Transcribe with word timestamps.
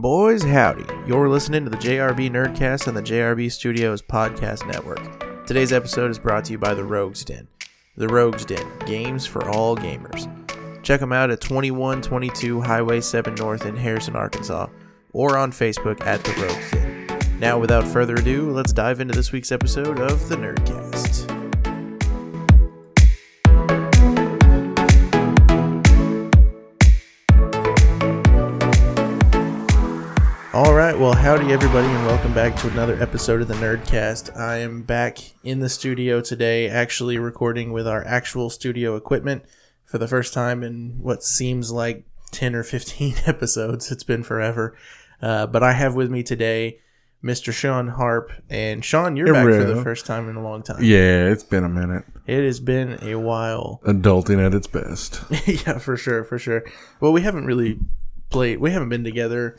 Boys, 0.00 0.42
howdy. 0.42 0.86
You're 1.06 1.28
listening 1.28 1.64
to 1.64 1.70
the 1.70 1.76
JRB 1.76 2.30
Nerdcast 2.30 2.88
on 2.88 2.94
the 2.94 3.02
JRB 3.02 3.52
Studios 3.52 4.00
Podcast 4.00 4.66
Network. 4.66 5.44
Today's 5.46 5.74
episode 5.74 6.10
is 6.10 6.18
brought 6.18 6.46
to 6.46 6.52
you 6.52 6.58
by 6.58 6.72
The 6.72 6.84
Rogues 6.84 7.22
Den. 7.22 7.46
The 7.98 8.08
Rogues 8.08 8.46
Den, 8.46 8.66
games 8.86 9.26
for 9.26 9.46
all 9.50 9.76
gamers. 9.76 10.26
Check 10.82 11.00
them 11.00 11.12
out 11.12 11.30
at 11.30 11.42
2122 11.42 12.62
Highway 12.62 13.02
7 13.02 13.34
North 13.34 13.66
in 13.66 13.76
Harrison, 13.76 14.16
Arkansas, 14.16 14.68
or 15.12 15.36
on 15.36 15.52
Facebook 15.52 16.00
at 16.06 16.24
The 16.24 16.32
Rogues 16.32 16.70
Den. 16.70 17.38
Now, 17.38 17.58
without 17.58 17.86
further 17.86 18.14
ado, 18.14 18.50
let's 18.52 18.72
dive 18.72 19.00
into 19.00 19.14
this 19.14 19.32
week's 19.32 19.52
episode 19.52 20.00
of 20.00 20.30
the 20.30 20.36
Nerdcast. 20.36 21.29
Well, 31.00 31.14
howdy 31.14 31.50
everybody, 31.50 31.88
and 31.88 32.06
welcome 32.06 32.34
back 32.34 32.54
to 32.56 32.68
another 32.68 33.02
episode 33.02 33.40
of 33.40 33.48
the 33.48 33.54
Nerdcast. 33.54 34.36
I 34.36 34.58
am 34.58 34.82
back 34.82 35.16
in 35.42 35.60
the 35.60 35.70
studio 35.70 36.20
today, 36.20 36.68
actually 36.68 37.16
recording 37.16 37.72
with 37.72 37.88
our 37.88 38.04
actual 38.04 38.50
studio 38.50 38.96
equipment 38.96 39.46
for 39.86 39.96
the 39.96 40.06
first 40.06 40.34
time 40.34 40.62
in 40.62 40.98
what 41.00 41.22
seems 41.22 41.72
like 41.72 42.04
10 42.32 42.54
or 42.54 42.62
15 42.62 43.14
episodes. 43.26 43.90
It's 43.90 44.04
been 44.04 44.22
forever. 44.22 44.76
Uh, 45.22 45.46
but 45.46 45.62
I 45.62 45.72
have 45.72 45.94
with 45.94 46.10
me 46.10 46.22
today 46.22 46.80
Mr. 47.24 47.50
Shawn 47.50 47.88
Harp. 47.88 48.30
And 48.50 48.84
Shawn, 48.84 49.16
you're 49.16 49.32
back 49.32 49.46
for 49.46 49.64
the 49.64 49.82
first 49.82 50.04
time 50.04 50.28
in 50.28 50.36
a 50.36 50.42
long 50.42 50.62
time. 50.62 50.84
Yeah, 50.84 51.30
it's 51.30 51.44
been 51.44 51.64
a 51.64 51.70
minute. 51.70 52.04
It 52.26 52.44
has 52.44 52.60
been 52.60 53.02
a 53.02 53.14
while. 53.14 53.80
Adulting 53.86 54.44
at 54.44 54.52
its 54.52 54.66
best. 54.66 55.22
yeah, 55.46 55.78
for 55.78 55.96
sure, 55.96 56.24
for 56.24 56.38
sure. 56.38 56.62
Well, 57.00 57.12
we 57.14 57.22
haven't 57.22 57.46
really 57.46 57.78
played. 58.28 58.60
We 58.60 58.72
haven't 58.72 58.90
been 58.90 59.04
together 59.04 59.56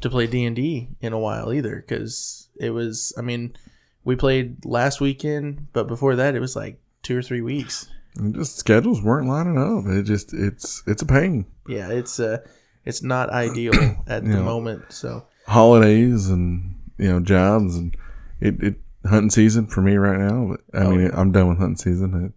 to 0.00 0.10
play 0.10 0.26
D 0.26 0.44
and 0.44 0.56
D 0.56 0.88
in 1.00 1.12
a 1.12 1.18
while 1.18 1.52
either, 1.52 1.76
because 1.76 2.48
it 2.58 2.70
was. 2.70 3.12
I 3.18 3.22
mean, 3.22 3.56
we 4.04 4.16
played 4.16 4.64
last 4.64 5.00
weekend, 5.00 5.68
but 5.72 5.86
before 5.88 6.16
that, 6.16 6.34
it 6.34 6.40
was 6.40 6.56
like 6.56 6.80
two 7.02 7.16
or 7.16 7.22
three 7.22 7.40
weeks. 7.40 7.88
And 8.16 8.34
just 8.34 8.58
schedules 8.58 9.02
weren't 9.02 9.28
lining 9.28 9.56
up. 9.58 9.84
It 9.86 10.02
just 10.04 10.32
it's 10.34 10.82
it's 10.86 11.02
a 11.02 11.06
pain. 11.06 11.46
Yeah, 11.68 11.88
it's 11.90 12.18
uh, 12.18 12.38
it's 12.84 13.02
not 13.02 13.30
ideal 13.30 13.72
at 14.06 14.24
the 14.24 14.30
Yeah. 14.30 14.42
moment. 14.42 14.92
So 14.92 15.26
Holidays 15.46 16.28
and 16.28 16.76
you 16.98 17.08
know 17.08 17.20
jobs 17.20 17.76
and 17.76 17.96
it, 18.40 18.62
it 18.62 18.74
hunting 19.06 19.30
season 19.30 19.66
for 19.66 19.80
me 19.82 19.96
right 19.96 20.18
now. 20.18 20.48
But 20.72 20.78
I 20.80 20.84
Oh, 20.84 20.90
mean 20.90 21.00
yeah. 21.06 21.10
I'm 21.14 21.32
done 21.32 21.48
with 21.48 21.58
hunting 21.58 21.76
season. 21.76 22.26
It, 22.26 22.32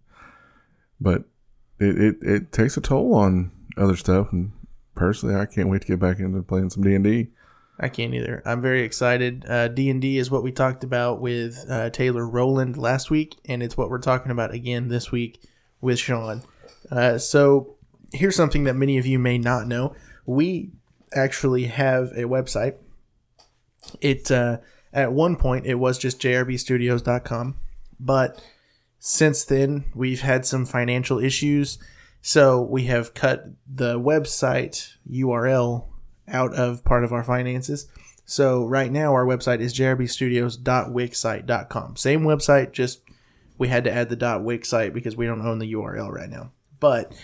but 1.00 1.24
it, 1.80 1.98
it 2.00 2.16
it 2.22 2.52
takes 2.52 2.76
a 2.76 2.80
toll 2.80 3.14
on 3.14 3.50
other 3.76 3.96
stuff. 3.96 4.32
And 4.32 4.52
personally, 4.94 5.34
I 5.34 5.46
can't 5.46 5.68
wait 5.68 5.80
to 5.82 5.88
get 5.88 5.98
back 5.98 6.18
into 6.20 6.42
playing 6.42 6.70
some 6.70 6.82
D 6.84 6.94
and 6.94 7.04
D. 7.04 7.28
I 7.78 7.88
can't 7.88 8.14
either. 8.14 8.42
I'm 8.44 8.60
very 8.60 8.82
excited. 8.82 9.44
Uh, 9.48 9.68
D 9.68 9.90
and 9.90 10.00
D 10.00 10.18
is 10.18 10.30
what 10.30 10.44
we 10.44 10.52
talked 10.52 10.84
about 10.84 11.20
with 11.20 11.64
uh, 11.68 11.90
Taylor 11.90 12.26
Rowland 12.26 12.76
last 12.76 13.10
week, 13.10 13.36
and 13.46 13.62
it's 13.62 13.76
what 13.76 13.90
we're 13.90 13.98
talking 13.98 14.30
about 14.30 14.54
again 14.54 14.88
this 14.88 15.10
week 15.10 15.42
with 15.80 15.98
Shawn. 15.98 16.42
Uh, 16.90 17.18
so 17.18 17.76
here's 18.12 18.36
something 18.36 18.64
that 18.64 18.74
many 18.74 18.96
of 18.98 19.06
you 19.06 19.18
may 19.18 19.38
not 19.38 19.66
know: 19.66 19.94
we 20.24 20.70
actually 21.14 21.64
have 21.64 22.12
a 22.12 22.22
website. 22.22 22.76
It 24.00 24.30
uh, 24.30 24.58
at 24.92 25.12
one 25.12 25.34
point 25.34 25.66
it 25.66 25.74
was 25.74 25.98
just 25.98 26.20
jrbstudios.com, 26.20 27.56
but 27.98 28.40
since 29.00 29.44
then 29.44 29.86
we've 29.96 30.20
had 30.20 30.46
some 30.46 30.64
financial 30.64 31.18
issues, 31.18 31.78
so 32.22 32.62
we 32.62 32.84
have 32.84 33.14
cut 33.14 33.46
the 33.66 33.98
website 33.98 34.92
URL 35.10 35.88
out 36.28 36.54
of 36.54 36.84
part 36.84 37.02
of 37.04 37.12
our 37.12 37.24
finances. 37.24 37.86
So 38.24 38.64
right 38.64 38.90
now 38.90 39.12
our 39.12 39.26
website 39.26 39.60
is 39.60 39.74
jrbstudios.wixsite.com. 39.74 41.96
Same 41.96 42.22
website, 42.22 42.72
just 42.72 43.02
we 43.58 43.68
had 43.68 43.84
to 43.84 43.92
add 43.92 44.08
the 44.08 44.40
.wix 44.42 44.68
site 44.68 44.92
because 44.94 45.14
we 45.16 45.26
don't 45.26 45.46
own 45.46 45.58
the 45.58 45.74
URL 45.74 46.10
right 46.10 46.30
now. 46.30 46.50
But 46.80 47.14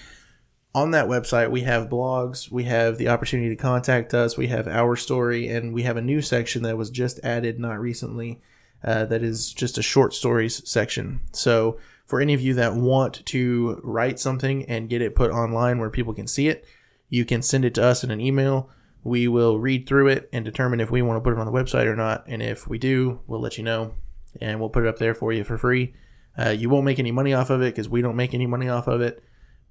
on 0.74 0.90
that 0.92 1.08
website 1.08 1.50
we 1.50 1.62
have 1.62 1.88
blogs, 1.88 2.50
we 2.50 2.64
have 2.64 2.98
the 2.98 3.08
opportunity 3.08 3.48
to 3.48 3.56
contact 3.56 4.12
us, 4.14 4.36
we 4.36 4.48
have 4.48 4.68
our 4.68 4.96
story, 4.96 5.48
and 5.48 5.72
we 5.72 5.84
have 5.84 5.96
a 5.96 6.02
new 6.02 6.20
section 6.22 6.62
that 6.62 6.76
was 6.76 6.90
just 6.90 7.18
added 7.24 7.58
not 7.58 7.80
recently. 7.80 8.40
Uh, 8.82 9.04
that 9.04 9.22
is 9.22 9.52
just 9.52 9.76
a 9.76 9.82
short 9.82 10.14
stories 10.14 10.66
section. 10.68 11.20
So 11.32 11.78
for 12.06 12.18
any 12.20 12.34
of 12.34 12.40
you 12.40 12.54
that 12.54 12.74
want 12.74 13.24
to 13.26 13.78
write 13.84 14.18
something 14.18 14.64
and 14.64 14.88
get 14.88 15.02
it 15.02 15.14
put 15.14 15.30
online 15.30 15.78
where 15.78 15.90
people 15.90 16.14
can 16.14 16.26
see 16.26 16.48
it, 16.48 16.64
you 17.10 17.24
can 17.24 17.42
send 17.42 17.64
it 17.64 17.74
to 17.74 17.84
us 17.84 18.02
in 18.02 18.10
an 18.10 18.20
email. 18.20 18.70
We 19.02 19.28
will 19.28 19.58
read 19.58 19.86
through 19.88 20.08
it 20.08 20.28
and 20.32 20.44
determine 20.44 20.80
if 20.80 20.90
we 20.90 21.02
want 21.02 21.16
to 21.16 21.20
put 21.20 21.32
it 21.32 21.38
on 21.40 21.46
the 21.46 21.52
website 21.52 21.86
or 21.86 21.96
not. 21.96 22.24
And 22.26 22.42
if 22.42 22.68
we 22.68 22.78
do, 22.78 23.20
we'll 23.26 23.40
let 23.40 23.56
you 23.58 23.64
know 23.64 23.94
and 24.40 24.60
we'll 24.60 24.68
put 24.68 24.84
it 24.84 24.88
up 24.88 24.98
there 24.98 25.14
for 25.14 25.32
you 25.32 25.42
for 25.44 25.56
free. 25.58 25.94
Uh, 26.38 26.50
you 26.50 26.68
won't 26.68 26.84
make 26.84 26.98
any 26.98 27.10
money 27.10 27.32
off 27.34 27.50
of 27.50 27.62
it 27.62 27.74
because 27.74 27.88
we 27.88 28.02
don't 28.02 28.16
make 28.16 28.34
any 28.34 28.46
money 28.46 28.68
off 28.68 28.86
of 28.86 29.00
it, 29.00 29.22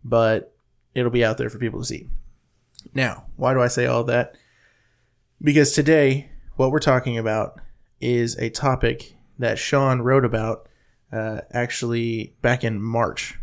but 0.03 0.53
it'll 0.93 1.11
be 1.11 1.23
out 1.23 1.37
there 1.37 1.49
for 1.49 1.57
people 1.59 1.79
to 1.79 1.85
see. 1.85 2.07
Now, 2.93 3.25
why 3.35 3.53
do 3.53 3.61
I 3.61 3.67
say 3.67 3.85
all 3.85 4.03
that? 4.05 4.35
Because 5.41 5.71
today, 5.73 6.29
what 6.55 6.71
we're 6.71 6.79
talking 6.79 7.17
about 7.17 7.59
is 8.01 8.35
a 8.37 8.49
topic 8.49 9.15
that 9.37 9.57
Shawn 9.57 10.01
wrote 10.01 10.25
about 10.25 10.67
uh, 11.11 11.41
actually 11.51 12.35
back 12.41 12.63
in 12.63 12.81
March, 12.81 13.35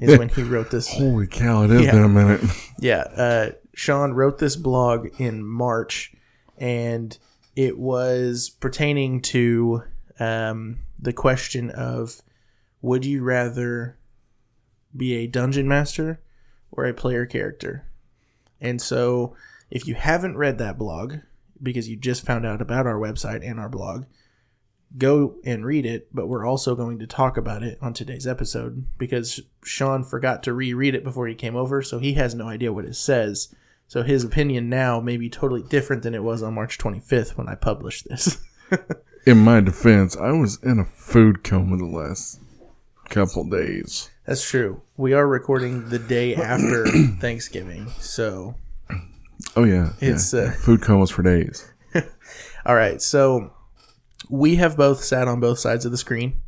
is 0.00 0.18
when 0.18 0.28
he 0.28 0.42
wrote 0.42 0.70
this. 0.70 0.88
Holy 0.92 1.26
cow! 1.26 1.62
it 1.64 1.70
is 1.70 1.82
Yeah. 1.82 1.92
been 1.92 2.04
a 2.04 2.08
minute. 2.08 2.40
Yeah, 2.80 2.98
uh, 3.16 3.50
Shawn 3.74 4.14
wrote 4.14 4.38
this 4.38 4.56
blog 4.56 5.20
in 5.20 5.44
March, 5.44 6.14
and 6.58 7.16
it 7.56 7.78
was 7.78 8.48
pertaining 8.48 9.20
to 9.22 9.82
um, 10.18 10.78
the 10.98 11.12
question 11.12 11.70
of 11.70 12.22
would 12.82 13.04
you 13.04 13.22
rather 13.22 13.98
be 14.96 15.14
a 15.14 15.26
dungeon 15.26 15.66
master 15.66 16.20
or 16.70 16.84
a 16.84 16.94
player 16.94 17.26
character? 17.26 17.86
And 18.60 18.80
so, 18.80 19.34
if 19.70 19.86
you 19.86 19.94
haven't 19.94 20.36
read 20.36 20.58
that 20.58 20.78
blog, 20.78 21.16
because 21.62 21.88
you 21.88 21.96
just 21.96 22.24
found 22.24 22.46
out 22.46 22.60
about 22.60 22.86
our 22.86 22.98
website 22.98 23.48
and 23.48 23.58
our 23.58 23.68
blog, 23.68 24.04
go 24.96 25.36
and 25.44 25.64
read 25.64 25.86
it. 25.86 26.08
But 26.14 26.28
we're 26.28 26.46
also 26.46 26.74
going 26.76 26.98
to 27.00 27.06
talk 27.06 27.36
about 27.36 27.62
it 27.62 27.78
on 27.80 27.92
today's 27.92 28.26
episode 28.26 28.86
because 28.98 29.40
Shawn 29.64 30.04
forgot 30.04 30.42
to 30.44 30.52
reread 30.52 30.94
it 30.94 31.04
before 31.04 31.26
he 31.26 31.34
came 31.34 31.56
over, 31.56 31.82
so 31.82 31.98
he 31.98 32.14
has 32.14 32.34
no 32.34 32.48
idea 32.48 32.72
what 32.72 32.84
it 32.84 32.96
says. 32.96 33.54
So 33.86 34.02
his 34.02 34.24
opinion 34.24 34.68
now 34.68 35.00
may 35.00 35.16
be 35.16 35.28
totally 35.30 35.62
different 35.62 36.02
than 36.02 36.14
it 36.14 36.22
was 36.22 36.42
on 36.42 36.54
March 36.54 36.78
25th 36.78 37.36
when 37.36 37.48
I 37.48 37.54
published 37.54 38.08
this. 38.08 38.42
In 39.26 39.38
my 39.38 39.60
defense, 39.60 40.16
I 40.16 40.32
was 40.32 40.58
in 40.62 40.78
a 40.78 40.84
food 40.84 41.44
coma 41.44 41.78
the 41.78 41.86
last 41.86 42.40
couple 43.08 43.48
days. 43.48 44.10
That's 44.26 44.46
true. 44.46 44.82
We 44.98 45.14
are 45.14 45.26
recording 45.26 45.88
the 45.88 45.98
day 45.98 46.34
after 46.34 46.84
Thanksgiving, 47.20 47.88
so 47.98 48.54
Oh 49.56 49.64
yeah, 49.64 49.92
It's, 50.00 50.34
yeah. 50.34 50.40
uh, 50.40 50.50
food 50.52 50.82
comas 50.82 51.10
for 51.10 51.22
days. 51.22 51.70
All 52.66 52.74
right, 52.74 53.00
so 53.00 53.52
we 54.28 54.56
have 54.56 54.76
both 54.76 55.02
sat 55.02 55.26
on 55.28 55.40
both 55.40 55.58
sides 55.58 55.84
of 55.86 55.92
the 55.92 55.98
screen. 55.98 56.40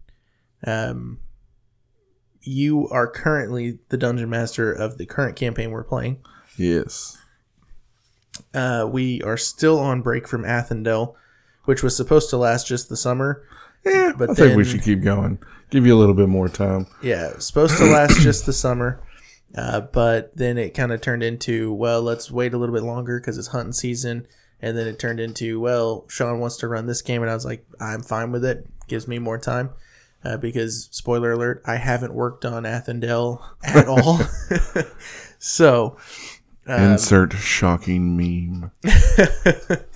Um, 0.66 1.20
you 2.42 2.88
are 2.90 3.06
currently 3.10 3.78
the 3.88 3.96
dungeon 3.96 4.28
master 4.30 4.70
of 4.72 4.98
the 4.98 5.06
current 5.06 5.36
campaign 5.36 5.70
we're 5.70 5.84
playing. 5.84 6.18
Yes. 6.58 7.16
Uh, 8.56 8.86
we 8.86 9.22
are 9.22 9.36
still 9.36 9.78
on 9.78 10.00
break 10.00 10.26
from 10.26 10.42
Athendel, 10.44 11.14
which 11.64 11.82
was 11.82 11.94
supposed 11.94 12.30
to 12.30 12.38
last 12.38 12.66
just 12.66 12.88
the 12.88 12.96
summer. 12.96 13.44
Yeah, 13.84 14.12
But 14.16 14.30
I 14.30 14.34
think 14.34 14.56
we 14.56 14.64
should 14.64 14.82
keep 14.82 15.02
going. 15.02 15.38
Give 15.70 15.86
you 15.86 15.94
a 15.94 15.98
little 15.98 16.14
bit 16.14 16.28
more 16.28 16.48
time. 16.48 16.86
Yeah, 17.02 17.38
supposed 17.38 17.76
to 17.78 17.84
last 17.84 18.20
just 18.20 18.46
the 18.46 18.52
summer, 18.52 19.00
uh, 19.54 19.82
but 19.82 20.36
then 20.36 20.58
it 20.58 20.74
kind 20.74 20.90
of 20.90 21.00
turned 21.00 21.22
into 21.22 21.72
well, 21.72 22.02
let's 22.02 22.30
wait 22.30 22.54
a 22.54 22.58
little 22.58 22.74
bit 22.74 22.82
longer 22.82 23.20
because 23.20 23.36
it's 23.36 23.48
hunting 23.48 23.72
season, 23.72 24.26
and 24.60 24.76
then 24.76 24.88
it 24.88 24.98
turned 24.98 25.20
into 25.20 25.60
well, 25.60 26.06
Shawn 26.08 26.40
wants 26.40 26.56
to 26.58 26.68
run 26.68 26.86
this 26.86 27.02
game, 27.02 27.22
and 27.22 27.30
I 27.30 27.34
was 27.34 27.44
like, 27.44 27.64
I'm 27.78 28.02
fine 28.02 28.32
with 28.32 28.44
it. 28.44 28.66
Gives 28.88 29.06
me 29.06 29.18
more 29.18 29.38
time 29.38 29.70
uh, 30.24 30.36
because 30.36 30.88
spoiler 30.90 31.32
alert, 31.32 31.62
I 31.66 31.76
haven't 31.76 32.14
worked 32.14 32.44
on 32.44 32.64
Athendel 32.64 33.42
at 33.62 33.86
all. 33.86 34.20
so 35.38 35.96
Um, 36.66 36.92
Insert 36.92 37.32
shocking 37.34 38.16
meme. 38.16 38.72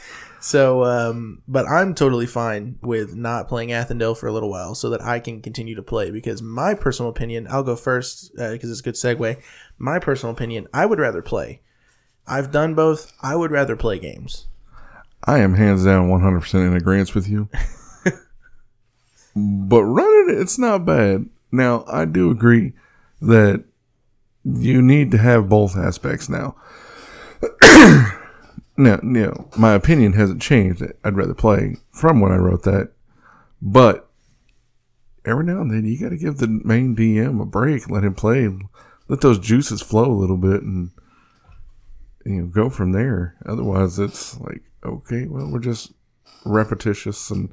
So, 0.40 0.84
um, 0.84 1.42
but 1.46 1.68
I'm 1.68 1.94
totally 1.94 2.26
fine 2.26 2.78
with 2.80 3.14
not 3.14 3.46
playing 3.46 3.68
Athendel 3.68 4.16
for 4.16 4.26
a 4.26 4.32
little 4.32 4.48
while 4.48 4.74
so 4.74 4.88
that 4.88 5.02
I 5.02 5.20
can 5.20 5.42
continue 5.42 5.74
to 5.74 5.82
play 5.82 6.10
because 6.10 6.40
my 6.40 6.72
personal 6.74 7.10
opinion, 7.10 7.46
I'll 7.50 7.62
go 7.62 7.76
first 7.76 8.34
because 8.34 8.70
it's 8.70 8.80
a 8.80 8.82
good 8.82 8.94
segue. 8.94 9.40
My 9.78 9.98
personal 9.98 10.34
opinion, 10.34 10.66
I 10.72 10.86
would 10.86 10.98
rather 10.98 11.20
play. 11.20 11.60
I've 12.26 12.50
done 12.50 12.74
both. 12.74 13.12
I 13.20 13.36
would 13.36 13.50
rather 13.50 13.76
play 13.76 13.98
games. 13.98 14.46
I 15.24 15.40
am 15.40 15.54
hands 15.54 15.84
down 15.84 16.08
100% 16.08 16.54
in 16.66 16.74
agreement 16.74 17.14
with 17.14 17.28
you. 17.28 17.50
but 19.36 19.82
running 19.82 20.34
it, 20.34 20.40
it's 20.40 20.58
not 20.58 20.86
bad. 20.86 21.28
Now, 21.52 21.84
I 21.86 22.06
do 22.06 22.30
agree 22.30 22.72
that 23.20 23.62
you 24.44 24.82
need 24.82 25.10
to 25.10 25.18
have 25.18 25.48
both 25.48 25.76
aspects 25.76 26.28
now. 26.28 26.56
now, 28.76 28.98
you 29.02 29.26
know, 29.26 29.48
my 29.56 29.74
opinion 29.74 30.12
hasn't 30.12 30.42
changed. 30.42 30.82
I'd 31.04 31.16
rather 31.16 31.34
play 31.34 31.76
from 31.92 32.20
when 32.20 32.32
I 32.32 32.36
wrote 32.36 32.62
that, 32.64 32.92
but 33.60 34.08
every 35.24 35.44
now 35.44 35.60
and 35.60 35.70
then 35.70 35.84
you 35.84 35.98
got 35.98 36.10
to 36.10 36.16
give 36.16 36.38
the 36.38 36.48
main 36.48 36.96
DM 36.96 37.40
a 37.40 37.46
break, 37.46 37.90
let 37.90 38.04
him 38.04 38.14
play, 38.14 38.48
let 39.08 39.20
those 39.20 39.38
juices 39.38 39.82
flow 39.82 40.10
a 40.10 40.12
little 40.12 40.36
bit, 40.36 40.62
and 40.62 40.90
you 42.24 42.42
know, 42.42 42.46
go 42.46 42.70
from 42.70 42.92
there. 42.92 43.36
Otherwise, 43.46 43.98
it's 43.98 44.38
like, 44.40 44.62
okay, 44.84 45.26
well, 45.26 45.50
we're 45.50 45.58
just 45.58 45.92
repetitious 46.44 47.30
and 47.30 47.52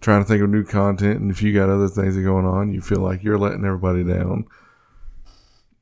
trying 0.00 0.22
to 0.22 0.28
think 0.28 0.42
of 0.42 0.50
new 0.50 0.64
content. 0.64 1.20
And 1.20 1.30
if 1.30 1.42
you 1.42 1.54
got 1.54 1.70
other 1.70 1.88
things 1.88 2.16
going 2.16 2.46
on, 2.46 2.72
you 2.72 2.80
feel 2.80 3.00
like 3.00 3.22
you're 3.22 3.38
letting 3.38 3.64
everybody 3.64 4.04
down. 4.04 4.46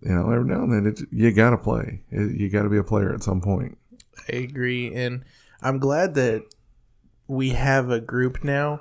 You 0.02 0.12
know, 0.12 0.30
every 0.30 0.46
now 0.46 0.62
and 0.62 0.72
then, 0.72 0.86
it, 0.86 1.00
you 1.12 1.30
got 1.32 1.50
to 1.50 1.58
play. 1.58 2.02
You 2.10 2.48
got 2.48 2.62
to 2.62 2.70
be 2.70 2.78
a 2.78 2.84
player 2.84 3.12
at 3.12 3.22
some 3.22 3.40
point. 3.40 3.76
I 4.28 4.36
agree, 4.36 4.94
and 4.94 5.24
I'm 5.62 5.78
glad 5.78 6.14
that 6.14 6.44
we 7.26 7.50
have 7.50 7.90
a 7.90 8.00
group 8.00 8.42
now 8.42 8.80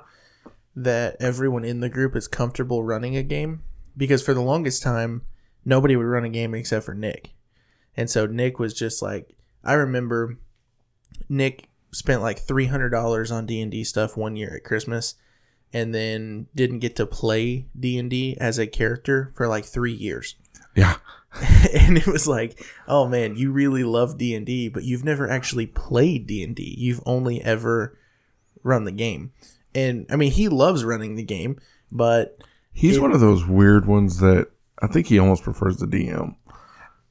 that 0.74 1.16
everyone 1.20 1.64
in 1.64 1.80
the 1.80 1.88
group 1.88 2.16
is 2.16 2.28
comfortable 2.28 2.82
running 2.82 3.16
a 3.16 3.22
game 3.22 3.62
because 3.96 4.22
for 4.22 4.34
the 4.34 4.40
longest 4.40 4.82
time 4.82 5.22
nobody 5.64 5.96
would 5.96 6.06
run 6.06 6.24
a 6.24 6.28
game 6.28 6.54
except 6.54 6.84
for 6.84 6.94
Nick. 6.94 7.34
And 7.96 8.08
so 8.08 8.26
Nick 8.26 8.58
was 8.58 8.74
just 8.74 9.02
like 9.02 9.36
I 9.62 9.74
remember 9.74 10.38
Nick 11.28 11.68
spent 11.92 12.22
like 12.22 12.44
$300 12.44 13.32
on 13.32 13.46
D&D 13.46 13.84
stuff 13.84 14.16
one 14.16 14.36
year 14.36 14.56
at 14.56 14.64
Christmas 14.64 15.14
and 15.72 15.94
then 15.94 16.46
didn't 16.54 16.78
get 16.78 16.96
to 16.96 17.06
play 17.06 17.66
D&D 17.78 18.36
as 18.40 18.58
a 18.58 18.66
character 18.66 19.32
for 19.36 19.46
like 19.48 19.64
3 19.64 19.92
years. 19.92 20.36
Yeah. 20.74 20.96
and 21.74 21.96
it 21.96 22.06
was 22.06 22.26
like, 22.26 22.64
"Oh 22.88 23.06
man, 23.06 23.36
you 23.36 23.52
really 23.52 23.84
love 23.84 24.18
D&D, 24.18 24.68
but 24.68 24.82
you've 24.82 25.04
never 25.04 25.28
actually 25.30 25.66
played 25.66 26.26
D&D. 26.26 26.74
You've 26.76 27.00
only 27.06 27.40
ever 27.42 27.96
run 28.62 28.84
the 28.84 28.92
game." 28.92 29.32
And 29.74 30.06
I 30.10 30.16
mean, 30.16 30.32
he 30.32 30.48
loves 30.48 30.84
running 30.84 31.14
the 31.14 31.22
game, 31.22 31.58
but 31.92 32.38
He's 32.72 32.96
It- 32.96 33.02
one 33.02 33.12
of 33.12 33.20
those 33.20 33.46
weird 33.46 33.86
ones 33.86 34.18
that 34.18 34.48
I 34.80 34.86
think 34.86 35.06
he 35.08 35.18
almost 35.18 35.42
prefers 35.42 35.76
the 35.76 35.86
DM. 35.86 36.34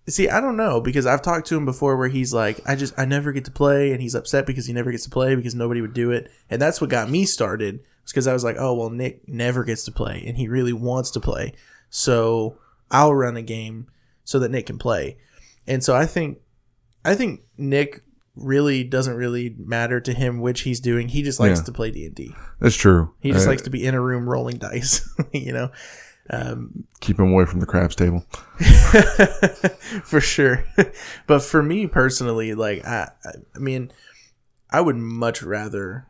See, 0.07 0.27
I 0.27 0.41
don't 0.41 0.57
know 0.57 0.81
because 0.81 1.05
I've 1.05 1.21
talked 1.21 1.47
to 1.47 1.57
him 1.57 1.65
before 1.65 1.95
where 1.95 2.07
he's 2.07 2.33
like, 2.33 2.59
I 2.65 2.75
just 2.75 2.93
I 2.97 3.05
never 3.05 3.31
get 3.31 3.45
to 3.45 3.51
play, 3.51 3.91
and 3.91 4.01
he's 4.01 4.15
upset 4.15 4.47
because 4.47 4.65
he 4.65 4.73
never 4.73 4.89
gets 4.91 5.03
to 5.03 5.09
play 5.09 5.35
because 5.35 5.53
nobody 5.53 5.81
would 5.81 5.93
do 5.93 6.11
it, 6.11 6.31
and 6.49 6.61
that's 6.61 6.81
what 6.81 6.89
got 6.89 7.09
me 7.09 7.25
started. 7.25 7.81
Because 8.05 8.25
I 8.25 8.33
was 8.33 8.43
like, 8.43 8.55
oh 8.57 8.73
well, 8.73 8.89
Nick 8.89 9.27
never 9.27 9.63
gets 9.63 9.83
to 9.83 9.91
play, 9.91 10.23
and 10.25 10.35
he 10.35 10.47
really 10.47 10.73
wants 10.73 11.11
to 11.11 11.19
play, 11.19 11.53
so 11.91 12.57
I'll 12.91 13.13
run 13.13 13.37
a 13.37 13.41
game 13.41 13.87
so 14.23 14.39
that 14.39 14.51
Nick 14.51 14.67
can 14.67 14.77
play, 14.77 15.17
and 15.67 15.83
so 15.83 15.95
I 15.95 16.05
think, 16.05 16.39
I 17.05 17.15
think 17.15 17.41
Nick 17.57 18.03
really 18.35 18.83
doesn't 18.83 19.15
really 19.15 19.53
matter 19.57 19.99
to 19.99 20.13
him 20.13 20.39
which 20.39 20.61
he's 20.61 20.79
doing. 20.79 21.09
He 21.09 21.23
just 21.23 21.39
likes 21.39 21.59
Yeah. 21.59 21.65
to 21.65 21.71
play 21.73 21.91
D 21.91 22.05
and 22.05 22.15
D. 22.15 22.33
That's 22.59 22.75
true. 22.75 23.13
He 23.19 23.31
just 23.31 23.45
Uh, 23.47 23.49
likes 23.49 23.63
to 23.63 23.69
be 23.69 23.85
in 23.85 23.95
a 23.95 24.01
room 24.01 24.29
rolling 24.29 24.57
dice, 24.57 25.07
you 25.33 25.51
know. 25.51 25.71
Um, 26.31 26.85
keep 27.01 27.19
him 27.19 27.31
away 27.31 27.45
from 27.45 27.59
the 27.59 27.65
craps 27.65 27.95
table. 27.95 28.23
for 30.03 30.21
sure. 30.21 30.63
but 31.27 31.39
for 31.41 31.61
me 31.63 31.87
personally, 31.87 32.53
like 32.53 32.85
I, 32.85 33.09
I 33.25 33.31
I 33.55 33.59
mean, 33.59 33.91
I 34.69 34.81
would 34.81 34.95
much 34.95 35.41
rather 35.41 36.05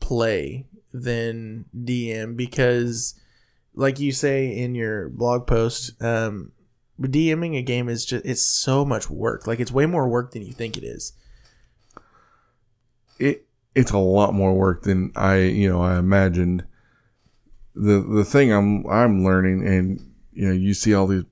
play 0.00 0.66
than 0.92 1.66
DM 1.76 2.36
because, 2.36 3.14
like 3.74 4.00
you 4.00 4.12
say 4.12 4.56
in 4.56 4.74
your 4.74 5.08
blog 5.08 5.46
post, 5.46 6.00
um, 6.02 6.52
DMing 7.00 7.56
a 7.58 7.62
game 7.62 7.88
is 7.88 8.04
just 8.04 8.24
it's 8.26 8.42
so 8.42 8.84
much 8.84 9.08
work. 9.08 9.46
Like 9.46 9.60
it's 9.60 9.72
way 9.72 9.86
more 9.86 10.08
work 10.08 10.32
than 10.32 10.42
you 10.42 10.52
think 10.52 10.76
it 10.76 10.84
is. 10.84 11.12
It 13.18 13.46
it's 13.74 13.92
a 13.92 13.98
lot 13.98 14.34
more 14.34 14.54
work 14.54 14.82
than 14.82 15.12
I 15.16 15.38
you 15.38 15.68
know 15.68 15.82
I 15.82 15.98
imagined. 15.98 16.64
The 17.74 18.00
the 18.00 18.24
thing 18.24 18.52
I'm 18.52 18.86
I'm 18.86 19.24
learning, 19.24 19.66
and 19.66 20.00
you 20.32 20.48
know, 20.48 20.52
you 20.52 20.74
see 20.74 20.92
all 20.92 21.06
these 21.06 21.24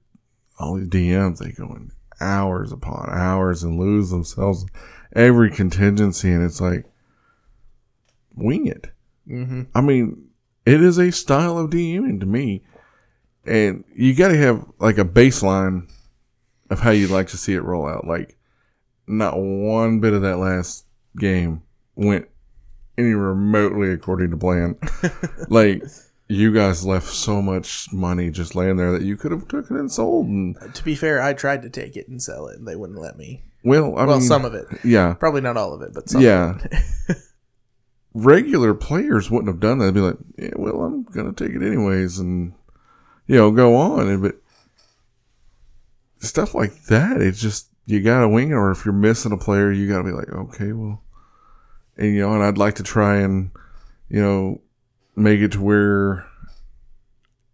all 0.58 0.74
these 0.74 0.88
DMs, 0.88 1.38
they 1.38 1.52
go 1.52 1.66
in 1.74 1.90
hours 2.20 2.72
upon 2.72 3.10
hours 3.10 3.62
and 3.62 3.78
lose 3.78 4.10
themselves 4.10 4.64
every 5.14 5.50
contingency, 5.50 6.30
and 6.32 6.44
it's 6.44 6.60
like 6.60 6.84
wing 8.34 8.66
it. 8.66 8.90
Mm-hmm. 9.28 9.62
I 9.74 9.80
mean, 9.80 10.27
it 10.68 10.82
is 10.82 10.98
a 10.98 11.10
style 11.10 11.58
of 11.58 11.70
DMing 11.70 12.20
to 12.20 12.26
me, 12.26 12.62
and 13.46 13.84
you 13.94 14.14
got 14.14 14.28
to 14.28 14.36
have 14.36 14.64
like 14.78 14.98
a 14.98 15.04
baseline 15.04 15.88
of 16.70 16.80
how 16.80 16.90
you'd 16.90 17.10
like 17.10 17.28
to 17.28 17.36
see 17.38 17.54
it 17.54 17.62
roll 17.62 17.88
out. 17.88 18.06
Like, 18.06 18.36
not 19.06 19.38
one 19.38 20.00
bit 20.00 20.12
of 20.12 20.22
that 20.22 20.36
last 20.36 20.84
game 21.16 21.62
went 21.96 22.28
any 22.98 23.14
remotely 23.14 23.90
according 23.92 24.30
to 24.30 24.36
plan. 24.36 24.76
like, 25.48 25.82
you 26.28 26.52
guys 26.52 26.84
left 26.84 27.06
so 27.06 27.40
much 27.40 27.90
money 27.92 28.28
just 28.30 28.54
laying 28.54 28.76
there 28.76 28.92
that 28.92 29.00
you 29.02 29.16
could 29.16 29.32
have 29.32 29.48
took 29.48 29.70
it 29.70 29.76
and 29.76 29.90
sold. 29.90 30.26
And 30.26 30.56
To 30.74 30.84
be 30.84 30.94
fair, 30.94 31.22
I 31.22 31.32
tried 31.32 31.62
to 31.62 31.70
take 31.70 31.96
it 31.96 32.08
and 32.08 32.22
sell 32.22 32.48
it, 32.48 32.58
and 32.58 32.68
they 32.68 32.76
wouldn't 32.76 32.98
let 33.00 33.16
me. 33.16 33.44
well, 33.64 33.96
I 33.96 34.04
well, 34.04 34.18
mean, 34.18 34.26
some 34.28 34.44
of 34.44 34.52
it, 34.54 34.66
yeah, 34.84 35.14
probably 35.14 35.40
not 35.40 35.56
all 35.56 35.72
of 35.72 35.80
it, 35.80 35.94
but 35.94 36.10
some. 36.10 36.20
yeah. 36.20 36.56
Of 36.56 36.64
it. 36.66 37.16
regular 38.24 38.74
players 38.74 39.30
wouldn't 39.30 39.48
have 39.48 39.60
done 39.60 39.78
that. 39.78 39.86
They'd 39.86 39.94
be 39.94 40.00
like, 40.00 40.16
yeah, 40.36 40.50
well, 40.56 40.82
I'm 40.82 41.02
going 41.04 41.32
to 41.32 41.44
take 41.46 41.54
it 41.54 41.64
anyways 41.64 42.18
and, 42.18 42.52
you 43.26 43.36
know, 43.36 43.50
go 43.50 43.76
on. 43.76 44.08
And, 44.08 44.22
but 44.22 44.36
stuff 46.18 46.54
like 46.54 46.84
that, 46.84 47.20
it's 47.20 47.40
just, 47.40 47.68
you 47.86 48.02
got 48.02 48.20
to 48.20 48.28
wing 48.28 48.50
it. 48.50 48.54
Or 48.54 48.70
if 48.70 48.84
you're 48.84 48.94
missing 48.94 49.32
a 49.32 49.36
player, 49.38 49.70
you 49.72 49.88
got 49.88 49.98
to 49.98 50.04
be 50.04 50.12
like, 50.12 50.28
okay, 50.28 50.72
well, 50.72 51.02
and, 51.96 52.14
you 52.14 52.20
know, 52.20 52.34
and 52.34 52.42
I'd 52.42 52.58
like 52.58 52.76
to 52.76 52.82
try 52.82 53.16
and, 53.16 53.50
you 54.08 54.20
know, 54.20 54.60
make 55.16 55.40
it 55.40 55.52
to 55.52 55.60
where 55.60 56.26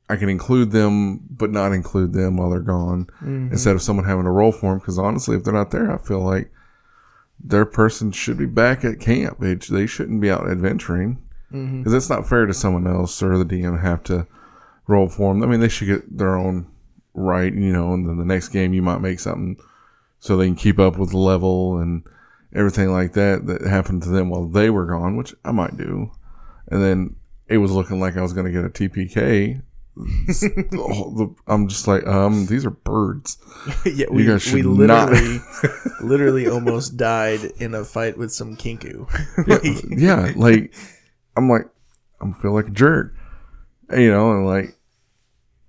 I 0.09 0.17
can 0.17 0.29
include 0.29 0.71
them, 0.71 1.21
but 1.31 1.51
not 1.51 1.73
include 1.73 2.13
them 2.13 2.37
while 2.37 2.51
they're 2.51 2.61
gone 2.61 3.07
Mhm. 3.23 3.53
instead 3.53 3.75
of 3.75 3.81
someone 3.83 4.05
having 4.05 4.27
a 4.27 4.33
role 4.33 4.53
for 4.53 4.71
them. 4.71 4.79
Because 4.79 4.99
honestly, 4.99 5.37
if 5.37 5.45
they're 5.45 5.55
not 5.55 5.71
there, 5.71 5.91
I 5.91 5.97
feel 5.97 6.21
like 6.21 6.51
their 7.39 7.65
person 7.65 8.13
should 8.13 8.39
be 8.39 8.47
back 8.47 8.85
at 8.85 9.01
camp. 9.01 9.39
They, 9.41 9.55
they 9.55 9.87
shouldn't 9.87 10.21
be 10.21 10.31
out 10.31 10.49
adventuring 10.49 11.19
mm-hmm. 11.53 11.79
because 11.79 11.95
it's 11.95 12.11
not 12.11 12.29
fair 12.29 12.47
to 12.47 12.55
someone 12.55 12.87
else 12.87 13.23
or 13.23 13.37
the 13.39 13.45
DM 13.45 13.81
have 13.81 14.03
to 14.05 14.27
roll 14.87 15.09
for 15.09 15.33
them. 15.33 15.43
I 15.43 15.47
mean, 15.47 15.61
they 15.61 15.69
should 15.69 15.89
get 15.89 16.19
their 16.19 16.37
own 16.37 16.67
right, 17.15 17.53
you 17.53 17.73
know, 17.73 17.93
and 17.93 18.09
then 18.09 18.17
the 18.17 18.25
next 18.25 18.49
game 18.49 18.75
you 18.75 18.83
might 18.83 19.01
make 19.01 19.21
something 19.21 19.57
so 20.19 20.37
they 20.37 20.47
can 20.47 20.57
keep 20.57 20.79
up 20.79 20.99
with 20.99 21.11
the 21.11 21.19
level 21.19 21.79
and 21.79 22.03
everything 22.55 22.91
like 22.91 23.13
that 23.13 23.47
that 23.47 23.63
happened 23.63 24.03
to 24.03 24.09
them 24.09 24.31
while 24.31 24.47
they 24.47 24.71
were 24.71 24.87
gone, 24.87 25.17
which 25.17 25.35
I 25.45 25.53
might 25.53 25.77
do. 25.77 26.11
And 26.69 26.83
then 26.83 27.17
it 27.49 27.59
was 27.59 27.73
looking 27.73 28.01
like 28.01 28.17
I 28.17 28.23
was 28.23 28.33
going 28.33 28.47
to 28.47 28.53
get 28.53 28.65
a 28.65 28.71
TPK. 28.71 29.63
The- 29.97 31.35
I'm 31.47 31.69
just 31.69 31.87
like, 31.87 32.07
um, 32.07 32.47
these 32.47 32.67
are 32.67 32.71
birds. 32.71 33.39
yeah, 33.87 34.07
we, 34.11 34.27
we 34.27 34.63
literally, 34.63 35.39
literally 36.03 36.49
almost 36.49 36.97
died 36.97 37.45
in 37.59 37.75
a 37.75 37.85
fight 37.85 38.19
with 38.19 38.33
some 38.33 38.57
kenku. 38.57 39.09
Like, 39.47 39.85
yeah, 39.89 40.33
like 40.37 40.75
I'm 41.37 41.49
like 41.49 41.69
I'm 42.21 42.35
feel 42.35 42.53
like 42.53 42.69
a 42.69 42.71
jerk, 42.71 43.15
you 43.93 44.11
know, 44.11 44.33
and 44.33 44.47
like 44.47 44.77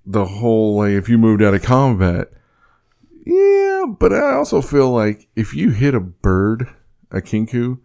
the 0.06 0.26
whole 0.26 0.78
like 0.78 0.92
if 0.92 1.10
you 1.10 1.18
moved 1.18 1.42
out 1.42 1.54
of 1.54 1.64
combat, 1.64 2.30
yeah, 3.26 3.86
but 3.88 4.14
I 4.14 4.34
also 4.34 4.62
feel 4.62 4.92
like 4.92 5.28
if 5.36 5.54
you 5.54 5.72
hit 5.72 5.94
a 5.96 6.00
bird, 6.00 6.68
a 7.12 7.22
kenku, 7.22 7.80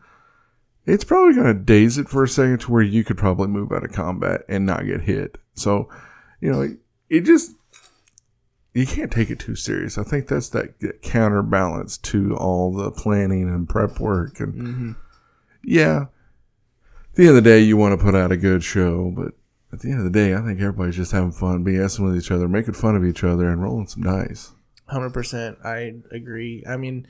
it's 0.86 1.04
probably 1.04 1.34
gonna 1.34 1.54
daze 1.54 1.98
it 1.98 2.08
for 2.08 2.22
a 2.24 2.28
second 2.28 2.60
to 2.60 2.72
where 2.72 2.82
you 2.82 3.04
could 3.04 3.18
probably 3.18 3.48
move 3.48 3.72
out 3.72 3.84
of 3.84 3.92
combat 3.92 4.42
and 4.48 4.66
not 4.66 4.86
get 4.86 5.02
hit. 5.02 5.38
So, 5.54 5.88
you 6.40 6.50
know, 6.50 6.76
it, 7.08 7.20
just 7.20 7.52
you 8.74 8.86
can't 8.86 9.10
take 9.10 9.30
it 9.30 9.38
too 9.38 9.56
serious. 9.56 9.98
I 9.98 10.04
think 10.04 10.28
that's 10.28 10.48
that, 10.50 11.02
counterbalance 11.02 11.98
to 11.98 12.36
all 12.36 12.72
the 12.72 12.90
planning 12.90 13.48
and 13.48 13.68
prep 13.68 13.98
work 14.00 14.40
and 14.40 14.54
mhm. 14.54 14.96
yeah. 15.64 16.06
At 17.10 17.16
the 17.16 17.22
end 17.22 17.30
of 17.30 17.42
the 17.42 17.50
day, 17.50 17.60
you 17.60 17.76
want 17.76 17.98
to 17.98 18.04
put 18.04 18.14
out 18.14 18.30
a 18.30 18.36
good 18.36 18.62
show, 18.62 19.12
but 19.14 19.32
at 19.72 19.80
the 19.80 19.90
end 19.90 19.98
of 19.98 20.04
the 20.04 20.10
day, 20.10 20.34
I 20.34 20.42
think 20.42 20.60
everybody's 20.60 20.96
just 20.96 21.12
having 21.12 21.32
fun, 21.32 21.64
BSing 21.64 22.04
with 22.04 22.16
each 22.16 22.30
other, 22.30 22.48
making 22.48 22.74
fun 22.74 22.94
of 22.94 23.04
each 23.04 23.24
other, 23.24 23.48
and 23.48 23.60
rolling 23.60 23.88
some 23.88 24.04
dice. 24.04 24.52
Hundred 24.86 25.12
percent, 25.12 25.58
I 25.64 25.94
agree. 26.12 26.64
I 26.68 26.76
mean, 26.76 27.06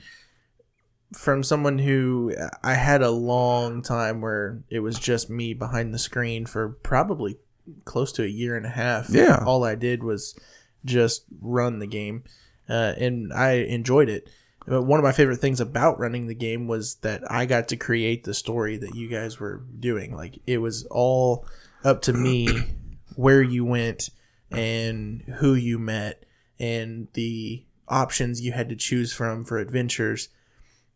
from 1.12 1.42
someone 1.42 1.78
who 1.78 2.34
I 2.62 2.74
had 2.74 3.02
a 3.02 3.10
long 3.10 3.82
time 3.82 4.20
where 4.20 4.62
it 4.68 4.80
was 4.80 4.98
just 4.98 5.30
me 5.30 5.54
behind 5.54 5.92
the 5.92 5.98
screen 5.98 6.46
for 6.46 6.68
probably 6.68 7.36
close 7.84 8.12
to 8.12 8.22
a 8.24 8.28
year 8.28 8.56
and 8.56 8.66
a 8.66 8.70
half. 8.70 9.10
Yeah. 9.10 9.42
all 9.44 9.64
I 9.64 9.74
did 9.74 10.02
was 10.02 10.38
just 10.84 11.24
run 11.40 11.78
the 11.78 11.86
game, 11.86 12.24
uh, 12.68 12.94
and 12.98 13.32
I 13.32 13.52
enjoyed 13.52 14.08
it. 14.08 14.28
But 14.66 14.82
one 14.82 15.00
of 15.00 15.04
my 15.04 15.12
favorite 15.12 15.38
things 15.38 15.60
about 15.60 15.98
running 15.98 16.26
the 16.26 16.34
game 16.34 16.68
was 16.68 16.96
that 16.96 17.22
I 17.30 17.46
got 17.46 17.68
to 17.68 17.76
create 17.76 18.24
the 18.24 18.34
story 18.34 18.76
that 18.76 18.94
you 18.94 19.08
guys 19.08 19.40
were 19.40 19.62
doing. 19.78 20.14
Like 20.14 20.38
it 20.46 20.58
was 20.58 20.84
all 20.90 21.46
up 21.82 22.02
to 22.02 22.12
me 22.12 22.48
where 23.16 23.42
you 23.42 23.64
went 23.64 24.10
and 24.50 25.22
who 25.38 25.54
you 25.54 25.78
met 25.78 26.24
and 26.58 27.08
the 27.14 27.64
options 27.88 28.40
you 28.40 28.52
had 28.52 28.68
to 28.68 28.76
choose 28.76 29.12
from 29.12 29.44
for 29.44 29.58
adventures. 29.58 30.28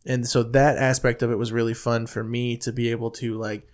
and 0.06 0.28
so 0.28 0.42
that 0.42 0.76
aspect 0.76 1.22
of 1.22 1.30
it 1.30 1.38
was 1.38 1.50
really 1.52 1.74
fun 1.74 2.06
for 2.06 2.22
me 2.22 2.56
to 2.58 2.70
be 2.70 2.90
able 2.90 3.10
to 3.10 3.34
like 3.38 3.66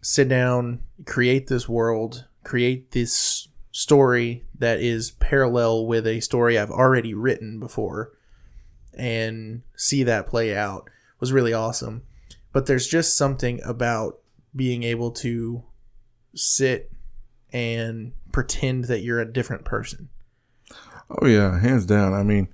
sit 0.00 0.28
down, 0.28 0.80
create 1.04 1.46
this 1.48 1.68
world, 1.68 2.26
create 2.44 2.92
this 2.92 3.48
story 3.72 4.44
that 4.58 4.80
is 4.80 5.10
parallel 5.10 5.86
with 5.86 6.06
a 6.06 6.20
story 6.20 6.58
I've 6.58 6.70
already 6.70 7.12
written 7.12 7.60
before 7.60 8.12
and 8.96 9.62
see 9.76 10.02
that 10.04 10.26
play 10.26 10.56
out 10.56 10.88
was 11.20 11.32
really 11.32 11.52
awesome. 11.52 12.02
But 12.52 12.66
there's 12.66 12.86
just 12.86 13.16
something 13.16 13.60
about 13.64 14.18
being 14.54 14.82
able 14.82 15.10
to 15.10 15.62
sit 16.34 16.90
and 17.52 18.12
pretend 18.32 18.84
that 18.84 19.00
you're 19.00 19.20
a 19.20 19.30
different 19.30 19.64
person. 19.64 20.08
Oh 21.10 21.26
yeah, 21.26 21.60
hands 21.60 21.86
down. 21.86 22.14
I 22.14 22.22
mean, 22.22 22.48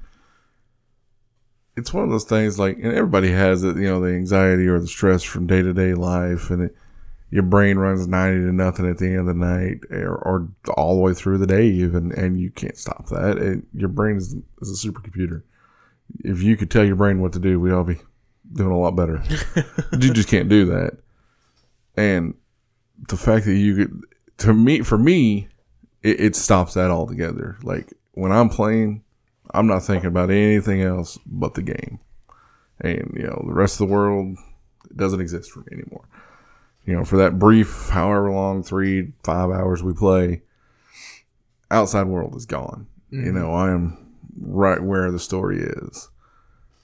it's 1.76 1.94
one 1.94 2.04
of 2.04 2.10
those 2.10 2.24
things 2.24 2.58
like, 2.58 2.76
and 2.76 2.92
everybody 2.92 3.30
has 3.30 3.62
it. 3.62 3.76
You 3.76 3.84
know, 3.84 4.00
the 4.00 4.14
anxiety 4.14 4.66
or 4.66 4.78
the 4.78 4.88
stress 4.88 5.22
from 5.22 5.46
day 5.46 5.62
to 5.62 5.72
day 5.72 5.94
life, 5.94 6.50
and 6.50 6.64
it, 6.64 6.76
your 7.32 7.42
brain 7.44 7.78
runs 7.78 8.06
ninety 8.06 8.40
to 8.44 8.52
nothing 8.52 8.88
at 8.88 8.98
the 8.98 9.06
end 9.06 9.20
of 9.20 9.26
the 9.26 9.34
night, 9.34 9.80
or, 9.90 10.16
or 10.16 10.48
all 10.76 10.96
the 10.96 11.00
way 11.00 11.14
through 11.14 11.38
the 11.38 11.46
day, 11.46 11.66
even, 11.66 12.12
and 12.12 12.38
you 12.38 12.50
can't 12.50 12.76
stop 12.76 13.06
that. 13.08 13.38
It, 13.38 13.64
your 13.72 13.88
brain 13.88 14.18
is, 14.18 14.36
is 14.60 14.84
a 14.84 14.86
supercomputer. 14.86 15.42
If 16.20 16.42
you 16.42 16.58
could 16.58 16.70
tell 16.70 16.84
your 16.84 16.96
brain 16.96 17.22
what 17.22 17.32
to 17.32 17.38
do, 17.38 17.58
we'd 17.58 17.72
all 17.72 17.84
be 17.84 17.96
doing 18.52 18.70
a 18.70 18.78
lot 18.78 18.96
better. 18.96 19.22
you 19.92 20.12
just 20.12 20.28
can't 20.28 20.50
do 20.50 20.66
that. 20.66 20.98
And 21.96 22.34
the 23.08 23.16
fact 23.16 23.46
that 23.46 23.56
you 23.56 23.76
could, 23.76 24.04
to 24.38 24.52
me, 24.52 24.82
for 24.82 24.98
me, 24.98 25.48
it, 26.02 26.20
it 26.20 26.36
stops 26.36 26.74
that 26.74 26.90
altogether. 26.90 27.56
Like 27.62 27.94
when 28.12 28.30
I'm 28.30 28.50
playing, 28.50 29.04
I'm 29.54 29.66
not 29.66 29.84
thinking 29.84 30.08
about 30.08 30.30
anything 30.30 30.82
else 30.82 31.18
but 31.24 31.54
the 31.54 31.62
game. 31.62 31.98
And, 32.80 33.10
you 33.16 33.22
know, 33.22 33.42
the 33.46 33.54
rest 33.54 33.80
of 33.80 33.88
the 33.88 33.94
world 33.94 34.36
doesn't 34.94 35.20
exist 35.20 35.50
for 35.50 35.60
me 35.60 35.68
anymore. 35.72 36.04
You 36.84 36.94
know, 36.94 37.04
for 37.04 37.16
that 37.18 37.38
brief, 37.38 37.88
however 37.90 38.30
long, 38.30 38.62
three, 38.62 39.12
five 39.22 39.50
hours 39.50 39.82
we 39.82 39.92
play, 39.92 40.42
outside 41.70 42.08
world 42.08 42.34
is 42.34 42.46
gone. 42.46 42.86
Mm-hmm. 43.12 43.26
You 43.26 43.32
know, 43.32 43.52
I 43.52 43.70
am 43.70 44.14
right 44.40 44.82
where 44.82 45.10
the 45.10 45.18
story 45.18 45.60
is. 45.60 46.08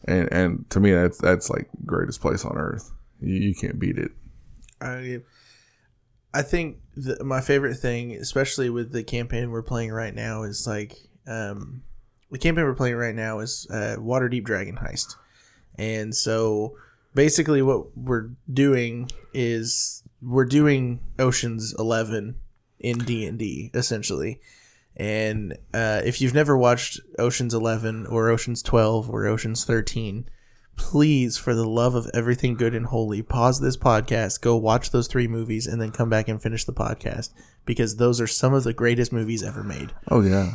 And 0.06 0.32
and 0.32 0.70
to 0.70 0.80
me 0.80 0.92
that's 0.92 1.18
that's 1.18 1.50
like 1.50 1.68
greatest 1.84 2.20
place 2.20 2.44
on 2.44 2.56
earth. 2.56 2.92
You, 3.20 3.34
you 3.34 3.54
can't 3.54 3.78
beat 3.78 3.98
it. 3.98 4.12
I 4.80 5.20
I 6.32 6.42
think 6.42 6.78
the, 6.96 7.22
my 7.24 7.40
favorite 7.40 7.76
thing, 7.76 8.12
especially 8.12 8.70
with 8.70 8.92
the 8.92 9.02
campaign 9.02 9.50
we're 9.50 9.62
playing 9.62 9.90
right 9.90 10.14
now, 10.14 10.44
is 10.44 10.66
like 10.66 10.96
um, 11.26 11.82
the 12.30 12.38
campaign 12.38 12.64
we're 12.64 12.74
playing 12.74 12.96
right 12.96 13.14
now 13.14 13.40
is 13.40 13.66
uh, 13.70 13.96
Waterdeep 13.98 14.44
Dragon 14.44 14.76
Heist, 14.76 15.16
and 15.76 16.14
so 16.14 16.76
basically 17.14 17.62
what 17.62 17.96
we're 17.96 18.30
doing 18.52 19.10
is 19.32 20.02
we're 20.20 20.44
doing 20.44 21.00
Ocean's 21.18 21.74
Eleven 21.78 22.36
in 22.78 22.98
D 22.98 23.26
and 23.26 23.38
D 23.38 23.70
essentially. 23.74 24.40
And 24.96 25.56
uh, 25.72 26.02
if 26.04 26.20
you've 26.20 26.34
never 26.34 26.56
watched 26.56 27.00
Ocean's 27.18 27.54
Eleven 27.54 28.06
or 28.06 28.28
Ocean's 28.28 28.62
Twelve 28.62 29.08
or 29.08 29.26
Ocean's 29.26 29.64
Thirteen, 29.64 30.28
please, 30.76 31.36
for 31.36 31.54
the 31.54 31.68
love 31.68 31.94
of 31.94 32.10
everything 32.14 32.54
good 32.54 32.74
and 32.74 32.86
holy, 32.86 33.22
pause 33.22 33.60
this 33.60 33.76
podcast, 33.76 34.40
go 34.40 34.56
watch 34.56 34.90
those 34.90 35.06
three 35.06 35.28
movies, 35.28 35.66
and 35.66 35.80
then 35.80 35.90
come 35.92 36.10
back 36.10 36.28
and 36.28 36.42
finish 36.42 36.64
the 36.64 36.72
podcast 36.72 37.30
because 37.64 37.96
those 37.96 38.20
are 38.20 38.26
some 38.26 38.54
of 38.54 38.64
the 38.64 38.72
greatest 38.72 39.12
movies 39.12 39.42
ever 39.42 39.62
made. 39.62 39.92
Oh 40.10 40.20
yeah. 40.20 40.54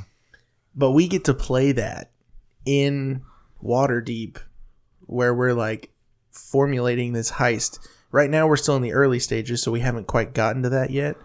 But 0.75 0.91
we 0.91 1.07
get 1.07 1.23
to 1.25 1.33
play 1.33 1.71
that 1.73 2.11
in 2.65 3.21
Waterdeep, 3.63 4.37
where 5.05 5.33
we're 5.33 5.53
like 5.53 5.92
formulating 6.33 7.13
this 7.13 7.31
heist. 7.31 7.79
Right 8.11 8.29
now, 8.29 8.47
we're 8.47 8.57
still 8.57 8.75
in 8.75 8.81
the 8.81 8.93
early 8.93 9.19
stages, 9.19 9.63
so 9.63 9.71
we 9.71 9.79
haven't 9.79 10.07
quite 10.07 10.33
gotten 10.33 10.63
to 10.63 10.69
that 10.69 10.89
yet. 10.89 11.15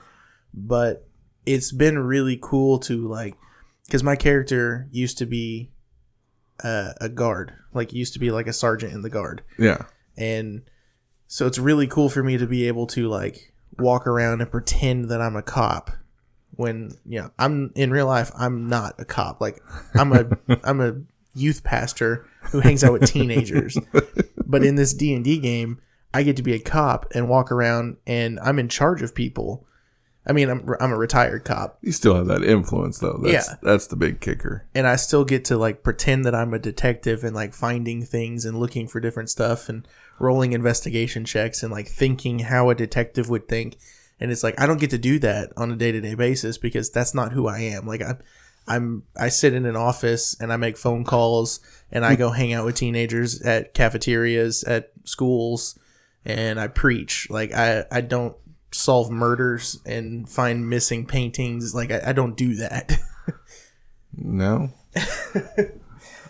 But 0.54 1.06
it's 1.44 1.72
been 1.72 1.98
really 1.98 2.38
cool 2.40 2.78
to 2.80 3.08
like, 3.08 3.34
because 3.86 4.04
my 4.04 4.16
character 4.16 4.88
used 4.90 5.18
to 5.18 5.26
be 5.26 5.70
uh, 6.62 6.92
a 7.00 7.08
guard, 7.08 7.52
like 7.72 7.92
used 7.92 8.12
to 8.14 8.18
be 8.18 8.30
like 8.30 8.46
a 8.46 8.52
sergeant 8.52 8.92
in 8.92 9.02
the 9.02 9.10
guard. 9.10 9.42
Yeah. 9.58 9.84
And 10.16 10.62
so 11.26 11.46
it's 11.46 11.58
really 11.58 11.86
cool 11.86 12.08
for 12.08 12.22
me 12.22 12.38
to 12.38 12.46
be 12.46 12.66
able 12.68 12.86
to 12.88 13.08
like 13.08 13.52
walk 13.78 14.06
around 14.06 14.40
and 14.40 14.50
pretend 14.50 15.10
that 15.10 15.20
I'm 15.20 15.36
a 15.36 15.42
cop 15.42 15.90
when 16.56 16.90
you 17.06 17.20
know 17.20 17.30
I'm 17.38 17.70
in 17.76 17.90
real 17.90 18.06
life 18.06 18.32
I'm 18.36 18.68
not 18.68 18.94
a 18.98 19.04
cop 19.04 19.40
like 19.40 19.62
I'm 19.94 20.12
a 20.12 20.26
I'm 20.64 20.80
a 20.80 20.96
youth 21.34 21.62
pastor 21.62 22.26
who 22.50 22.60
hangs 22.60 22.84
out 22.84 22.92
with 22.92 23.10
teenagers 23.10 23.78
but 24.46 24.64
in 24.64 24.74
this 24.76 24.94
D&D 24.94 25.38
game 25.38 25.80
I 26.12 26.22
get 26.22 26.36
to 26.36 26.42
be 26.42 26.54
a 26.54 26.58
cop 26.58 27.06
and 27.14 27.28
walk 27.28 27.52
around 27.52 27.98
and 28.06 28.40
I'm 28.40 28.58
in 28.58 28.68
charge 28.68 29.02
of 29.02 29.14
people 29.14 29.66
I 30.26 30.32
mean 30.32 30.50
I'm 30.50 30.68
I'm 30.80 30.92
a 30.92 30.96
retired 30.96 31.44
cop 31.44 31.78
You 31.80 31.92
still 31.92 32.14
have 32.14 32.26
that 32.26 32.44
influence 32.44 32.98
though. 32.98 33.18
That's, 33.22 33.48
Yeah. 33.48 33.54
That's 33.62 33.86
the 33.86 33.96
big 33.96 34.20
kicker. 34.20 34.66
and 34.74 34.86
I 34.86 34.96
still 34.96 35.24
get 35.24 35.44
to 35.46 35.56
like 35.56 35.82
pretend 35.82 36.24
that 36.26 36.34
I'm 36.34 36.52
a 36.52 36.58
detective 36.58 37.24
and 37.24 37.34
like 37.34 37.54
finding 37.54 38.04
things 38.04 38.44
and 38.44 38.58
looking 38.58 38.88
for 38.88 39.00
different 39.00 39.30
stuff 39.30 39.68
and 39.68 39.86
rolling 40.18 40.52
investigation 40.52 41.24
checks 41.24 41.62
and 41.62 41.72
like 41.72 41.88
thinking 41.88 42.40
how 42.40 42.70
a 42.70 42.74
detective 42.74 43.30
would 43.30 43.48
think. 43.48 43.76
And 44.20 44.32
it's 44.32 44.42
like 44.42 44.60
I 44.60 44.66
don't 44.66 44.80
get 44.80 44.90
to 44.90 44.98
do 44.98 45.18
that 45.20 45.52
on 45.56 45.70
a 45.70 45.76
day 45.76 45.92
to 45.92 46.00
day 46.00 46.14
basis 46.14 46.58
because 46.58 46.90
that's 46.90 47.14
not 47.14 47.32
who 47.32 47.46
I 47.46 47.60
am. 47.60 47.86
Like 47.86 48.02
I'm, 48.02 48.18
I'm 48.68 49.04
I 49.16 49.28
sit 49.28 49.54
in 49.54 49.66
an 49.66 49.76
office 49.76 50.36
and 50.40 50.52
I 50.52 50.56
make 50.56 50.76
phone 50.76 51.04
calls 51.04 51.60
and 51.90 52.04
I 52.04 52.14
go 52.16 52.30
hang 52.30 52.52
out 52.52 52.64
with 52.64 52.76
teenagers 52.76 53.40
at 53.42 53.74
cafeterias 53.74 54.62
at 54.64 54.92
schools 55.04 55.78
and 56.24 56.60
I 56.60 56.68
preach. 56.68 57.28
Like 57.30 57.52
I 57.52 57.84
I 57.90 58.02
don't 58.02 58.36
solve 58.70 59.10
murders 59.10 59.80
and 59.86 60.28
find 60.28 60.68
missing 60.68 61.06
paintings. 61.06 61.74
Like 61.74 61.90
I, 61.90 62.02
I 62.06 62.12
don't 62.12 62.36
do 62.36 62.56
that. 62.56 62.98
No. 64.18 64.70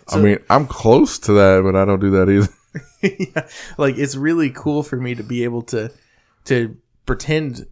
I 0.07 0.17
mean, 0.17 0.39
I'm 0.49 0.67
close 0.67 1.19
to 1.19 1.33
that, 1.33 1.61
but 1.63 1.75
I 1.75 1.85
don't 1.85 1.99
do 1.99 2.11
that 2.11 2.29
either. 2.29 2.53
yeah, 3.35 3.47
like 3.77 3.97
it's 3.97 4.15
really 4.15 4.49
cool 4.51 4.83
for 4.83 4.95
me 4.95 5.15
to 5.15 5.23
be 5.23 5.43
able 5.43 5.63
to 5.63 5.91
to 6.45 6.77
pretend 7.05 7.65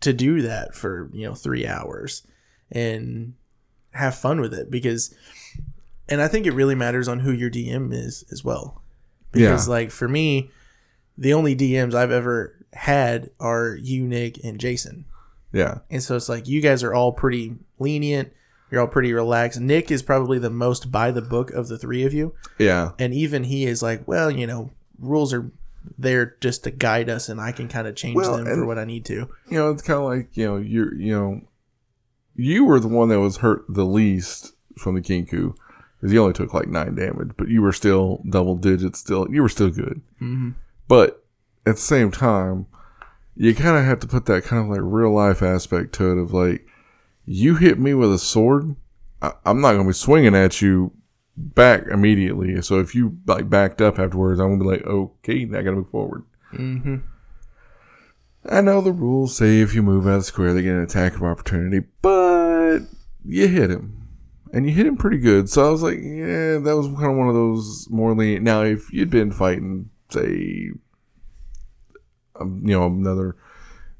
to 0.00 0.12
do 0.12 0.42
that 0.42 0.74
for 0.74 1.10
you 1.12 1.26
know 1.26 1.34
three 1.34 1.66
hours 1.66 2.26
and 2.70 3.34
have 3.94 4.14
fun 4.14 4.40
with 4.40 4.52
it 4.54 4.70
because 4.70 5.14
and 6.08 6.20
i 6.20 6.28
think 6.28 6.46
it 6.46 6.52
really 6.52 6.74
matters 6.74 7.08
on 7.08 7.20
who 7.20 7.32
your 7.32 7.50
dm 7.50 7.92
is 7.92 8.24
as 8.30 8.44
well 8.44 8.82
because 9.32 9.66
Yeah. 9.66 9.72
like 9.72 9.90
for 9.90 10.08
me 10.08 10.50
the 11.16 11.32
only 11.32 11.54
dms 11.56 11.94
i've 11.94 12.10
ever 12.10 12.54
had 12.72 13.30
are 13.40 13.76
you 13.80 14.04
nick 14.06 14.42
and 14.44 14.58
jason 14.58 15.04
Yeah. 15.52 15.78
and 15.90 16.02
so 16.02 16.16
it's 16.16 16.28
like 16.28 16.48
you 16.48 16.60
guys 16.60 16.82
are 16.82 16.92
all 16.92 17.12
pretty 17.12 17.54
lenient 17.78 18.32
you're 18.70 18.80
all 18.80 18.88
pretty 18.88 19.12
relaxed 19.12 19.60
nick 19.60 19.90
is 19.92 20.02
probably 20.02 20.38
the 20.40 20.50
most 20.50 20.90
by 20.90 21.10
the 21.12 21.22
book 21.22 21.52
of 21.52 21.68
the 21.68 21.78
three 21.78 22.04
of 22.04 22.12
you 22.12 22.34
Yeah. 22.58 22.90
and 22.98 23.14
even 23.14 23.44
he 23.44 23.64
is 23.66 23.82
like, 23.82 24.08
well, 24.08 24.30
you 24.30 24.46
know, 24.48 24.70
rules 24.98 25.32
are 25.32 25.50
there 25.98 26.34
just 26.40 26.64
to 26.64 26.70
guide 26.70 27.08
us, 27.10 27.28
and 27.28 27.40
I 27.40 27.52
can 27.52 27.68
kind 27.68 27.86
of 27.86 27.94
change 27.94 28.16
Well, 28.16 28.38
them 28.38 28.46
for 28.46 28.64
what 28.64 28.78
I 28.78 28.84
need 28.86 29.04
to. 29.04 29.14
You 29.14 29.28
know, 29.58 29.70
it's 29.70 29.82
kind 29.82 29.98
of 30.00 30.06
like, 30.06 30.34
you 30.34 30.46
know, 30.46 30.56
you're, 30.56 30.94
you 30.94 31.12
know, 31.12 31.42
you 32.36 32.64
were 32.64 32.80
the 32.80 32.88
one 32.88 33.08
that 33.08 33.20
was 33.20 33.38
hurt 33.38 33.64
the 33.68 33.84
least 33.84 34.52
from 34.76 34.94
the 34.94 35.00
Kenku 35.00 35.54
because 36.00 36.12
you 36.12 36.20
only 36.20 36.34
took 36.34 36.52
like 36.52 36.68
nine 36.68 36.94
damage, 36.94 37.30
but 37.36 37.48
you 37.48 37.62
were 37.62 37.72
still 37.72 38.22
double 38.28 38.56
digits. 38.56 38.98
Still, 38.98 39.26
you 39.30 39.42
were 39.42 39.48
still 39.48 39.70
good. 39.70 40.02
Mm-hmm. 40.20 40.50
But 40.88 41.24
at 41.66 41.76
the 41.76 41.80
same 41.80 42.10
time, 42.10 42.66
you 43.36 43.54
kind 43.54 43.78
of 43.78 43.84
have 43.84 44.00
to 44.00 44.06
put 44.06 44.26
that 44.26 44.44
kind 44.44 44.62
of 44.62 44.68
like 44.68 44.80
real 44.82 45.12
life 45.12 45.42
aspect 45.42 45.94
to 45.94 46.12
it 46.12 46.18
of 46.20 46.32
like, 46.32 46.66
you 47.24 47.56
hit 47.56 47.78
me 47.78 47.94
with 47.94 48.12
a 48.12 48.18
sword, 48.18 48.76
I, 49.22 49.32
I'm 49.46 49.60
not 49.60 49.72
going 49.72 49.84
to 49.84 49.88
be 49.88 49.94
swinging 49.94 50.34
at 50.34 50.60
you 50.60 50.92
back 51.36 51.84
immediately. 51.90 52.60
So 52.62 52.80
if 52.80 52.94
you 52.94 53.16
like 53.26 53.48
backed 53.48 53.80
up 53.80 53.98
afterwards, 53.98 54.40
I'm 54.40 54.58
going 54.58 54.58
to 54.58 54.64
be 54.64 54.70
like, 54.70 54.86
okay, 54.86 55.44
now 55.46 55.58
I 55.58 55.62
got 55.62 55.70
to 55.70 55.76
move 55.76 55.90
forward. 55.90 56.24
Mm-hmm. 56.52 56.96
I 58.48 58.60
know 58.60 58.80
the 58.80 58.92
rules 58.92 59.36
say 59.36 59.60
if 59.60 59.74
you 59.74 59.82
move 59.82 60.06
out 60.06 60.14
of 60.14 60.20
the 60.20 60.24
square, 60.24 60.52
they 60.52 60.62
get 60.62 60.74
an 60.74 60.82
attack 60.82 61.14
of 61.14 61.22
opportunity, 61.22 61.86
but 62.02 62.80
you 63.24 63.48
hit 63.48 63.70
him. 63.70 64.08
And 64.52 64.66
you 64.66 64.72
hit 64.72 64.86
him 64.86 64.96
pretty 64.96 65.18
good. 65.18 65.48
So 65.48 65.66
I 65.66 65.70
was 65.70 65.82
like, 65.82 65.98
yeah, 66.00 66.58
that 66.58 66.76
was 66.76 66.86
kind 66.86 67.10
of 67.10 67.16
one 67.16 67.28
of 67.28 67.34
those 67.34 67.88
more 67.90 68.14
lenient. 68.14 68.44
Now, 68.44 68.62
if 68.62 68.92
you'd 68.92 69.10
been 69.10 69.32
fighting, 69.32 69.90
say, 70.10 70.70
um, 72.38 72.60
you 72.64 72.78
know, 72.78 72.86
another 72.86 73.36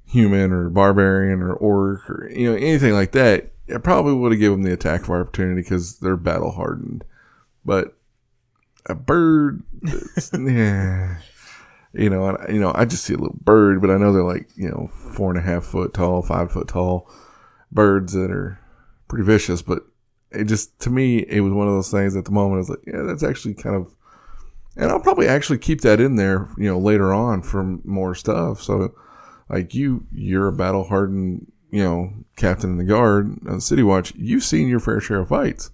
human 0.06 0.52
or 0.52 0.68
barbarian 0.68 1.42
or 1.42 1.54
orc 1.54 2.08
or, 2.08 2.30
you 2.30 2.50
know, 2.50 2.56
anything 2.56 2.92
like 2.92 3.12
that, 3.12 3.50
I 3.74 3.78
probably 3.78 4.12
would 4.12 4.30
have 4.30 4.40
given 4.40 4.60
them 4.60 4.68
the 4.68 4.74
attack 4.74 5.02
of 5.02 5.10
opportunity 5.10 5.62
because 5.62 5.98
they're 5.98 6.16
battle 6.16 6.52
hardened. 6.52 7.04
But 7.64 7.96
a 8.86 8.94
bird, 8.94 9.62
yeah 10.38 11.16
you 11.94 12.10
know, 12.10 12.26
and, 12.26 12.54
you 12.54 12.60
know, 12.60 12.72
I 12.74 12.84
just 12.84 13.04
see 13.04 13.14
a 13.14 13.18
little 13.18 13.38
bird, 13.40 13.80
but 13.80 13.90
I 13.90 13.96
know 13.96 14.12
they're 14.12 14.22
like, 14.22 14.48
you 14.56 14.68
know, 14.68 14.90
four 15.14 15.30
and 15.30 15.38
a 15.38 15.42
half 15.42 15.64
foot 15.64 15.94
tall, 15.94 16.22
five 16.22 16.52
foot 16.52 16.68
tall 16.68 17.10
birds 17.72 18.12
that 18.12 18.30
are 18.30 18.58
pretty 19.08 19.24
vicious. 19.24 19.62
But 19.62 19.84
it 20.30 20.44
just, 20.44 20.78
to 20.80 20.90
me, 20.90 21.18
it 21.18 21.40
was 21.40 21.52
one 21.52 21.68
of 21.68 21.74
those 21.74 21.90
things 21.90 22.16
at 22.16 22.24
the 22.24 22.32
moment. 22.32 22.56
I 22.56 22.58
was 22.58 22.70
like, 22.70 22.84
yeah, 22.86 23.02
that's 23.02 23.22
actually 23.22 23.54
kind 23.54 23.76
of 23.76 23.94
and 24.76 24.90
I'll 24.90 25.00
probably 25.00 25.28
actually 25.28 25.58
keep 25.58 25.82
that 25.82 26.00
in 26.00 26.16
there, 26.16 26.48
you 26.58 26.68
know, 26.68 26.78
later 26.78 27.12
on 27.12 27.42
for 27.42 27.62
more 27.84 28.14
stuff. 28.14 28.62
So, 28.62 28.94
like 29.48 29.74
you, 29.74 30.06
you're 30.12 30.48
a 30.48 30.52
battle 30.52 30.84
hardened, 30.84 31.50
you 31.70 31.82
know, 31.82 32.12
captain 32.36 32.70
in 32.70 32.78
the 32.78 32.84
guard 32.84 33.38
on 33.46 33.60
City 33.60 33.82
Watch. 33.82 34.12
You've 34.16 34.42
seen 34.42 34.68
your 34.68 34.80
fair 34.80 35.00
share 35.00 35.20
of 35.20 35.28
fights. 35.28 35.70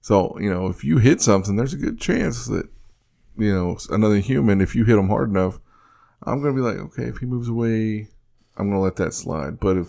So, 0.00 0.38
you 0.38 0.52
know, 0.52 0.68
if 0.68 0.84
you 0.84 0.98
hit 0.98 1.20
something, 1.20 1.56
there's 1.56 1.74
a 1.74 1.78
good 1.78 2.00
chance 2.00 2.46
that, 2.46 2.68
you 3.36 3.52
know, 3.52 3.78
another 3.90 4.16
human, 4.16 4.60
if 4.60 4.74
you 4.74 4.84
hit 4.84 4.96
them 4.96 5.08
hard 5.08 5.30
enough, 5.30 5.58
I'm 6.22 6.42
to 6.42 6.52
be 6.52 6.60
like, 6.60 6.76
okay, 6.76 7.04
if 7.04 7.18
he 7.18 7.26
moves 7.26 7.48
away, 7.48 8.08
I'm 8.56 8.70
to 8.70 8.78
let 8.78 8.96
that 8.96 9.14
slide. 9.14 9.60
But 9.60 9.76
if, 9.76 9.88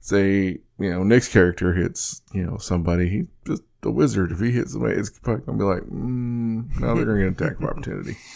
say, 0.00 0.58
you 0.78 0.90
know, 0.90 1.02
Nick's 1.02 1.28
character 1.28 1.74
hits, 1.74 2.22
you 2.32 2.44
know, 2.44 2.58
somebody, 2.58 3.08
he 3.08 3.26
just 3.46 3.62
the 3.86 3.90
wizard. 3.92 4.32
If 4.32 4.40
he 4.40 4.50
hits 4.50 4.72
somebody, 4.72 4.96
it's 4.96 5.10
probably 5.10 5.44
to 5.44 5.52
be 5.52 5.64
like, 5.64 5.82
mm, 5.82 6.80
now 6.80 6.94
they're 6.94 7.04
to 7.04 7.18
get 7.18 7.26
an 7.26 7.32
attack 7.32 7.58
of 7.58 7.64
opportunity. 7.64 8.16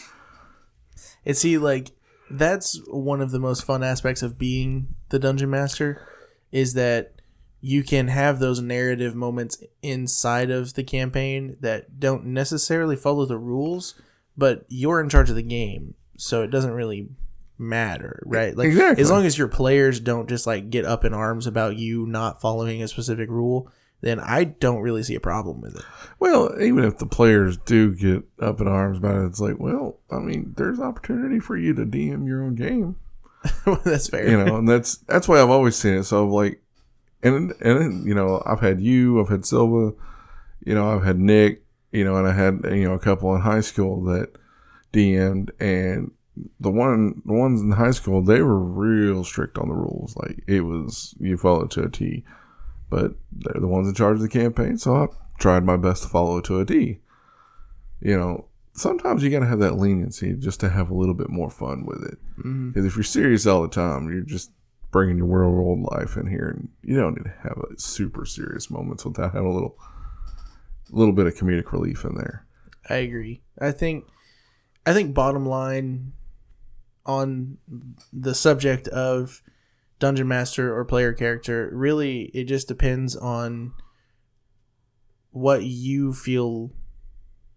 And 1.26 1.36
see, 1.36 1.58
like, 1.58 1.90
that's 2.30 2.80
one 2.86 3.20
of 3.20 3.30
the 3.30 3.38
most 3.38 3.64
fun 3.64 3.82
aspects 3.82 4.22
of 4.22 4.38
being 4.38 4.94
the 5.10 5.18
dungeon 5.18 5.50
master 5.50 6.00
is 6.50 6.72
that 6.72 7.20
you 7.60 7.82
can 7.82 8.08
have 8.08 8.38
those 8.38 8.62
narrative 8.62 9.14
moments 9.14 9.62
inside 9.82 10.50
of 10.50 10.72
the 10.74 10.82
campaign 10.82 11.58
that 11.60 12.00
don't 12.00 12.24
necessarily 12.24 12.96
follow 12.96 13.26
the 13.26 13.36
rules, 13.36 14.00
but 14.36 14.64
you're 14.68 15.00
in 15.00 15.08
charge 15.08 15.30
of 15.30 15.36
the 15.36 15.42
game, 15.42 15.94
so 16.16 16.42
it 16.42 16.50
doesn't 16.50 16.72
really 16.72 17.08
matter, 17.58 18.22
right? 18.26 18.56
Like 18.56 18.68
Exactly. 18.68 19.02
as 19.02 19.10
long 19.10 19.26
as 19.26 19.36
your 19.36 19.48
players 19.48 20.00
don't 20.00 20.28
just 20.28 20.46
like 20.46 20.70
get 20.70 20.84
up 20.84 21.04
in 21.04 21.12
arms 21.12 21.46
about 21.46 21.76
you 21.76 22.06
not 22.06 22.40
following 22.40 22.82
a 22.82 22.88
specific 22.88 23.28
rule, 23.28 23.70
then 24.00 24.18
I 24.18 24.44
don't 24.44 24.80
really 24.80 25.02
see 25.02 25.14
a 25.14 25.20
problem 25.20 25.60
with 25.60 25.76
it. 25.76 25.82
Well, 26.18 26.58
even 26.60 26.84
if 26.84 26.96
the 26.98 27.06
players 27.06 27.58
do 27.58 27.94
get 27.94 28.22
up 28.40 28.60
in 28.60 28.66
arms 28.68 28.96
about 28.98 29.16
it, 29.22 29.26
it's 29.26 29.40
like, 29.40 29.58
well, 29.58 29.98
I 30.10 30.18
mean, 30.20 30.54
there's 30.56 30.80
opportunity 30.80 31.38
for 31.38 31.56
you 31.56 31.74
to 31.74 31.84
DM 31.84 32.26
your 32.26 32.42
own 32.42 32.54
game. 32.54 32.96
that's 33.84 34.08
fair. 34.08 34.28
you 34.28 34.42
know, 34.42 34.56
and 34.56 34.68
that's 34.68 34.96
that's 34.98 35.28
why 35.28 35.40
I've 35.40 35.50
always 35.50 35.76
seen 35.76 35.94
it. 35.94 36.04
So 36.04 36.26
like, 36.26 36.62
and 37.22 37.52
and 37.60 38.06
you 38.06 38.14
know, 38.14 38.42
I've 38.46 38.60
had 38.60 38.80
you, 38.80 39.20
I've 39.20 39.28
had 39.28 39.44
Silva, 39.44 39.94
you 40.64 40.74
know, 40.74 40.94
I've 40.94 41.04
had 41.04 41.18
Nick, 41.18 41.62
you 41.92 42.04
know, 42.04 42.16
and 42.16 42.26
I 42.26 42.32
had 42.32 42.60
you 42.64 42.88
know 42.88 42.94
a 42.94 42.98
couple 42.98 43.34
in 43.34 43.40
high 43.40 43.60
school 43.60 44.02
that 44.04 44.30
DM'd, 44.92 45.52
and 45.60 46.10
the 46.58 46.70
one 46.70 47.22
the 47.24 47.32
ones 47.32 47.60
in 47.60 47.70
high 47.72 47.90
school 47.90 48.22
they 48.22 48.40
were 48.40 48.58
real 48.58 49.24
strict 49.24 49.58
on 49.58 49.68
the 49.68 49.74
rules. 49.74 50.16
Like 50.16 50.42
it 50.46 50.60
was 50.60 51.14
you 51.18 51.36
follow 51.36 51.64
it 51.64 51.70
to 51.72 51.84
a 51.84 51.90
T, 51.90 52.24
but 52.88 53.12
they're 53.32 53.60
the 53.60 53.68
ones 53.68 53.88
in 53.88 53.94
charge 53.94 54.16
of 54.16 54.22
the 54.22 54.28
campaign, 54.28 54.78
so 54.78 54.96
I 54.96 55.06
tried 55.38 55.64
my 55.64 55.76
best 55.76 56.02
to 56.04 56.08
follow 56.08 56.38
it 56.38 56.44
to 56.44 56.60
a 56.60 56.64
D. 56.64 57.00
You 58.00 58.16
know, 58.16 58.46
sometimes 58.72 59.22
you 59.22 59.30
got 59.30 59.40
to 59.40 59.46
have 59.46 59.60
that 59.60 59.76
leniency 59.76 60.34
just 60.34 60.60
to 60.60 60.70
have 60.70 60.90
a 60.90 60.94
little 60.94 61.14
bit 61.14 61.28
more 61.28 61.50
fun 61.50 61.84
with 61.86 62.02
it. 62.04 62.18
Mm-hmm. 62.38 62.70
Because 62.70 62.86
if 62.86 62.96
you're 62.96 63.04
serious 63.04 63.46
all 63.46 63.62
the 63.62 63.68
time, 63.68 64.10
you're 64.10 64.22
just 64.22 64.50
bringing 64.90 65.18
your 65.18 65.26
real 65.26 65.50
world 65.50 65.82
life 65.92 66.16
in 66.16 66.26
here, 66.26 66.48
and 66.48 66.68
you 66.82 66.98
don't 66.98 67.16
need 67.16 67.24
to 67.24 67.34
have 67.42 67.58
a 67.58 67.78
super 67.78 68.24
serious 68.24 68.70
moments 68.70 69.04
without 69.04 69.32
having 69.32 69.48
a 69.48 69.52
little, 69.52 69.76
little 70.90 71.12
bit 71.14 71.26
of 71.26 71.34
comedic 71.34 71.72
relief 71.72 72.04
in 72.04 72.14
there. 72.14 72.46
I 72.88 72.96
agree. 72.96 73.42
I 73.60 73.70
think 73.72 74.04
I 74.86 74.92
think 74.92 75.14
bottom 75.14 75.46
line 75.46 76.12
on 77.06 77.58
the 78.12 78.34
subject 78.34 78.88
of 78.88 79.42
dungeon 79.98 80.28
master 80.28 80.74
or 80.76 80.84
player 80.84 81.12
character, 81.12 81.70
really 81.72 82.22
it 82.34 82.44
just 82.44 82.68
depends 82.68 83.14
on 83.16 83.72
what 85.30 85.62
you 85.64 86.12
feel 86.12 86.70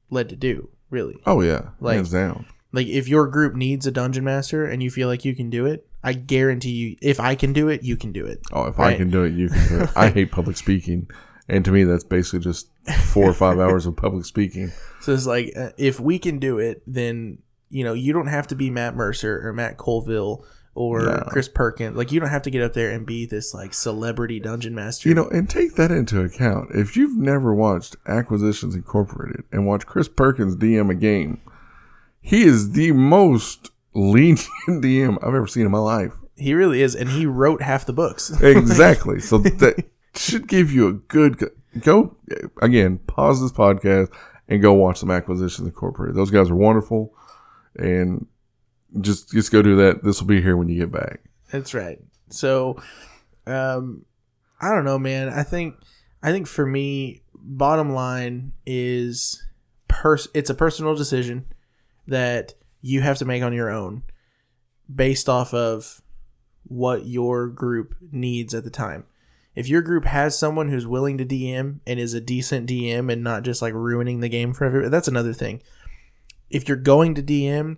led 0.09 0.29
to 0.29 0.35
do, 0.35 0.69
really. 0.89 1.21
Oh 1.25 1.41
yeah, 1.41 1.69
Like- 1.79 1.95
hands 1.95 2.11
down. 2.11 2.45
Like 2.71 2.87
if 2.87 3.07
your 3.07 3.27
group 3.27 3.53
needs 3.53 3.85
a 3.85 3.91
dungeon 3.91 4.23
master 4.23 4.65
and 4.65 4.81
you 4.81 4.89
feel 4.89 5.07
like 5.07 5.23
you 5.23 5.35
can 5.35 5.51
do 5.51 5.67
it, 5.67 5.87
I 6.03 6.13
guarantee 6.13 6.71
you 6.71 6.97
if 7.03 7.19
I 7.19 7.35
can 7.35 7.53
do 7.53 7.69
it, 7.69 7.83
you 7.83 7.95
can 7.95 8.11
do 8.11 8.25
it. 8.25 8.39
Oh, 8.51 8.65
if 8.65 8.79
I 8.79 8.95
can 8.95 9.11
do 9.11 9.23
it, 9.23 9.33
you 9.33 9.47
can 9.49 9.67
do 9.69 9.79
it. 9.83 9.89
I 9.95 10.09
hate 10.09 10.31
public 10.31 10.57
speaking, 10.57 11.07
and 11.49 11.63
to 11.65 11.71
me, 11.71 11.83
that's 11.83 12.03
basically 12.03 12.39
just 12.39 12.67
four 13.11 13.29
or 13.29 13.33
five 13.33 13.59
hours 13.59 13.85
of 13.85 13.95
public 13.95 14.25
speaking. 14.25 14.71
So 15.01 15.13
it's 15.13 15.25
like 15.25 15.51
uh, 15.57 15.69
if 15.77 15.99
we 15.99 16.19
can 16.19 16.39
do 16.39 16.59
it, 16.59 16.81
then 16.87 17.39
you 17.69 17.83
know 17.83 17.93
you 17.93 18.13
don't 18.13 18.27
have 18.27 18.47
to 18.47 18.55
be 18.55 18.69
Matt 18.69 18.95
Mercer 18.95 19.45
or 19.47 19.53
Matt 19.53 19.77
Colville 19.77 20.45
or 20.75 21.01
No. 21.03 21.23
Chris 21.27 21.47
Perkins. 21.47 21.95
Like 21.95 22.11
you 22.11 22.19
don't 22.19 22.29
have 22.29 22.41
to 22.43 22.49
get 22.49 22.63
up 22.63 22.73
there 22.73 22.89
and 22.91 23.05
be 23.05 23.25
this 23.25 23.53
like 23.53 23.73
celebrity 23.73 24.39
dungeon 24.39 24.73
master. 24.73 25.07
You 25.09 25.15
know, 25.15 25.27
and 25.29 25.49
take 25.49 25.75
that 25.75 25.91
into 25.91 26.21
account. 26.21 26.69
If 26.73 26.95
you've 26.97 27.17
never 27.17 27.53
watched 27.53 27.95
Acquisitions 28.07 28.73
Incorporated 28.75 29.43
and 29.51 29.67
watched 29.67 29.85
Chris 29.85 30.07
Perkins 30.07 30.55
DM 30.55 30.89
a 30.89 30.95
game, 30.95 31.41
he 32.21 32.43
is 32.43 32.71
the 32.71 32.91
most 32.93 33.69
lenient 33.93 34.41
DM 34.67 35.17
I've 35.21 35.35
ever 35.35 35.45
seen 35.47 35.65
in 35.65 35.71
my 35.71 35.77
life. 35.77 36.13
he 36.35 36.53
really 36.55 36.81
is, 36.81 36.95
and 36.95 37.09
he 37.09 37.25
wrote 37.27 37.61
half 37.61 37.85
the 37.85 37.93
books. 37.93 38.31
Exactly. 38.41 39.19
so 39.19 39.37
that 39.37 39.85
should 40.15 40.47
give 40.47 40.71
you 40.71 40.87
a 40.87 40.93
good 40.93 41.51
go. 41.79 42.15
Again, 42.61 42.99
pause 43.07 43.41
this 43.41 43.51
podcast 43.51 44.11
and 44.47 44.61
go 44.61 44.73
watch 44.73 44.99
some 44.99 45.11
Acquisitions 45.11 45.67
Incorporated. 45.67 46.15
Those 46.15 46.31
guys 46.31 46.49
are 46.49 46.55
wonderful, 46.55 47.13
and 47.75 48.27
just 49.01 49.31
just 49.31 49.51
go 49.51 49.61
do 49.61 49.75
that. 49.77 50.03
This 50.03 50.19
will 50.19 50.27
be 50.27 50.41
here 50.41 50.57
when 50.57 50.69
you 50.69 50.79
get 50.79 50.91
back. 50.91 51.21
That's 51.51 51.73
right. 51.73 51.99
So, 52.29 52.81
um, 53.45 54.05
I 54.61 54.69
don't 54.69 54.85
know, 54.85 54.99
man. 54.99 55.29
I 55.29 55.43
think 55.43 55.75
I 56.21 56.31
think 56.31 56.47
for 56.47 56.65
me, 56.65 57.21
bottom 57.35 57.91
line 57.93 58.53
is 58.65 59.43
pers- 59.87 60.29
It's 60.33 60.49
a 60.49 60.55
personal 60.55 60.95
decision 60.95 61.45
that 62.07 62.53
you 62.81 63.01
have 63.01 63.17
to 63.17 63.25
make 63.25 63.43
on 63.43 63.53
your 63.53 63.69
own, 63.69 64.03
based 64.93 65.29
off 65.29 65.53
of 65.53 66.01
what 66.63 67.05
your 67.05 67.47
group 67.47 67.95
needs 68.11 68.53
at 68.53 68.63
the 68.63 68.69
time. 68.69 69.05
If 69.55 69.69
your 69.69 69.81
group 69.81 70.05
has 70.05 70.37
someone 70.37 70.69
who's 70.69 70.87
willing 70.87 71.17
to 71.19 71.25
DM 71.25 71.79
and 71.85 71.99
is 71.99 72.13
a 72.13 72.21
decent 72.21 72.69
DM 72.69 73.11
and 73.11 73.23
not 73.23 73.43
just 73.43 73.61
like 73.61 73.73
ruining 73.73 74.19
the 74.19 74.29
game 74.29 74.53
for 74.53 74.65
everybody, 74.65 74.89
that's 74.89 75.07
another 75.07 75.33
thing. 75.33 75.61
If 76.49 76.67
you're 76.67 76.77
going 76.77 77.15
to 77.15 77.23
DM, 77.23 77.77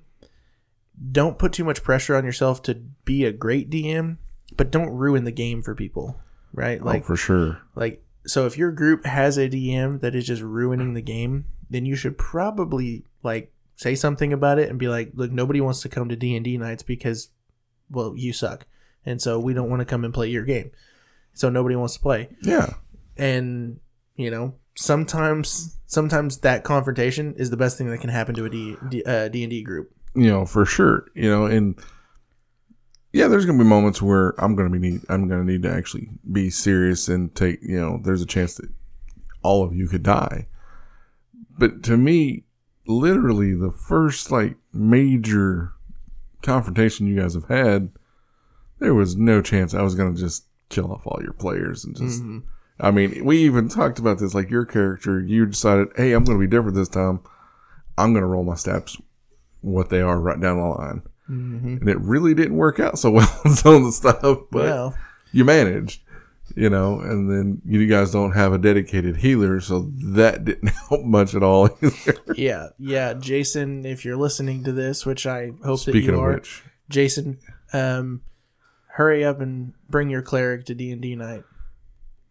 don't 1.12 1.38
put 1.38 1.54
too 1.54 1.64
much 1.64 1.84
pressure 1.84 2.16
on 2.16 2.26
yourself 2.26 2.62
to 2.64 2.76
be 3.04 3.26
a 3.26 3.34
great 3.34 3.70
DM, 3.70 4.18
but 4.56 4.72
don't 4.72 4.90
ruin 4.90 5.26
the 5.26 5.32
game 5.32 5.62
for 5.62 5.76
people, 5.76 6.20
right? 6.54 6.80
Oh, 6.82 6.86
like 6.86 6.94
Like, 6.94 7.04
oh, 7.04 7.06
for 7.06 7.18
sure. 7.18 7.62
like 7.76 8.02
so 8.26 8.46
if 8.46 8.58
your 8.58 8.72
group 8.72 9.06
has 9.06 9.38
a 9.38 9.50
DM 9.50 10.02
that 10.02 10.16
is 10.16 10.26
just 10.26 10.42
ruining 10.42 10.94
the 10.94 11.02
game, 11.02 11.46
then 11.70 11.86
you 11.86 11.96
should 11.96 12.18
probably 12.18 13.04
like 13.24 13.52
say 13.76 13.96
something 13.96 14.34
about 14.34 14.60
it 14.60 14.70
and 14.70 14.80
be 14.80 14.88
like, 14.88 15.12
look, 15.14 15.32
nobody 15.32 15.62
wants 15.62 15.82
to 15.82 15.90
come 15.90 16.10
to 16.10 16.16
D 16.16 16.36
and 16.36 16.44
D 16.44 16.58
nights 16.58 16.84
because, 16.84 17.30
well, 17.90 18.14
you 18.16 18.34
suck, 18.34 18.66
and 19.06 19.22
so 19.22 19.40
we 19.40 19.54
don't 19.54 19.70
want 19.70 19.82
to 19.82 19.86
come 19.86 20.04
and 20.04 20.14
play 20.14 20.30
your 20.30 20.44
game, 20.44 20.72
so 21.36 21.50
nobody 21.50 21.76
wants 21.76 21.93
to 21.93 22.00
play, 22.00 22.30
Yeah. 22.41 22.74
and 23.17 23.80
you 24.15 24.32
know. 24.32 24.56
Sometimes, 24.78 25.78
sometimes 25.86 26.39
that 26.39 26.65
confrontation 26.65 27.34
is 27.38 27.50
the 27.50 27.56
best 27.56 27.78
thing 27.78 27.89
that 27.89 28.00
can 28.02 28.10
happen 28.10 28.36
to 28.36 28.43
a 28.43 28.50
D 28.50 28.76
D 28.89 29.04
uh, 29.06 29.30
D 29.30 29.43
and 29.43 29.50
D 29.50 29.63
group. 29.63 29.89
you 30.15 30.28
know, 30.28 30.45
for 30.45 30.65
sure, 30.65 31.06
you 31.15 31.30
know, 31.30 31.45
and 31.45 31.80
yeah, 33.13 33.30
there's 33.30 33.45
gonna 33.45 33.58
be 33.58 33.63
moments 33.63 34.02
where 34.02 34.34
I'm 34.38 34.54
gonna 34.58 34.69
be 34.69 34.80
need 34.80 35.00
I'm 35.08 35.30
gonna 35.30 35.45
need 35.45 35.63
to 35.63 35.71
actually 35.71 36.10
be 36.30 36.50
serious 36.50 37.08
and 37.08 37.34
take 37.36 37.60
you 37.62 37.80
know, 37.80 38.02
there's 38.04 38.21
a 38.21 38.26
chance 38.26 38.56
that 38.56 38.69
all 39.43 39.63
of 39.63 39.74
you 39.74 39.88
could 39.88 40.04
die. 40.04 40.48
But 41.58 41.82
to 41.84 41.95
me, 41.95 42.43
literally 42.86 43.54
the 43.56 43.71
first 43.71 44.30
like 44.32 44.58
major 44.74 45.71
confrontation 46.41 47.08
you 47.08 47.15
guys 47.15 47.34
have 47.34 47.48
had, 47.48 47.91
there 48.80 48.93
was 48.93 49.15
no 49.15 49.41
chance 49.41 49.74
I 49.74 49.84
was 49.84 49.95
gonna 49.95 50.15
just 50.17 50.48
kill 50.69 50.91
off 50.91 51.06
all 51.06 51.19
your 51.21 51.34
players 51.34 51.86
and 51.86 51.95
just 51.95 52.23
Mhm. 52.23 52.43
I 52.80 52.91
mean, 52.91 53.23
we 53.23 53.38
even 53.38 53.69
talked 53.69 53.99
about 53.99 54.19
this. 54.19 54.34
Like 54.34 54.49
your 54.49 54.65
character, 54.65 55.21
you 55.21 55.45
decided, 55.45 55.88
hey, 55.95 56.12
I'm 56.12 56.25
going 56.25 56.38
to 56.38 56.45
be 56.45 56.49
different 56.49 56.75
this 56.75 56.89
time. 56.89 57.21
I'm 57.97 58.12
going 58.12 58.23
to 58.23 58.28
roll 58.28 58.43
my 58.43 58.56
steps, 58.56 58.99
what 59.62 59.89
they 59.89 60.01
are, 60.01 60.19
right 60.19 60.39
down 60.39 60.58
the 60.58 60.65
line. 60.65 61.01
Mhm. 61.30 61.80
And 61.80 61.89
it 61.89 61.97
really 62.01 62.34
didn't 62.34 62.58
work 62.58 62.80
out 62.82 62.99
so 62.99 63.12
well 63.12 63.41
on 63.45 63.51
some 63.54 63.75
of 63.75 63.84
the 63.86 63.91
stuff, 63.93 64.21
but 64.51 64.63
Well, 64.63 64.97
you 65.32 65.45
managed, 65.45 66.01
you 66.56 66.69
know. 66.69 66.99
And 66.99 67.32
then 67.32 67.62
you 67.65 67.88
guys 67.88 68.12
don't 68.12 68.34
have 68.34 68.51
a 68.51 68.58
dedicated 68.58 69.15
healer, 69.17 69.62
so 69.62 69.89
that 70.13 70.43
didn't 70.43 70.67
help 70.89 71.06
much 71.06 71.34
at 71.34 71.43
all. 71.43 71.69
Either. 71.82 72.15
yeah, 72.36 72.67
yeah, 72.78 73.13
Jason, 73.13 73.86
if 73.86 74.04
you're 74.04 74.17
listening 74.17 74.65
to 74.65 74.73
this, 74.73 75.06
which 75.06 75.25
I 75.25 75.51
hope 75.63 75.82
that 75.86 75.95
you 75.95 76.13
of 76.13 76.19
are, 76.19 76.34
which, 76.34 76.62
Jason, 76.89 77.38
um, 77.71 78.21
hurry 78.95 79.25
up 79.25 79.41
and 79.41 79.73
bring 79.89 80.10
your 80.10 80.21
cleric 80.21 80.65
to 80.65 80.73
D 80.75 80.91
and 80.91 81.01
D 81.01 81.15
night. 81.15 81.43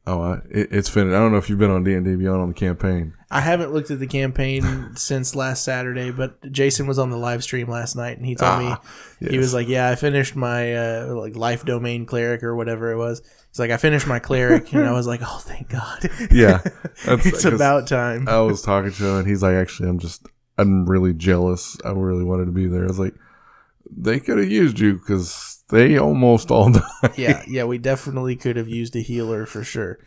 oh, 0.07 0.21
I, 0.21 0.35
it, 0.51 0.69
it's 0.71 0.89
finished. 0.89 1.15
I 1.15 1.19
don't 1.19 1.33
know 1.33 1.39
if 1.39 1.49
you've 1.51 1.59
been 1.59 1.71
on 1.71 1.85
D 1.85 1.95
and 1.95 2.05
D 2.05 2.15
Beyond 2.17 2.41
on 2.43 2.49
the 2.49 2.55
campaign. 2.55 3.15
I 3.31 3.41
haven't 3.41 3.73
looked 3.73 3.91
at 3.91 3.99
the 3.99 4.07
campaign 4.07 4.93
since 4.97 5.35
last 5.35 5.65
Saturday, 5.65 6.11
but 6.11 6.53
Jason 6.53 6.87
was 6.87 6.99
on 6.99 7.11
the 7.11 7.17
live 7.17 7.43
stream 7.43 7.69
last 7.69 7.97
night, 7.97 8.17
and 8.17 8.25
he 8.27 8.35
told 8.35 8.61
me 8.61 8.67
Ah, 8.69 8.83
he 9.19 9.39
was 9.39 9.53
like, 9.53 9.69
"Yeah, 9.69 9.89
I 9.91 9.95
finished 9.97 10.37
my 10.37 10.75
uh, 10.75 11.15
like 11.15 11.37
life 11.37 11.65
domain 11.65 12.07
cleric 12.07 12.43
or 12.43 12.55
whatever 12.57 12.93
it 12.93 12.97
was." 12.97 13.23
He's 13.51 13.59
like, 13.59 13.71
"I 13.71 13.77
finished 13.77 14.07
my 14.07 14.19
cleric," 14.19 14.73
and 14.73 14.85
I 14.85 14.93
was 14.93 15.07
like, 15.07 15.21
"Oh, 15.23 15.39
thank 15.43 15.69
God!" 15.69 16.09
Yeah, 16.31 16.61
it's 17.05 17.45
about 17.45 17.87
time. 17.89 18.29
I 18.29 18.41
was 18.41 18.63
talking 18.63 18.93
to 18.93 19.05
him, 19.07 19.17
and 19.19 19.27
he's 19.29 19.43
like, 19.43 19.55
actually, 19.55 19.89
I'm 19.89 19.99
just, 19.99 20.27
I'm 20.59 20.87
really 20.87 21.13
jealous. 21.13 21.77
I 21.85 21.91
really 21.91 22.25
wanted 22.25 22.47
to 22.47 22.53
be 22.53 22.67
there. 22.67 22.85
I 22.85 22.89
was 22.89 22.99
like, 22.99 23.15
they 23.97 24.19
could 24.21 24.39
have 24.39 24.51
used 24.51 24.79
you 24.81 24.95
because 24.95 25.54
they 25.75 25.99
almost 25.99 26.51
all 26.51 26.71
died. 27.03 27.19
yeah, 27.19 27.43
yeah, 27.49 27.65
we 27.65 27.79
definitely 27.79 28.37
could 28.37 28.57
have 28.57 28.69
used 28.69 28.95
a 28.95 29.01
healer 29.01 29.45
for 29.45 29.65
sure. 29.65 29.99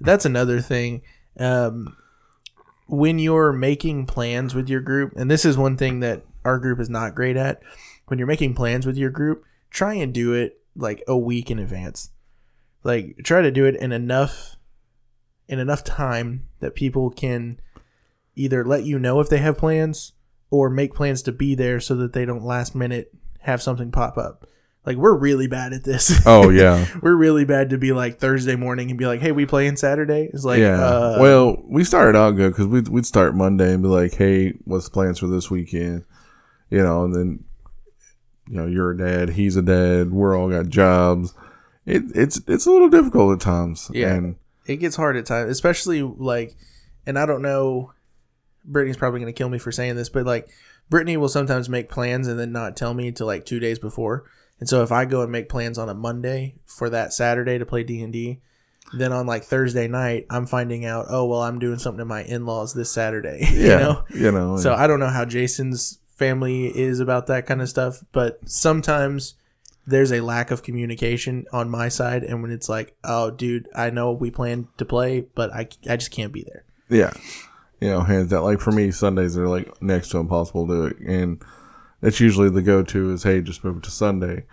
That's 0.00 0.24
another 0.24 0.60
thing. 0.60 1.02
Um, 1.38 1.96
when 2.86 3.18
you're 3.18 3.52
making 3.52 4.06
plans 4.06 4.54
with 4.54 4.68
your 4.68 4.80
group, 4.80 5.14
and 5.16 5.28
this 5.30 5.44
is 5.44 5.58
one 5.58 5.76
thing 5.76 6.00
that 6.00 6.24
our 6.44 6.58
group 6.58 6.78
is 6.78 6.88
not 6.88 7.16
great 7.16 7.36
at, 7.36 7.60
when 8.06 8.18
you're 8.18 8.28
making 8.28 8.54
plans 8.54 8.86
with 8.86 8.96
your 8.96 9.10
group, 9.10 9.44
try 9.70 9.94
and 9.94 10.14
do 10.14 10.32
it 10.32 10.60
like 10.76 11.02
a 11.08 11.18
week 11.18 11.50
in 11.50 11.58
advance. 11.58 12.10
Like 12.84 13.16
try 13.24 13.42
to 13.42 13.50
do 13.50 13.64
it 13.64 13.74
in 13.74 13.90
enough 13.90 14.56
in 15.48 15.58
enough 15.58 15.82
time 15.82 16.46
that 16.60 16.74
people 16.76 17.10
can 17.10 17.60
either 18.36 18.64
let 18.64 18.84
you 18.84 18.98
know 18.98 19.18
if 19.18 19.28
they 19.28 19.38
have 19.38 19.58
plans 19.58 20.12
or 20.50 20.70
make 20.70 20.94
plans 20.94 21.22
to 21.22 21.32
be 21.32 21.56
there 21.56 21.80
so 21.80 21.96
that 21.96 22.12
they 22.12 22.24
don't 22.24 22.44
last 22.44 22.74
minute 22.76 23.12
have 23.40 23.60
something 23.60 23.90
pop 23.90 24.16
up. 24.16 24.46
Like 24.86 24.96
we're 24.96 25.16
really 25.16 25.48
bad 25.48 25.72
at 25.72 25.82
this. 25.82 26.24
Oh 26.24 26.48
yeah, 26.50 26.86
we're 27.02 27.16
really 27.16 27.44
bad 27.44 27.70
to 27.70 27.78
be 27.78 27.92
like 27.92 28.20
Thursday 28.20 28.54
morning 28.54 28.88
and 28.88 28.98
be 28.98 29.04
like, 29.04 29.20
"Hey, 29.20 29.32
we 29.32 29.44
playing 29.44 29.76
Saturday?" 29.76 30.30
It's 30.32 30.44
like, 30.44 30.60
yeah. 30.60 30.80
uh, 30.80 31.18
well, 31.20 31.60
we 31.66 31.82
started 31.82 32.16
out 32.16 32.36
good 32.36 32.52
because 32.52 32.68
we'd 32.68 32.88
we'd 32.88 33.04
start 33.04 33.34
Monday 33.34 33.74
and 33.74 33.82
be 33.82 33.88
like, 33.88 34.14
"Hey, 34.14 34.52
what's 34.64 34.84
the 34.84 34.92
plans 34.92 35.18
for 35.18 35.26
this 35.26 35.50
weekend?" 35.50 36.04
You 36.70 36.84
know, 36.84 37.04
and 37.04 37.12
then 37.12 37.44
you 38.48 38.56
know 38.56 38.66
you're 38.66 38.92
a 38.92 38.96
dad, 38.96 39.30
he's 39.30 39.56
a 39.56 39.62
dad, 39.62 40.12
we're 40.12 40.38
all 40.38 40.48
got 40.48 40.68
jobs. 40.68 41.34
It, 41.84 42.04
it's 42.14 42.40
it's 42.46 42.66
a 42.66 42.70
little 42.70 42.88
difficult 42.88 43.34
at 43.34 43.40
times. 43.40 43.90
Yeah. 43.92 44.14
and 44.14 44.36
it 44.66 44.76
gets 44.76 44.94
hard 44.94 45.16
at 45.16 45.26
times, 45.26 45.50
especially 45.50 46.02
like, 46.02 46.54
and 47.06 47.18
I 47.18 47.26
don't 47.26 47.42
know. 47.42 47.92
Brittany's 48.64 48.96
probably 48.96 49.20
going 49.20 49.32
to 49.32 49.36
kill 49.36 49.48
me 49.48 49.58
for 49.58 49.70
saying 49.70 49.94
this, 49.94 50.08
but 50.08 50.26
like, 50.26 50.48
Brittany 50.90 51.16
will 51.16 51.28
sometimes 51.28 51.68
make 51.68 51.88
plans 51.88 52.26
and 52.26 52.38
then 52.38 52.50
not 52.50 52.76
tell 52.76 52.94
me 52.94 53.08
until 53.08 53.26
like 53.26 53.44
two 53.44 53.60
days 53.60 53.78
before. 53.78 54.24
And 54.58 54.68
so 54.68 54.82
if 54.82 54.90
I 54.90 55.04
go 55.04 55.22
and 55.22 55.30
make 55.30 55.48
plans 55.48 55.78
on 55.78 55.88
a 55.88 55.94
Monday 55.94 56.54
for 56.64 56.88
that 56.90 57.12
Saturday 57.12 57.58
to 57.58 57.66
play 57.66 57.82
D 57.82 58.02
and 58.02 58.12
D, 58.12 58.40
then 58.92 59.12
on 59.12 59.26
like 59.26 59.44
Thursday 59.44 59.88
night, 59.88 60.26
I'm 60.30 60.46
finding 60.46 60.84
out, 60.84 61.06
oh 61.08 61.26
well, 61.26 61.42
I'm 61.42 61.58
doing 61.58 61.78
something 61.78 61.98
to 61.98 62.04
my 62.04 62.22
in 62.22 62.46
laws 62.46 62.74
this 62.74 62.90
Saturday. 62.90 63.40
yeah, 63.52 63.52
you 63.52 63.78
know. 63.78 64.04
you 64.14 64.32
know. 64.32 64.56
So 64.56 64.74
I 64.74 64.86
don't 64.86 65.00
know 65.00 65.08
how 65.08 65.24
Jason's 65.24 65.98
family 66.16 66.66
is 66.66 67.00
about 67.00 67.26
that 67.26 67.46
kind 67.46 67.60
of 67.60 67.68
stuff, 67.68 68.02
but 68.12 68.38
sometimes 68.48 69.34
there's 69.86 70.12
a 70.12 70.20
lack 70.20 70.50
of 70.50 70.62
communication 70.62 71.46
on 71.52 71.70
my 71.70 71.88
side, 71.88 72.24
and 72.24 72.42
when 72.42 72.50
it's 72.50 72.68
like, 72.68 72.96
oh, 73.04 73.30
dude, 73.30 73.68
I 73.74 73.90
know 73.90 74.12
we 74.12 74.30
plan 74.30 74.68
to 74.78 74.84
play, 74.84 75.20
but 75.34 75.52
I, 75.52 75.68
I 75.88 75.96
just 75.96 76.10
can't 76.10 76.32
be 76.32 76.42
there. 76.42 76.64
yeah, 76.88 77.12
you 77.80 77.88
know, 77.88 78.00
hands 78.00 78.30
down. 78.30 78.42
Like 78.42 78.60
for 78.60 78.72
me, 78.72 78.90
Sundays 78.90 79.36
are 79.36 79.48
like 79.48 79.80
next 79.82 80.08
to 80.10 80.18
impossible 80.18 80.66
to 80.66 80.72
do 80.72 80.86
it, 80.86 80.98
and 81.00 81.42
that's 82.00 82.20
usually 82.20 82.50
the 82.50 82.62
go-to 82.62 83.10
is, 83.12 83.22
"Hey, 83.22 83.40
just 83.40 83.64
move 83.64 83.78
it 83.78 83.82
to 83.84 83.90
Sunday." 83.90 84.44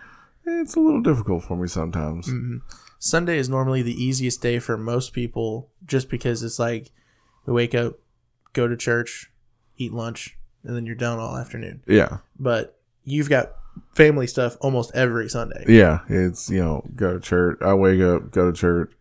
It's 0.46 0.76
a 0.76 0.80
little 0.80 1.02
difficult 1.02 1.44
for 1.44 1.56
me 1.56 1.68
sometimes. 1.68 2.28
Mm-hmm. 2.28 2.58
Sunday 3.00 3.38
is 3.38 3.50
normally 3.50 3.82
the 3.82 4.02
easiest 4.02 4.42
day 4.42 4.60
for 4.60 4.78
most 4.78 5.14
people, 5.14 5.70
just 5.86 6.10
because 6.10 6.44
it's 6.44 6.60
like 6.60 6.92
we 7.46 7.54
wake 7.54 7.76
up, 7.76 7.94
go 8.54 8.68
to 8.68 8.76
church, 8.78 9.32
eat 9.78 9.94
lunch, 9.94 10.38
and 10.64 10.76
then 10.76 10.86
you're 10.86 10.96
done 10.96 11.20
all 11.20 11.38
afternoon. 11.38 11.82
Yeah, 11.88 12.18
But 12.40 12.80
you've 13.04 13.30
got 13.30 13.54
family 13.96 14.28
stuff 14.28 14.56
almost 14.62 14.92
every 14.94 15.28
Sunday. 15.30 15.66
yeah. 15.68 16.00
It's 16.08 16.50
you 16.50 16.64
know, 16.64 16.86
go 16.96 17.14
to 17.14 17.20
church. 17.20 17.58
I 17.62 17.74
wake 17.74 18.02
up, 18.02 18.32
go 18.32 18.52
to 18.52 18.58
church, 18.58 18.92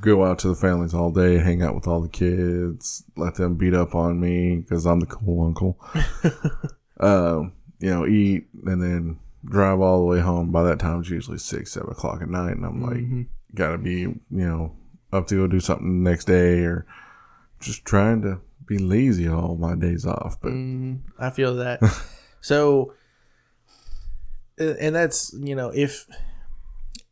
go 0.00 0.24
out 0.24 0.38
to 0.40 0.48
the 0.48 0.54
families 0.54 0.94
all 0.94 1.10
day, 1.10 1.38
hang 1.38 1.62
out 1.62 1.74
with 1.74 1.86
all 1.86 2.00
the 2.00 2.08
kids, 2.08 3.04
let 3.16 3.34
them 3.34 3.56
beat 3.56 3.74
up 3.74 3.94
on 3.94 4.18
me 4.20 4.56
because 4.56 4.86
I'm 4.86 5.00
the 5.00 5.06
cool 5.06 5.46
uncle. 5.46 5.78
um, 7.00 7.52
you 7.78 7.90
know, 7.90 8.06
eat 8.06 8.46
and 8.64 8.82
then 8.82 9.18
drive 9.44 9.80
all 9.80 9.98
the 10.00 10.04
way 10.06 10.20
home. 10.20 10.50
By 10.50 10.62
that 10.64 10.78
time, 10.78 11.00
it's 11.00 11.10
usually 11.10 11.38
six, 11.38 11.72
seven 11.72 11.90
o'clock 11.90 12.22
at 12.22 12.28
night, 12.28 12.52
and 12.56 12.64
I'm 12.64 12.82
like, 12.82 12.96
Mhm. 12.96 13.26
gotta 13.54 13.78
be, 13.78 14.00
you 14.00 14.18
know, 14.30 14.76
up 15.12 15.26
to 15.28 15.36
go 15.36 15.46
do 15.46 15.60
something 15.60 16.02
the 16.04 16.10
next 16.10 16.24
day 16.24 16.60
or 16.60 16.86
just 17.60 17.84
trying 17.84 18.22
to 18.22 18.40
be 18.66 18.78
lazy 18.78 19.28
all 19.28 19.56
my 19.56 19.74
days 19.76 20.04
off. 20.04 20.40
But 20.40 20.52
Mm, 20.52 21.00
I 21.18 21.30
feel 21.30 21.54
that. 21.56 21.80
so, 22.40 22.92
uh, 24.60 24.74
and 24.80 24.94
that's 24.94 25.32
you 25.38 25.54
know 25.54 25.70
if 25.74 26.06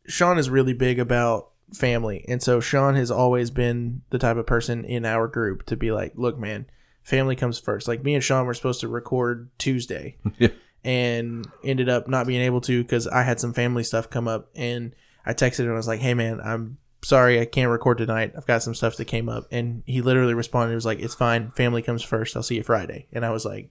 Shawn 0.07 0.37
is 0.37 0.49
really 0.49 0.73
big 0.73 0.99
about 0.99 1.49
family, 1.73 2.25
and 2.27 2.41
so 2.43 2.59
Shawn 2.59 2.95
has 2.95 3.09
always 3.11 3.49
been 3.49 4.01
the 4.09 4.19
type 4.19 4.37
of 4.37 4.45
person 4.45 4.83
in 4.85 5.05
our 5.05 5.27
group 5.27 5.65
to 5.67 5.75
be 5.75 5.91
like, 5.91 6.13
look, 6.15 6.37
man, 6.37 6.65
family 7.05 7.37
comes 7.37 7.57
first. 7.59 7.87
Like 7.87 8.03
me 8.03 8.13
and 8.15 8.23
Shawn 8.23 8.45
were 8.45 8.53
supposed 8.53 8.81
to 8.81 8.89
record 8.89 9.49
Tuesday, 9.57 10.17
Yeah. 10.37 10.49
and 10.83 11.47
ended 11.63 11.87
up 11.87 12.09
not 12.09 12.27
being 12.27 12.41
able 12.41 12.59
to 12.61 12.83
because 12.83 13.07
I 13.07 13.23
had 13.23 13.39
some 13.39 13.53
family 13.53 13.83
stuff 13.83 14.09
come 14.09 14.27
up, 14.27 14.49
and 14.55 14.93
I 15.25 15.33
texted 15.33 15.59
him 15.59 15.67
and 15.67 15.73
I 15.75 15.77
was 15.77 15.87
like, 15.87 16.01
hey, 16.01 16.13
man, 16.13 16.41
I'm 16.43 16.77
sorry 17.03 17.39
I 17.39 17.45
can't 17.45 17.69
record 17.71 17.99
tonight. 17.99 18.33
I've 18.35 18.45
got 18.47 18.61
some 18.63 18.75
stuff 18.75 18.97
that 18.97 19.05
came 19.05 19.29
up, 19.29 19.45
and 19.51 19.83
he 19.85 20.01
literally 20.01 20.33
responded, 20.33 20.71
he 20.71 20.75
was 20.75 20.85
like, 20.85 20.99
it's 20.99 21.15
fine, 21.15 21.51
family 21.51 21.81
comes 21.81 22.03
first. 22.03 22.35
I'll 22.35 22.43
see 22.43 22.55
you 22.55 22.63
Friday, 22.63 23.07
and 23.13 23.25
I 23.25 23.29
was 23.29 23.45
like 23.45 23.69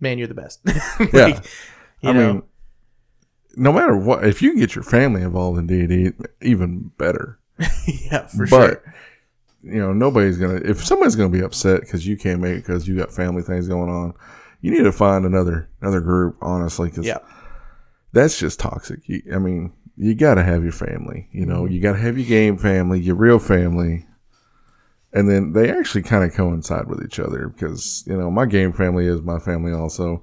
man, 0.00 0.18
you're 0.18 0.26
the 0.28 0.34
best. 0.34 0.60
like, 1.00 1.12
Yeah. 1.12 1.40
You 2.02 2.10
I 2.10 2.12
know, 2.12 2.32
mean, 2.34 2.42
no 3.56 3.72
matter 3.72 3.96
what, 3.96 4.26
if 4.26 4.42
you 4.42 4.50
can 4.50 4.58
get 4.58 4.74
your 4.74 4.82
family 4.84 5.22
involved 5.22 5.58
in 5.58 5.66
D&D, 5.66 6.12
even 6.42 6.90
better. 6.98 7.38
yeah, 7.86 8.26
for 8.26 8.46
but 8.46 8.68
sure. 8.70 8.94
You 9.64 9.78
know, 9.80 9.92
nobody's 9.92 10.36
gonna. 10.38 10.60
If 10.64 10.84
somebody's 10.84 11.16
gonna 11.16 11.28
be 11.30 11.40
upset 11.42 11.80
because 11.80 12.06
you 12.06 12.16
can't 12.16 12.40
make 12.40 12.52
it 12.58 12.66
because 12.66 12.86
you 12.86 12.96
got 12.96 13.10
family 13.12 13.42
things 13.42 13.66
going 13.68 13.90
on, 13.90 14.14
you 14.60 14.70
need 14.70 14.84
to 14.84 14.92
find 14.92 15.24
another 15.24 15.68
another 15.80 16.00
group. 16.00 16.36
Honestly, 16.42 16.88
because 16.90 17.06
Yeah. 17.06 17.18
that's 18.12 18.38
just 18.38 18.60
toxic. 18.60 19.00
You, 19.08 19.22
I 19.34 19.38
mean, 19.38 19.72
you 19.96 20.14
got 20.14 20.34
to 20.34 20.42
have 20.42 20.62
your 20.62 20.72
family. 20.72 21.28
You 21.32 21.46
know, 21.46 21.66
you 21.66 21.80
got 21.80 21.92
to 21.92 21.98
have 21.98 22.18
your 22.18 22.26
game 22.28 22.58
family, 22.58 23.00
your 23.00 23.16
real 23.16 23.38
family, 23.38 24.06
and 25.12 25.30
then 25.30 25.52
they 25.52 25.70
actually 25.70 26.02
kind 26.02 26.24
of 26.24 26.34
coincide 26.34 26.86
with 26.88 27.02
each 27.04 27.18
other 27.18 27.48
because 27.48 28.04
you 28.06 28.16
know 28.16 28.30
my 28.30 28.46
game 28.46 28.72
family 28.72 29.06
is 29.06 29.22
my 29.22 29.38
family 29.38 29.72
also. 29.72 30.22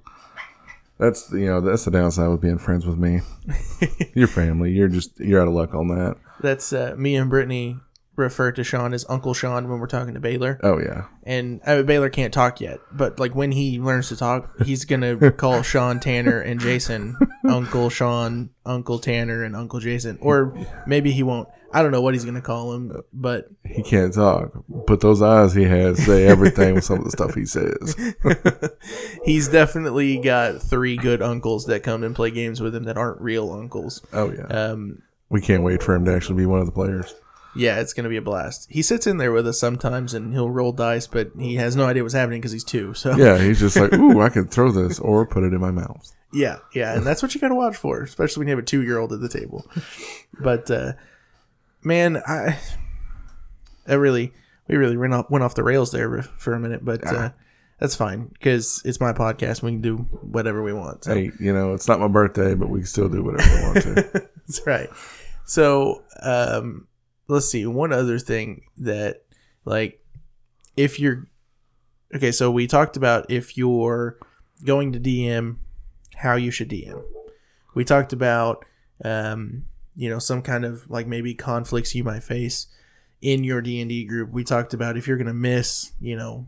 That's 1.00 1.32
you 1.32 1.48
know 1.48 1.62
that's 1.62 1.86
the 1.86 1.92
downside 1.92 2.30
with 2.30 2.42
being 2.42 2.60
friends 2.60 2.86
with 2.86 2.98
me. 3.00 3.22
your 4.14 4.28
family, 4.28 4.72
you're 4.72 4.88
just 4.88 5.20
you're 5.20 5.42
out 5.42 5.48
of 5.48 5.54
luck 5.56 5.74
on 5.74 5.88
that. 5.88 6.18
That's 6.42 6.72
uh, 6.74 6.94
me 6.98 7.16
and 7.16 7.28
Brittany 7.30 7.80
refer 8.16 8.52
to 8.52 8.64
Shawn 8.64 8.94
as 8.94 9.06
Uncle 9.10 9.34
Shawn 9.34 9.70
when 9.70 9.80
we're 9.80 9.88
talking 9.88 10.14
to 10.14 10.20
Baylor, 10.20 10.60
Oh 10.64 10.80
yeah, 10.80 11.06
and 11.24 11.62
uh, 11.66 11.84
Baylor 11.84 12.10
can't 12.10 12.34
talk 12.34 12.60
yet. 12.62 12.80
But 12.92 13.20
like 13.20 13.34
when 13.36 13.52
he 13.52 13.80
learns 13.80 14.10
to 14.10 14.16
talk, 14.18 14.62
he's 14.64 14.86
gonna 14.86 15.32
call 15.38 15.62
Shawn 15.62 16.00
Tanner 16.00 16.40
and 16.42 16.60
Jason 16.60 17.18
Uncle 17.48 17.90
Shawn, 17.90 18.50
Uncle 18.66 19.00
Tanner, 19.00 19.44
and 19.44 19.56
Uncle 19.56 19.80
Jason, 19.80 20.18
or 20.22 20.54
maybe 20.86 21.12
he 21.12 21.24
won't. 21.24 21.48
I 21.74 21.82
don't 21.82 21.92
know 21.92 22.02
what 22.02 22.14
he's 22.14 22.26
gonna 22.26 22.42
call 22.42 22.74
him, 22.74 23.02
but 23.14 23.48
he 23.64 23.82
can't 23.82 24.14
talk, 24.14 24.52
but 24.68 25.00
those 25.00 25.22
eyes 25.22 25.54
he 25.54 25.64
has 25.64 26.04
say 26.06 26.26
everything 26.28 26.76
with 26.76 26.84
some 26.84 26.98
of 27.00 27.06
the 27.06 27.12
stuff 27.12 27.34
he 27.34 27.46
says. 27.46 27.96
he's 29.24 29.48
definitely 29.48 30.18
got 30.18 30.62
three 30.62 30.98
good 30.98 31.22
uncles 31.22 31.66
that 31.68 31.82
come 31.82 32.04
and 32.04 32.14
play 32.16 32.30
games 32.32 32.60
with 32.60 32.76
him 32.76 32.84
that 32.84 32.98
aren't 32.98 33.22
real 33.22 33.52
uncles. 33.54 34.02
Oh 34.12 34.32
yeah, 34.32 34.48
Um, 34.48 35.02
we 35.30 35.40
can't 35.40 35.64
wait 35.64 35.82
for 35.82 35.96
him 35.96 36.04
to 36.06 36.14
actually 36.14 36.36
be 36.36 36.46
one 36.46 36.60
of 36.60 36.66
the 36.66 36.74
players. 36.74 37.16
Yeah, 37.56 37.80
it's 37.80 37.94
gonna 37.94 38.10
be 38.10 38.18
a 38.18 38.22
blast. 38.22 38.68
He 38.70 38.82
sits 38.82 39.08
in 39.08 39.18
there 39.18 39.32
with 39.32 39.48
us 39.48 39.60
sometimes, 39.60 40.14
and 40.14 40.34
he'll 40.34 40.50
roll 40.50 40.72
dice, 40.72 41.08
but 41.08 41.32
he 41.38 41.56
has 41.56 41.76
no 41.76 41.86
idea 41.86 42.04
what's 42.04 42.14
happening 42.14 42.40
because 42.40 42.52
he's 42.52 42.64
two. 42.64 42.94
So 42.94 43.16
Yeah, 43.16 43.38
he's 43.38 43.60
just 43.60 43.76
like, 43.76 43.94
ooh, 43.94 44.22
I 44.22 44.30
can 44.30 44.48
throw 44.48 44.72
this 44.72 45.00
or 45.02 45.26
put 45.26 45.44
it 45.44 45.54
in 45.54 45.60
my 45.60 45.72
mouth. 45.72 46.10
yeah, 46.34 46.60
yeah, 46.74 46.96
and 46.96 47.06
that's 47.06 47.22
what 47.22 47.36
you 47.36 47.42
gotta 47.42 47.56
watch 47.56 47.76
for, 47.76 48.02
especially 48.04 48.42
when 48.42 48.48
you 48.48 48.56
have 48.56 48.64
a 48.64 48.66
two-year-old 48.66 49.12
at 49.14 49.20
the 49.20 49.30
table. 49.30 49.66
But 50.40 50.72
uh, 50.72 50.94
man, 51.84 52.18
I, 52.26 52.58
I 53.88 53.94
really, 53.96 54.34
we 54.68 54.76
really 54.78 54.98
went 54.98 55.14
off 55.14 55.30
went 55.30 55.44
off 55.44 55.56
the 55.56 55.64
rails 55.64 55.92
there 55.92 56.22
for 56.22 56.54
a 56.54 56.60
minute, 56.60 56.86
but 56.86 57.06
uh, 57.06 57.32
that's 57.80 57.96
fine 57.96 58.28
because 58.28 58.82
it's 58.86 59.00
my 59.02 59.12
podcast. 59.12 59.62
We 59.64 59.72
can 59.72 59.82
do 59.82 59.98
whatever 59.98 60.62
we 60.64 60.72
want. 60.72 61.04
So. 61.04 61.16
Hey, 61.16 61.32
you 61.40 61.52
know, 61.52 61.74
it's 61.74 61.88
not 61.88 62.00
my 62.00 62.08
birthday, 62.08 62.54
but 62.54 62.70
we 62.70 62.80
can 62.80 62.88
still 62.88 63.10
do 63.10 63.24
whatever 63.24 63.56
we 63.56 63.64
want 63.64 63.82
to. 63.82 64.30
That's 64.48 64.62
right. 64.68 64.90
So, 65.46 66.04
um, 66.22 66.88
let's 67.32 67.50
see. 67.50 67.66
One 67.66 67.94
other 67.94 68.20
thing 68.20 68.64
that, 68.78 69.24
like, 69.64 70.04
if 70.76 71.00
you're 71.00 71.30
okay, 72.14 72.32
so 72.32 72.52
we 72.52 72.68
talked 72.68 72.98
about 72.98 73.32
if 73.32 73.58
you're 73.58 74.18
going 74.66 74.92
to 74.92 75.00
DM, 75.00 75.58
how 76.16 76.36
you 76.36 76.52
should 76.52 76.70
DM. 76.70 77.02
We 77.74 77.86
talked 77.86 78.12
about, 78.12 78.66
um, 79.06 79.64
you 79.96 80.10
know, 80.10 80.20
some 80.20 80.42
kind 80.42 80.66
of 80.66 80.90
like 80.90 81.08
maybe 81.08 81.34
conflicts 81.34 81.96
you 81.96 82.04
might 82.04 82.24
face 82.24 82.68
in 83.22 83.46
your 83.46 83.62
D 83.62 83.80
and 83.80 83.90
D 83.90 84.04
group. 84.04 84.32
We 84.32 84.44
talked 84.44 84.74
about 84.74 84.98
if 84.98 85.08
you're 85.08 85.18
gonna 85.18 85.34
miss, 85.34 85.94
you 86.02 86.18
know, 86.18 86.48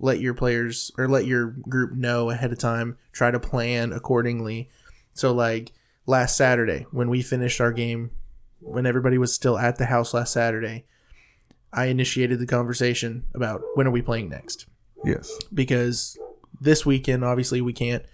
let 0.00 0.20
your 0.20 0.34
players 0.34 0.90
or 0.98 1.08
let 1.08 1.26
your 1.26 1.46
group 1.46 1.92
know 1.92 2.30
ahead 2.30 2.52
of 2.52 2.58
time. 2.58 2.98
Try 3.12 3.30
to 3.30 3.38
plan 3.38 3.92
accordingly. 3.92 4.70
So, 5.14 5.32
like 5.32 5.72
last 6.04 6.36
Saturday 6.36 6.86
when 6.90 7.08
we 7.08 7.22
finished 7.22 7.60
our 7.60 7.72
game, 7.72 8.10
when 8.66 8.86
everybody 8.86 9.18
was 9.18 9.32
still 9.32 9.58
at 9.58 9.76
the 9.76 9.86
house 9.86 10.12
last 10.14 10.32
Saturday, 10.32 10.84
I 11.72 11.86
initiated 11.86 12.38
the 12.38 12.46
conversation 12.46 13.24
about 13.34 13.62
when 13.74 13.86
are 13.86 13.90
we 13.90 14.02
playing 14.02 14.28
next 14.28 14.66
yes. 15.04 15.32
because 15.52 16.18
this 16.60 16.86
weekend, 16.86 17.24
obviously, 17.24 17.60
we 17.60 17.72
can't 17.72 18.04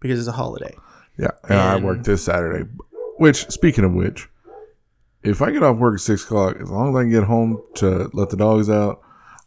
because 0.00 0.18
it's 0.18 0.28
a 0.28 0.32
holiday. 0.32 0.74
Yeah, 1.18 1.30
and 1.48 1.58
I 1.58 1.74
And- 1.76 1.84
work 1.84 2.02
this 2.04 2.24
Saturday. 2.24 2.68
Which, 3.18 3.50
speaking 3.50 3.84
of 3.84 3.92
which, 3.92 4.28
if 5.22 5.42
I 5.42 5.50
get 5.50 5.62
off 5.62 5.76
work 5.76 5.94
at 5.94 6.00
six 6.00 6.24
o'clock, 6.24 6.56
as 6.60 6.70
long 6.70 6.88
as 6.90 6.96
I 6.96 7.02
can 7.02 7.10
get 7.10 7.24
home 7.24 7.62
to 7.74 8.08
let 8.14 8.30
the 8.30 8.36
dogs 8.38 8.70
out, 8.70 9.02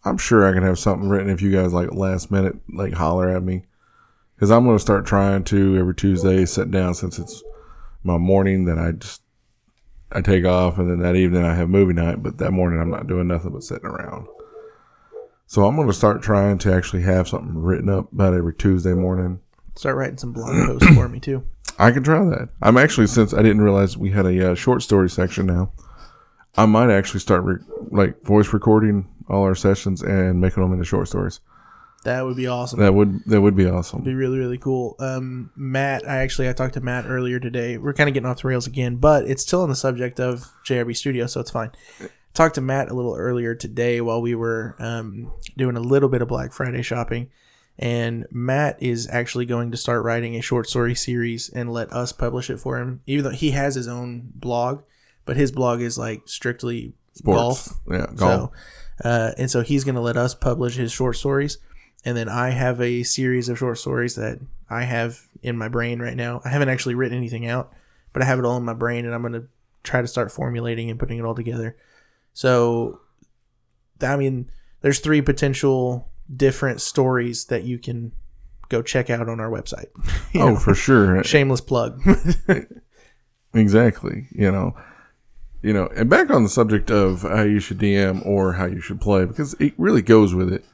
I'm 0.05 0.17
sure 0.19 0.47
I 0.47 0.53
can 0.53 0.61
have 0.61 0.77
something 0.77 1.09
written. 1.09 1.31
If 1.31 1.41
you 1.41 1.51
guys 1.51 1.73
like 1.73 1.91
last 1.91 2.29
minute, 2.29 2.55
like 2.71 2.93
holler 2.93 3.29
at 3.29 3.41
me, 3.41 3.65
because 4.35 4.51
I'm 4.51 4.65
going 4.65 4.75
to 4.75 4.81
start 4.81 5.07
trying 5.07 5.43
to 5.45 5.77
every 5.79 5.95
Tuesday 5.95 6.45
sit 6.45 6.69
down 6.69 6.93
since 6.93 7.17
it's 7.17 7.41
my 8.03 8.19
morning. 8.19 8.65
that 8.65 8.77
I 8.77 8.91
just 8.91 9.22
I 10.13 10.21
take 10.21 10.45
off, 10.45 10.77
and 10.77 10.89
then 10.89 10.99
that 10.99 11.15
evening 11.15 11.43
I 11.43 11.55
have 11.55 11.69
movie 11.69 11.93
night. 11.93 12.21
But 12.21 12.37
that 12.37 12.51
morning 12.51 12.79
I'm 12.79 12.91
not 12.91 13.07
doing 13.07 13.27
nothing 13.27 13.51
but 13.51 13.63
sitting 13.63 13.85
around. 13.85 14.27
So 15.47 15.65
I'm 15.65 15.75
going 15.75 15.87
to 15.87 15.93
start 15.93 16.21
trying 16.21 16.57
to 16.59 16.73
actually 16.73 17.03
have 17.03 17.27
something 17.27 17.57
written 17.57 17.89
up 17.89 18.11
about 18.11 18.33
every 18.33 18.53
Tuesday 18.53 18.93
morning. 18.93 19.39
Start 19.75 19.95
writing 19.95 20.17
some 20.17 20.33
blog 20.33 20.53
posts 20.65 20.87
for 20.95 21.09
me 21.09 21.19
too. 21.19 21.43
I 21.79 21.91
can 21.91 22.03
try 22.03 22.23
that. 22.23 22.49
I'm 22.61 22.77
actually 22.77 23.07
since 23.07 23.33
I 23.33 23.41
didn't 23.41 23.61
realize 23.61 23.97
we 23.97 24.11
had 24.11 24.25
a 24.25 24.51
uh, 24.51 24.55
short 24.55 24.81
story 24.81 25.09
section 25.09 25.45
now. 25.45 25.71
I 26.55 26.65
might 26.67 26.91
actually 26.91 27.19
start 27.19 27.43
re- 27.43 27.63
like 27.89 28.21
voice 28.21 28.53
recording 28.53 29.07
all 29.29 29.43
our 29.43 29.55
sessions 29.55 30.03
and 30.03 30.39
making 30.39 30.61
them 30.61 30.73
into 30.73 30.85
short 30.85 31.07
stories. 31.07 31.39
That 32.03 32.25
would 32.25 32.35
be 32.35 32.47
awesome. 32.47 32.79
That 32.79 32.93
would 32.93 33.23
that 33.25 33.41
would 33.41 33.55
be 33.55 33.65
awesome. 33.65 34.03
be 34.03 34.13
really 34.13 34.37
really 34.37 34.57
cool. 34.57 34.95
Um, 34.99 35.51
Matt, 35.55 36.07
I 36.07 36.17
actually 36.17 36.49
I 36.49 36.53
talked 36.53 36.73
to 36.75 36.81
Matt 36.81 37.05
earlier 37.07 37.39
today. 37.39 37.77
We're 37.77 37.93
kind 37.93 38.09
of 38.09 38.13
getting 38.13 38.27
off 38.29 38.41
the 38.41 38.47
rails 38.47 38.67
again, 38.67 38.97
but 38.97 39.25
it's 39.25 39.41
still 39.41 39.61
on 39.61 39.69
the 39.69 39.75
subject 39.75 40.19
of 40.19 40.51
JRB 40.65 40.95
Studio, 40.95 41.27
so 41.27 41.39
it's 41.39 41.51
fine. 41.51 41.71
Talked 42.33 42.55
to 42.55 42.61
Matt 42.61 42.89
a 42.89 42.93
little 42.93 43.15
earlier 43.15 43.55
today 43.55 44.01
while 44.01 44.21
we 44.21 44.35
were 44.35 44.75
um, 44.79 45.31
doing 45.55 45.77
a 45.77 45.81
little 45.81 46.09
bit 46.09 46.21
of 46.21 46.27
Black 46.27 46.51
Friday 46.51 46.81
shopping, 46.81 47.29
and 47.79 48.25
Matt 48.31 48.81
is 48.81 49.07
actually 49.09 49.45
going 49.45 49.71
to 49.71 49.77
start 49.77 50.03
writing 50.03 50.35
a 50.35 50.41
short 50.41 50.67
story 50.67 50.95
series 50.95 51.49
and 51.49 51.71
let 51.71 51.93
us 51.93 52.11
publish 52.11 52.49
it 52.49 52.59
for 52.59 52.79
him. 52.79 53.01
Even 53.05 53.23
though 53.23 53.29
he 53.29 53.51
has 53.51 53.75
his 53.75 53.87
own 53.87 54.31
blog, 54.35 54.83
but 55.25 55.37
his 55.37 55.51
blog 55.51 55.79
is 55.79 55.97
like 55.97 56.23
strictly 56.25 56.95
Sports. 57.13 57.37
golf. 57.37 57.79
Yeah, 57.89 58.07
golf. 58.15 58.51
So, 59.03 59.09
uh, 59.09 59.31
and 59.37 59.49
so 59.49 59.61
he's 59.61 59.83
going 59.83 59.95
to 59.95 60.01
let 60.01 60.17
us 60.17 60.35
publish 60.35 60.75
his 60.75 60.91
short 60.91 61.15
stories. 61.15 61.59
And 62.05 62.17
then 62.17 62.29
I 62.29 62.49
have 62.49 62.81
a 62.81 63.03
series 63.03 63.49
of 63.49 63.57
short 63.57 63.77
stories 63.77 64.15
that 64.15 64.39
I 64.69 64.83
have 64.83 65.27
in 65.41 65.57
my 65.57 65.67
brain 65.67 65.99
right 66.01 66.17
now. 66.17 66.41
I 66.43 66.49
haven't 66.49 66.69
actually 66.69 66.95
written 66.95 67.17
anything 67.17 67.47
out, 67.47 67.73
but 68.11 68.21
I 68.21 68.25
have 68.25 68.39
it 68.39 68.45
all 68.45 68.57
in 68.57 68.63
my 68.63 68.73
brain 68.73 69.05
and 69.05 69.13
I'm 69.13 69.21
going 69.21 69.33
to 69.33 69.47
try 69.83 70.01
to 70.01 70.07
start 70.07 70.31
formulating 70.31 70.89
and 70.89 70.99
putting 70.99 71.17
it 71.17 71.25
all 71.25 71.35
together. 71.35 71.77
So, 72.33 72.99
I 74.01 74.15
mean, 74.17 74.49
there's 74.81 74.99
three 74.99 75.21
potential 75.21 76.09
different 76.33 76.81
stories 76.81 77.45
that 77.45 77.63
you 77.63 77.79
can 77.79 78.11
go 78.69 78.81
check 78.81 79.09
out 79.09 79.29
on 79.29 79.39
our 79.39 79.49
website. 79.49 79.87
Oh, 80.35 80.49
know, 80.49 80.55
for 80.55 80.73
sure. 80.73 81.23
shameless 81.25 81.61
plug. 81.61 82.01
Exactly. 83.53 84.27
You 84.31 84.51
know, 84.51 84.75
you 85.61 85.73
know, 85.73 85.87
and 85.95 86.09
back 86.09 86.29
on 86.29 86.43
the 86.43 86.49
subject 86.49 86.91
of 86.91 87.21
how 87.21 87.43
you 87.43 87.59
should 87.59 87.77
DM 87.77 88.25
or 88.25 88.53
how 88.53 88.65
you 88.65 88.81
should 88.81 88.99
play, 88.99 89.25
because 89.25 89.53
it 89.59 89.73
really 89.77 90.01
goes 90.01 90.33
with 90.33 90.51
it. 90.51 90.65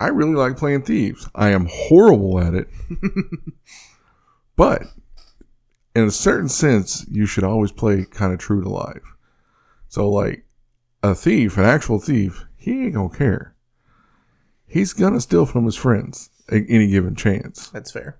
I 0.00 0.08
really 0.08 0.34
like 0.34 0.56
playing 0.56 0.82
thieves. 0.82 1.28
I 1.34 1.50
am 1.50 1.68
horrible 1.70 2.40
at 2.40 2.54
it, 2.54 2.68
but 4.56 4.82
in 5.94 6.04
a 6.04 6.10
certain 6.10 6.48
sense, 6.48 7.06
you 7.10 7.26
should 7.26 7.44
always 7.44 7.70
play 7.70 8.06
kind 8.06 8.32
of 8.32 8.38
true 8.38 8.62
to 8.62 8.68
life. 8.68 9.14
So, 9.88 10.08
like 10.08 10.44
a 11.02 11.14
thief, 11.14 11.58
an 11.58 11.64
actual 11.64 12.00
thief, 12.00 12.44
he 12.56 12.84
ain't 12.84 12.94
gonna 12.94 13.10
care. 13.10 13.54
He's 14.66 14.92
gonna 14.92 15.20
steal 15.20 15.46
from 15.46 15.66
his 15.66 15.76
friends 15.76 16.30
at 16.50 16.62
any 16.68 16.88
given 16.88 17.14
chance 17.14 17.68
That's 17.68 17.92
fair. 17.92 18.18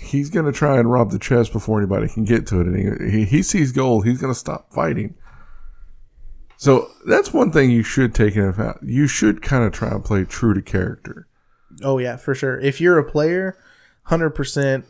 he's 0.00 0.30
going 0.30 0.46
to 0.46 0.52
try 0.52 0.78
and 0.78 0.90
rob 0.90 1.10
the 1.10 1.18
chest 1.18 1.52
before 1.52 1.78
anybody 1.78 2.08
can 2.08 2.24
get 2.24 2.46
to 2.48 2.60
it. 2.60 2.66
And 2.66 3.10
he, 3.10 3.24
he, 3.24 3.42
sees 3.42 3.72
gold. 3.72 4.04
He's 4.04 4.20
going 4.20 4.32
to 4.32 4.38
stop 4.38 4.72
fighting. 4.72 5.14
So 6.56 6.90
that's 7.06 7.32
one 7.32 7.52
thing 7.52 7.70
you 7.70 7.82
should 7.82 8.14
take 8.14 8.34
into 8.36 8.48
account. 8.48 8.78
You 8.82 9.06
should 9.06 9.42
kind 9.42 9.64
of 9.64 9.72
try 9.72 9.90
and 9.90 10.04
play 10.04 10.24
true 10.24 10.54
to 10.54 10.62
character. 10.62 11.26
Oh 11.82 11.98
yeah, 11.98 12.16
for 12.16 12.34
sure. 12.34 12.58
If 12.58 12.80
you're 12.80 12.98
a 12.98 13.10
player, 13.10 13.58
hundred 14.04 14.30
percent. 14.30 14.84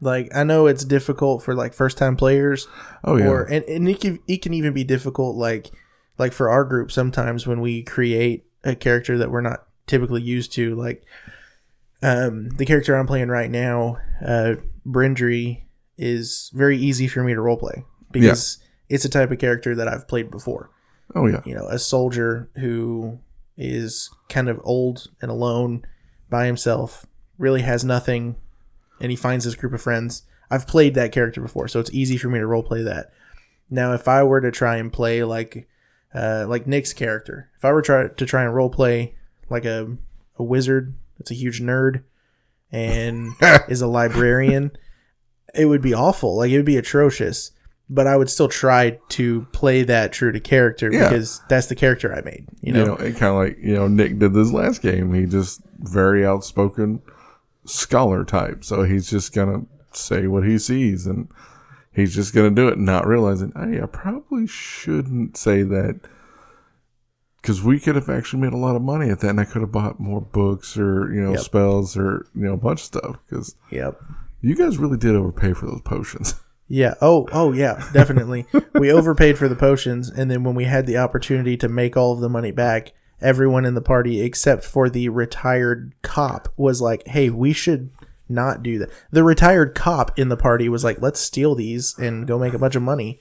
Like 0.00 0.34
I 0.34 0.42
know 0.42 0.66
it's 0.66 0.84
difficult 0.84 1.42
for 1.42 1.54
like 1.54 1.72
first 1.72 1.96
time 1.96 2.16
players, 2.16 2.66
Oh 3.04 3.16
yeah, 3.16 3.28
or 3.28 3.44
and, 3.44 3.64
and 3.66 3.88
it 3.88 4.00
can 4.00 4.18
it 4.26 4.42
can 4.42 4.52
even 4.52 4.74
be 4.74 4.84
difficult 4.84 5.36
like 5.36 5.70
like 6.18 6.32
for 6.32 6.50
our 6.50 6.64
group 6.64 6.90
sometimes 6.90 7.46
when 7.46 7.60
we 7.60 7.82
create 7.82 8.44
a 8.64 8.74
character 8.74 9.16
that 9.18 9.30
we're 9.30 9.40
not 9.40 9.66
typically 9.86 10.20
used 10.20 10.52
to. 10.54 10.74
Like 10.74 11.04
um, 12.02 12.50
the 12.50 12.66
character 12.66 12.96
I'm 12.96 13.06
playing 13.06 13.28
right 13.28 13.50
now, 13.50 13.98
uh, 14.20 14.54
Brindry, 14.84 15.62
is 15.96 16.50
very 16.52 16.76
easy 16.76 17.06
for 17.06 17.22
me 17.22 17.32
to 17.32 17.40
roleplay 17.40 17.84
because 18.10 18.58
it's 18.88 19.04
a 19.04 19.08
type 19.08 19.30
of 19.30 19.38
character 19.38 19.74
that 19.76 19.88
I've 19.88 20.08
played 20.08 20.30
before 20.30 20.70
oh 21.14 21.26
yeah, 21.26 21.40
you 21.44 21.54
know, 21.54 21.66
a 21.68 21.78
soldier 21.78 22.48
who 22.56 23.18
is 23.56 24.10
kind 24.28 24.48
of 24.48 24.60
old 24.64 25.08
and 25.20 25.30
alone 25.30 25.84
by 26.30 26.46
himself, 26.46 27.06
really 27.38 27.62
has 27.62 27.84
nothing, 27.84 28.36
and 29.00 29.10
he 29.10 29.16
finds 29.16 29.44
this 29.44 29.54
group 29.54 29.72
of 29.72 29.82
friends. 29.82 30.22
I've 30.50 30.66
played 30.66 30.94
that 30.94 31.12
character 31.12 31.40
before, 31.40 31.68
so 31.68 31.80
it's 31.80 31.92
easy 31.92 32.16
for 32.16 32.28
me 32.28 32.38
to 32.38 32.46
roleplay 32.46 32.84
that. 32.84 33.12
Now, 33.70 33.92
if 33.92 34.08
I 34.08 34.22
were 34.22 34.40
to 34.40 34.50
try 34.50 34.76
and 34.76 34.92
play 34.92 35.24
like, 35.24 35.68
uh, 36.14 36.46
like 36.48 36.66
Nick's 36.66 36.92
character, 36.92 37.50
if 37.56 37.64
I 37.64 37.72
were 37.72 37.82
try 37.82 38.08
to 38.08 38.26
try 38.26 38.44
and 38.44 38.52
roleplay 38.52 39.14
like 39.50 39.64
a 39.64 39.96
a 40.36 40.42
wizard 40.42 40.94
that's 41.18 41.30
a 41.30 41.34
huge 41.34 41.60
nerd 41.60 42.02
and 42.72 43.32
is 43.68 43.82
a 43.82 43.86
librarian, 43.86 44.72
it 45.54 45.66
would 45.66 45.82
be 45.82 45.94
awful. 45.94 46.36
Like 46.36 46.50
it 46.50 46.56
would 46.56 46.66
be 46.66 46.76
atrocious. 46.76 47.52
But 47.90 48.06
I 48.06 48.16
would 48.16 48.30
still 48.30 48.48
try 48.48 48.98
to 49.10 49.46
play 49.52 49.82
that 49.82 50.12
true 50.12 50.32
to 50.32 50.40
character 50.40 50.90
Yeah. 50.90 51.08
because 51.08 51.42
that's 51.50 51.66
the 51.66 51.74
character 51.74 52.14
I 52.14 52.22
made. 52.22 52.46
You 52.62 52.72
you 52.72 52.72
know, 52.72 52.84
know, 52.86 52.94
it 52.96 53.16
kind 53.16 53.30
of 53.32 53.36
like 53.36 53.58
you 53.60 53.74
know 53.74 53.88
Nick 53.88 54.18
did 54.18 54.32
this 54.32 54.50
last 54.52 54.80
game. 54.80 55.12
He 55.12 55.26
just 55.26 55.60
very 55.80 56.24
outspoken 56.26 57.02
scholar 57.66 58.24
type. 58.24 58.64
So 58.64 58.84
he's 58.84 59.08
just 59.10 59.34
gonna 59.34 59.66
say 59.92 60.26
what 60.26 60.44
he 60.46 60.58
sees, 60.58 61.06
and 61.06 61.28
he's 61.92 62.14
just 62.14 62.34
gonna 62.34 62.50
do 62.50 62.68
it, 62.68 62.78
not 62.78 63.06
realizing, 63.06 63.52
hey, 63.54 63.82
I 63.82 63.86
probably 63.86 64.46
shouldn't 64.46 65.36
say 65.36 65.62
that. 65.62 66.00
Because 67.42 67.62
we 67.62 67.78
could 67.78 67.94
have 67.94 68.08
actually 68.08 68.40
made 68.40 68.54
a 68.54 68.58
lot 68.58 68.74
of 68.76 68.80
money 68.80 69.10
at 69.10 69.20
that, 69.20 69.28
and 69.28 69.40
I 69.40 69.44
could 69.44 69.60
have 69.60 69.70
bought 69.72 70.00
more 70.00 70.22
books 70.22 70.78
or 70.78 71.12
you 71.12 71.20
know 71.20 71.32
Yep. 71.32 71.40
spells 71.40 71.96
or 71.98 72.26
you 72.34 72.44
know 72.46 72.54
a 72.54 72.56
bunch 72.56 72.80
of 72.80 72.86
stuff. 72.86 73.16
Because 73.28 73.54
Yep. 73.70 74.00
you 74.40 74.54
guys 74.56 74.78
really 74.78 74.96
did 74.96 75.14
overpay 75.14 75.52
for 75.52 75.66
those 75.66 75.82
potions. 75.82 76.34
Yeah. 76.68 76.94
Oh. 77.00 77.28
Oh. 77.32 77.52
Yeah. 77.52 77.88
Definitely. 77.92 78.46
we 78.74 78.90
overpaid 78.92 79.38
for 79.38 79.48
the 79.48 79.56
potions, 79.56 80.10
and 80.10 80.30
then 80.30 80.44
when 80.44 80.54
we 80.54 80.64
had 80.64 80.86
the 80.86 80.96
opportunity 80.96 81.56
to 81.58 81.68
make 81.68 81.96
all 81.96 82.12
of 82.12 82.20
the 82.20 82.28
money 82.28 82.52
back, 82.52 82.92
everyone 83.20 83.64
in 83.64 83.74
the 83.74 83.82
party 83.82 84.20
except 84.22 84.64
for 84.64 84.88
the 84.88 85.08
retired 85.08 85.94
cop 86.02 86.48
was 86.56 86.80
like, 86.80 87.06
"Hey, 87.06 87.30
we 87.30 87.52
should 87.52 87.90
not 88.28 88.62
do 88.62 88.78
that." 88.78 88.90
The 89.10 89.24
retired 89.24 89.74
cop 89.74 90.18
in 90.18 90.28
the 90.28 90.36
party 90.36 90.68
was 90.68 90.84
like, 90.84 91.00
"Let's 91.02 91.20
steal 91.20 91.54
these 91.54 91.98
and 91.98 92.26
go 92.26 92.38
make 92.38 92.54
a 92.54 92.58
bunch 92.58 92.76
of 92.76 92.82
money," 92.82 93.20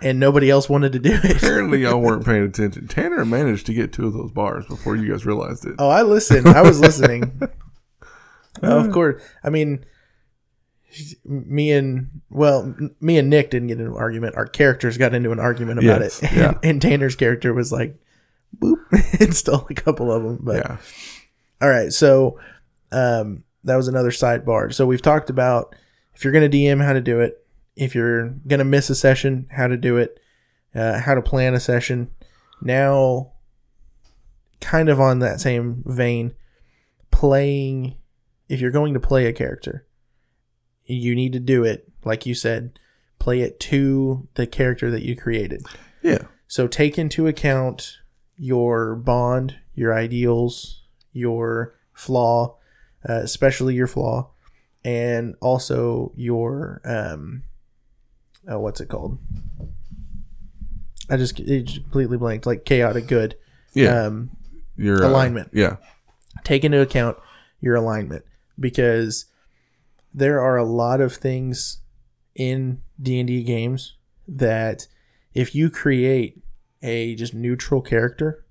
and 0.00 0.20
nobody 0.20 0.48
else 0.50 0.68
wanted 0.68 0.92
to 0.92 0.98
do 0.98 1.18
it. 1.22 1.36
Apparently, 1.38 1.82
y'all 1.82 2.00
weren't 2.00 2.24
paying 2.24 2.44
attention. 2.44 2.86
Tanner 2.86 3.24
managed 3.24 3.66
to 3.66 3.74
get 3.74 3.92
two 3.92 4.06
of 4.06 4.12
those 4.12 4.30
bars 4.30 4.66
before 4.66 4.96
you 4.96 5.10
guys 5.10 5.26
realized 5.26 5.66
it. 5.66 5.74
Oh, 5.78 5.90
I 5.90 6.02
listened. 6.02 6.46
I 6.48 6.62
was 6.62 6.80
listening. 6.80 7.40
of 8.62 8.90
course. 8.92 9.22
I 9.42 9.50
mean, 9.50 9.84
me 11.24 11.72
and 11.72 12.20
well, 12.30 12.74
me 13.00 13.18
and 13.18 13.30
Nick 13.30 13.50
didn't 13.50 13.68
get 13.68 13.78
into 13.78 13.92
an 13.92 13.96
argument. 13.96 14.36
Our 14.36 14.46
characters 14.46 14.98
got 14.98 15.14
into 15.14 15.32
an 15.32 15.38
argument 15.40 15.78
about 15.78 16.00
Yes, 16.00 16.22
it, 16.22 16.32
yeah. 16.32 16.48
and, 16.48 16.58
and 16.64 16.82
Tanner's 16.82 17.16
character 17.16 17.54
was 17.54 17.72
like, 17.72 17.96
"Boop," 18.58 18.76
and 19.20 19.34
stole 19.34 19.66
a 19.70 19.74
couple 19.74 20.12
of 20.12 20.22
them. 20.22 20.38
But 20.42 20.56
Yeah. 20.56 20.76
all 21.60 21.68
right, 21.70 21.92
so 21.92 22.38
um, 22.90 23.44
that 23.64 23.76
was 23.76 23.88
another 23.88 24.10
sidebar. 24.10 24.72
So 24.74 24.84
we've 24.86 25.02
talked 25.02 25.30
about 25.30 25.74
if 26.14 26.24
you're 26.24 26.32
going 26.32 26.50
to 26.50 26.56
DM, 26.56 26.84
how 26.84 26.92
to 26.92 27.00
do 27.00 27.20
it. 27.20 27.38
If 27.74 27.94
you're 27.94 28.28
going 28.46 28.58
to 28.58 28.64
miss 28.64 28.90
a 28.90 28.94
session, 28.94 29.46
how 29.50 29.66
to 29.68 29.76
do 29.78 29.96
it. 29.96 30.18
Uh, 30.74 30.98
how 31.00 31.14
to 31.14 31.22
plan 31.22 31.54
a 31.54 31.60
session. 31.60 32.10
Now, 32.60 33.32
kind 34.60 34.88
of 34.88 35.00
on 35.00 35.18
that 35.20 35.40
same 35.40 35.82
vein, 35.86 36.34
playing. 37.10 37.96
If 38.48 38.60
you're 38.60 38.70
going 38.70 38.94
to 38.94 39.00
play 39.00 39.26
a 39.26 39.32
character, 39.32 39.86
you 40.86 41.14
need 41.14 41.32
to 41.32 41.40
do 41.40 41.64
it 41.64 41.88
like 42.04 42.26
you 42.26 42.34
said. 42.34 42.78
Play 43.18 43.40
it 43.40 43.60
to 43.60 44.26
the 44.34 44.46
character 44.46 44.90
that 44.90 45.02
you 45.02 45.14
created. 45.16 45.64
Yeah. 46.02 46.22
So 46.48 46.66
take 46.66 46.98
into 46.98 47.26
account 47.28 47.98
your 48.36 48.96
bond, 48.96 49.56
your 49.74 49.94
ideals, 49.94 50.82
your 51.12 51.74
flaw, 51.94 52.56
uh, 53.08 53.20
especially 53.22 53.74
your 53.74 53.86
flaw, 53.86 54.30
and 54.84 55.36
also 55.40 56.12
your 56.16 56.80
um, 56.84 57.44
oh, 58.48 58.58
what's 58.58 58.80
it 58.80 58.88
called? 58.88 59.18
I 61.08 61.16
just 61.16 61.38
it 61.38 61.64
just 61.64 61.82
completely 61.82 62.16
blanked. 62.18 62.46
Like 62.46 62.64
chaotic 62.64 63.06
good. 63.06 63.36
Yeah. 63.74 64.06
Um, 64.06 64.30
your 64.76 65.04
uh, 65.04 65.08
alignment. 65.08 65.50
yeah. 65.52 65.76
take 66.44 66.64
into 66.64 66.80
account 66.80 67.18
your 67.60 67.76
alignment 67.76 68.24
because 68.58 69.26
there 70.14 70.40
are 70.40 70.56
a 70.56 70.64
lot 70.64 71.00
of 71.00 71.14
things 71.14 71.80
in 72.34 72.80
D&D 73.00 73.42
games 73.44 73.96
that 74.28 74.86
if 75.34 75.54
you 75.54 75.70
create 75.70 76.42
a 76.82 77.14
just 77.14 77.34
neutral 77.34 77.80
character, 77.80 78.44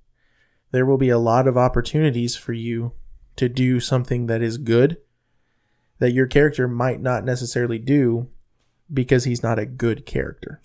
there 0.72 0.86
will 0.86 0.98
be 0.98 1.10
a 1.10 1.18
lot 1.20 1.48
of 1.48 1.58
opportunities 1.58 2.36
for 2.36 2.54
you 2.54 2.94
to 3.36 3.48
do 3.50 3.80
something 3.80 4.28
that 4.28 4.42
is 4.42 4.58
good 4.58 4.98
that 6.00 6.12
your 6.12 6.26
character 6.28 6.68
might 6.68 7.00
not 7.02 7.24
necessarily 7.24 7.78
do 7.78 8.28
because 8.92 9.24
he's 9.26 9.44
not 9.44 9.60
a 9.60 9.66
good 9.66 10.06
character. 10.06 10.60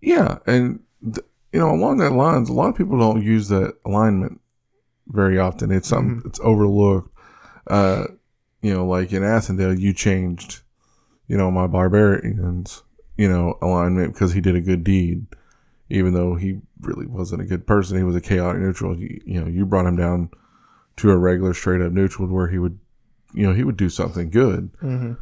Yeah, 0.00 0.38
and 0.46 0.80
th- 1.02 1.24
you 1.52 1.60
know, 1.60 1.70
along 1.70 1.98
that 1.98 2.12
lines, 2.12 2.48
a 2.48 2.52
lot 2.52 2.68
of 2.70 2.76
people 2.76 2.98
don't 2.98 3.22
use 3.22 3.48
that 3.48 3.74
alignment 3.84 4.40
very 5.08 5.38
often. 5.38 5.70
It's 5.70 5.88
something 5.88 6.16
Mm-hmm. 6.16 6.28
that's 6.28 6.40
overlooked. 6.40 7.08
Uh, 7.68 8.04
you 8.62 8.72
know, 8.72 8.86
like 8.86 9.12
in 9.12 9.22
Athendale, 9.22 9.78
you 9.78 9.92
changed, 9.92 10.60
you 11.28 11.36
know, 11.36 11.50
my 11.50 11.66
barbarians, 11.66 12.82
you 13.16 13.28
know, 13.28 13.58
alignment 13.60 14.12
because 14.14 14.32
he 14.32 14.40
did 14.40 14.56
a 14.56 14.60
good 14.60 14.84
deed, 14.84 15.26
even 15.90 16.14
though 16.14 16.34
he 16.36 16.60
really 16.80 17.06
wasn't 17.06 17.42
a 17.42 17.44
good 17.44 17.66
person. 17.66 17.98
He 17.98 18.04
was 18.04 18.16
a 18.16 18.20
chaotic 18.20 18.62
neutral. 18.62 18.96
You, 18.96 19.20
you 19.26 19.40
know, 19.40 19.46
you 19.48 19.66
brought 19.66 19.86
him 19.86 19.96
down 19.96 20.30
to 20.96 21.10
a 21.10 21.16
regular 21.16 21.54
straight 21.54 21.80
up 21.80 21.92
neutral 21.92 22.28
where 22.28 22.48
he 22.48 22.58
would, 22.58 22.78
you 23.34 23.46
know, 23.46 23.52
he 23.54 23.64
would 23.64 23.76
do 23.76 23.88
something 23.88 24.30
good 24.30 24.70
Mm-hmm. 24.82 25.12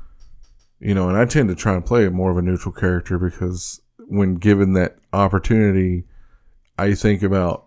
you 0.81 0.94
know, 0.94 1.09
and 1.09 1.16
I 1.18 1.24
tend 1.26 1.48
to 1.48 1.55
try 1.55 1.74
and 1.74 1.85
play 1.85 2.09
more 2.09 2.31
of 2.31 2.38
a 2.38 2.42
neutral 2.42 2.72
character 2.72 3.18
because 3.18 3.81
when 4.09 4.35
given 4.35 4.72
that 4.74 4.96
opportunity, 5.12 6.05
I 6.79 6.94
think 6.94 7.22
about 7.22 7.66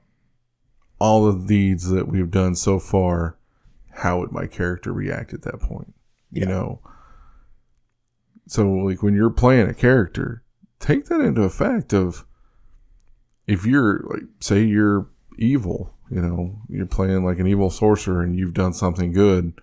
all 0.99 1.31
the 1.31 1.47
deeds 1.47 1.89
that 1.89 2.07
we've 2.07 2.31
done 2.31 2.55
so 2.55 2.79
far. 2.79 3.37
How 3.93 4.19
would 4.19 4.31
my 4.31 4.47
character 4.47 4.91
react 4.91 5.33
at 5.33 5.43
that 5.43 5.59
point? 5.59 5.93
You 6.31 6.45
know, 6.45 6.79
so 8.47 8.67
like 8.67 9.03
when 9.03 9.13
you're 9.13 9.29
playing 9.29 9.69
a 9.69 9.73
character, 9.73 10.43
take 10.79 11.05
that 11.05 11.21
into 11.21 11.43
effect 11.43 11.93
of 11.93 12.25
if 13.45 13.65
you're 13.65 14.03
like, 14.09 14.23
say 14.39 14.63
you're 14.63 15.07
evil, 15.37 15.93
you 16.09 16.21
know, 16.21 16.59
you're 16.69 16.87
playing 16.87 17.23
like 17.23 17.37
an 17.37 17.45
evil 17.47 17.69
sorcerer 17.69 18.23
and 18.23 18.37
you've 18.37 18.55
done 18.55 18.73
something 18.73 19.13
good 19.13 19.53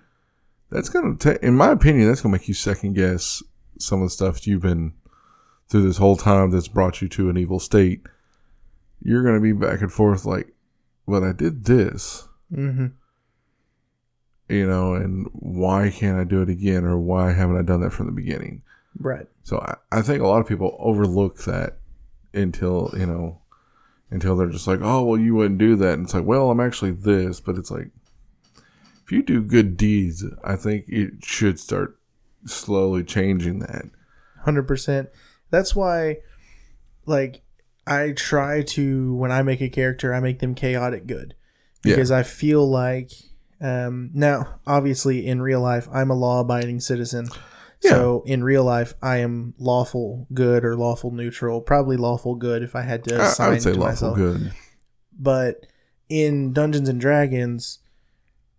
that's 0.71 0.88
gonna 0.88 1.16
take 1.16 1.38
in 1.43 1.57
my 1.57 1.71
opinion 1.71 2.09
that's 2.09 2.21
gonna 2.21 2.33
make 2.33 2.49
you 2.49 2.55
second 2.55 2.95
guess 2.95 3.43
some 3.79 4.01
of 4.03 4.07
the 4.07 4.11
stuff 4.11 4.47
you've 4.47 4.62
been 4.62 4.93
through 5.69 5.83
this 5.83 5.97
whole 5.97 6.16
time 6.16 6.51
that's 6.51 6.69
brought 6.69 7.03
you 7.03 7.09
to 7.09 7.29
an 7.29 7.37
evil 7.37 7.59
state 7.59 8.03
you're 9.03 9.25
gonna 9.25 9.40
be 9.40 9.53
back 9.53 9.81
and 9.81 9.93
forth 9.93 10.25
like 10.25 10.55
but 11.07 11.23
i 11.23 11.33
did 11.33 11.64
this 11.64 12.27
Mm-hmm. 12.53 12.87
You 14.51 14.67
know 14.67 14.95
and 14.95 15.27
why 15.33 15.89
can't 15.91 16.19
i 16.19 16.25
do 16.25 16.43
it 16.43 16.49
again 16.49 16.85
or 16.85 16.99
why 16.99 17.33
haven't 17.33 17.57
i 17.59 17.63
done 17.63 17.81
that 17.81 17.93
from 17.93 18.07
the 18.07 18.13
beginning 18.13 18.63
Right. 18.99 19.27
so 19.45 19.59
i, 19.61 19.77
I 19.99 20.03
think 20.03 20.21
a 20.23 20.27
lot 20.27 20.41
of 20.41 20.47
people 20.49 20.77
overlook 20.81 21.39
that 21.45 21.79
until 22.35 22.93
you 22.97 23.07
know 23.07 23.41
until 24.11 24.37
they're 24.37 24.49
just 24.49 24.67
like 24.67 24.81
oh 24.83 25.05
well 25.05 25.19
you 25.21 25.35
wouldn't 25.35 25.59
do 25.59 25.77
that 25.77 25.95
and 25.95 26.05
it's 26.05 26.15
like 26.15 26.25
well 26.25 26.51
i'm 26.51 26.61
actually 26.61 26.91
this 26.91 27.41
but 27.41 27.57
it's 27.57 27.71
like 27.71 27.89
if 29.05 29.13
you 29.13 29.23
do 29.23 29.41
good 29.43 29.77
deeds 29.77 30.25
i 30.45 30.57
think 30.57 30.85
it 30.89 31.25
should 31.25 31.59
start 31.61 31.99
slowly 32.47 33.05
changing 33.05 33.61
that 33.61 33.85
Hundred 34.45 34.63
percent. 34.67 35.11
That's 35.51 35.77
why, 35.77 36.21
like, 37.05 37.43
I 37.87 38.13
try 38.13 38.63
to 38.63 39.15
when 39.17 39.31
I 39.31 39.43
make 39.43 39.61
a 39.61 39.69
character, 39.69 40.15
I 40.15 40.21
make 40.21 40.39
them 40.39 40.55
chaotic 40.55 41.07
good 41.07 41.35
Yeah. 41.85 41.95
because 41.97 42.11
I 42.11 42.23
feel 42.23 42.67
like 42.67 43.11
um, 43.61 44.11
now, 44.14 44.61
obviously, 44.66 45.27
in 45.27 45.42
real 45.42 45.61
life, 45.61 45.88
I'm 45.92 46.11
a 46.11 46.14
law-abiding 46.14 46.81
citizen. 46.81 47.29
So 47.83 48.23
in 48.27 48.44
real 48.44 48.64
life, 48.64 48.92
I 49.01 49.18
am 49.18 49.55
lawful 49.59 50.27
good 50.35 50.66
or 50.66 50.77
lawful 50.77 51.12
neutral, 51.12 51.62
probably 51.62 51.96
lawful 51.96 52.35
good 52.35 52.62
if 52.62 52.77
I 52.77 52.83
had 52.83 53.05
to 53.05 53.16
I, 53.16 53.25
assign 53.25 53.46
I 53.46 53.51
would 53.51 53.62
say 53.62 53.73
lawful 53.73 53.87
myself. 53.87 54.16
good 54.16 54.53
But 55.18 55.66
in 56.11 56.53
Dungeons 56.53 56.90
and 56.90 57.01
Dragons, 57.01 57.79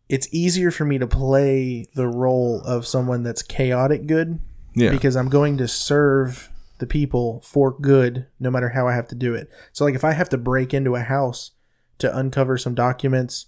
it's 0.09 0.27
easier 0.31 0.71
for 0.71 0.85
me 0.85 0.97
to 0.97 1.05
play 1.05 1.85
the 1.93 2.07
role 2.07 2.61
of 2.61 2.87
someone 2.87 3.21
that's 3.21 3.43
chaotic 3.43 4.07
good 4.07 4.39
yeah 4.73 4.89
because 4.89 5.15
I'm 5.15 5.29
going 5.29 5.57
to 5.57 5.67
serve 5.67 6.49
the 6.79 6.87
people 6.87 7.41
for 7.45 7.71
good 7.71 8.25
no 8.39 8.49
matter 8.49 8.69
how 8.69 8.87
I 8.87 8.95
have 8.95 9.07
to 9.09 9.15
do 9.15 9.35
it. 9.35 9.51
So 9.71 9.85
like 9.85 9.93
if 9.93 10.03
I 10.03 10.13
have 10.13 10.29
to 10.29 10.37
break 10.37 10.73
into 10.73 10.95
a 10.95 11.01
house 11.01 11.51
to 11.99 12.17
uncover 12.17 12.57
some 12.57 12.73
documents 12.73 13.45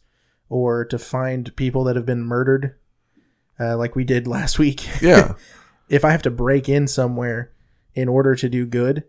or 0.53 0.85
to 0.85 0.99
find 0.99 1.55
people 1.55 1.83
that 1.83 1.95
have 1.95 2.05
been 2.05 2.21
murdered 2.21 2.75
uh, 3.59 3.75
like 3.75 3.95
we 3.95 4.03
did 4.03 4.27
last 4.37 4.59
week. 4.59 4.87
yeah 5.01 5.33
if 5.89 6.05
I 6.05 6.11
have 6.11 6.21
to 6.23 6.31
break 6.31 6.69
in 6.69 6.87
somewhere 6.87 7.51
in 7.95 8.07
order 8.07 8.35
to 8.35 8.49
do 8.49 8.65
good, 8.65 9.03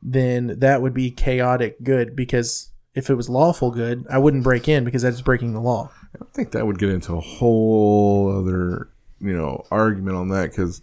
then 0.00 0.58
that 0.60 0.80
would 0.80 0.94
be 0.94 1.10
chaotic 1.10 1.82
good 1.82 2.14
because 2.14 2.70
if 2.94 3.10
it 3.10 3.14
was 3.14 3.28
lawful 3.28 3.70
good, 3.70 4.06
I 4.08 4.18
wouldn't 4.18 4.44
break 4.44 4.68
in 4.68 4.84
because 4.84 5.02
that's 5.02 5.20
breaking 5.20 5.52
the 5.52 5.60
law. 5.60 5.90
I 6.20 6.24
think 6.32 6.52
that 6.52 6.66
would 6.66 6.78
get 6.78 6.90
into 6.90 7.14
a 7.14 7.20
whole 7.20 8.36
other, 8.36 8.88
you 9.20 9.36
know, 9.36 9.64
argument 9.70 10.16
on 10.16 10.28
that 10.28 10.50
because 10.50 10.80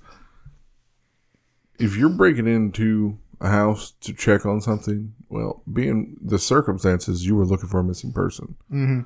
if 1.80 1.96
you're 1.96 2.10
breaking 2.10 2.48
into 2.48 3.18
a 3.42 3.50
house 3.50 3.92
to 4.02 4.14
check 4.14 4.46
on 4.46 4.62
something, 4.62 5.14
well, 5.30 5.64
being 5.72 6.18
the 6.22 6.40
circumstances, 6.40 7.26
you 7.26 7.36
were 7.36 7.46
looking 7.46 7.68
for 7.70 7.80
a 7.80 7.84
missing 7.84 8.14
person. 8.14 8.56
Mm-hmm. 8.72 9.02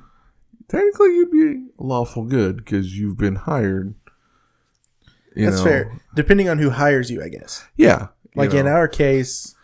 Technically, 0.70 1.08
you'd 1.16 1.30
be 1.30 1.66
lawful 1.78 2.24
good 2.24 2.56
because 2.58 2.96
you've 2.98 3.16
been 3.18 3.34
hired. 3.36 3.94
you 5.34 5.46
That's 5.46 5.58
know. 5.58 5.64
fair. 5.64 6.00
Depending 6.14 6.48
on 6.48 6.58
who 6.58 6.70
hires 6.70 7.10
you, 7.10 7.22
I 7.22 7.28
guess. 7.28 7.64
Yeah. 7.76 8.08
you 8.34 8.40
Like 8.40 8.54
in 8.54 8.66
know. 8.66 8.72
our 8.72 8.88
case, 8.88 9.54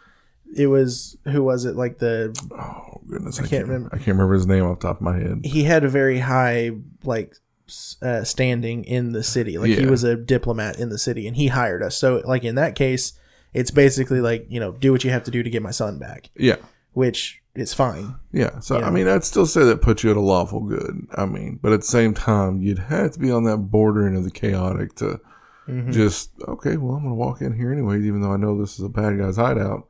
it 0.56 0.66
was 0.68 1.16
who 1.24 1.42
was 1.42 1.64
it? 1.64 1.76
Like 1.76 1.98
the 1.98 2.36
oh 2.52 3.00
goodness, 3.08 3.38
I, 3.38 3.42
can't 3.42 3.50
can't 3.50 3.66
remember. 3.66 3.88
I 3.92 3.96
can't 3.98 4.08
remember 4.08 4.34
his 4.34 4.46
name 4.46 4.64
off 4.64 4.80
the 4.80 4.88
top 4.88 4.96
of 4.96 5.02
my 5.02 5.18
head. 5.18 5.42
he 5.44 5.64
had 5.64 5.84
a 5.84 5.88
very 5.88 6.18
high 6.18 6.72
like 7.04 7.34
s- 7.68 7.96
uh, 8.02 8.24
standing 8.24 8.84
in 8.84 9.12
the 9.12 9.22
city. 9.22 9.58
Like 9.58 9.70
he 9.70 9.82
Yeah. 9.82 9.90
was 9.90 10.04
a 10.04 10.16
diplomat 10.16 10.78
in 10.78 10.88
the 10.88 10.98
city, 10.98 11.26
and 11.26 11.36
he 11.36 11.48
hired 11.48 11.82
us. 11.82 11.96
So 11.96 12.22
like 12.24 12.44
in 12.44 12.54
that 12.56 12.74
case, 12.74 13.12
it's 13.54 13.70
basically 13.70 14.20
like 14.20 14.46
you 14.48 14.60
know 14.60 14.72
do 14.72 14.92
what 14.92 15.04
you 15.04 15.10
have 15.10 15.24
to 15.24 15.30
do 15.30 15.42
to 15.42 15.50
get 15.50 15.62
my 15.62 15.70
son 15.72 15.98
back, 15.98 16.30
Yeah. 16.36 16.56
which 16.92 17.42
is 17.58 17.72
fine. 17.74 18.14
Yeah, 18.32 18.58
so 18.60 18.78
Yeah. 18.78 18.86
I 18.86 18.90
mean, 18.90 19.08
I'd 19.08 19.24
still 19.24 19.46
say 19.46 19.64
that 19.64 19.82
puts 19.82 20.04
you 20.04 20.10
at 20.10 20.16
a 20.16 20.20
lawful 20.20 20.60
good. 20.60 21.06
I 21.14 21.26
mean, 21.26 21.58
but 21.62 21.72
at 21.72 21.80
the 21.80 21.86
same 21.86 22.14
time, 22.14 22.60
you'd 22.62 22.78
have 22.78 23.12
to 23.12 23.18
be 23.18 23.30
on 23.30 23.44
that 23.44 23.58
bordering 23.70 24.16
of 24.16 24.24
the 24.24 24.30
chaotic 24.30 24.94
to 24.96 25.20
Mhm. 25.68 25.92
just 25.92 26.30
okay. 26.46 26.76
Well, 26.76 26.94
I'm 26.94 27.02
going 27.02 27.10
to 27.10 27.14
walk 27.16 27.40
in 27.42 27.52
here 27.54 27.72
anyway, 27.72 28.00
even 28.02 28.20
though 28.20 28.32
I 28.32 28.36
know 28.36 28.58
this 28.60 28.78
is 28.78 28.84
a 28.84 28.88
bad 28.88 29.18
guy's 29.18 29.36
hideout. 29.36 29.86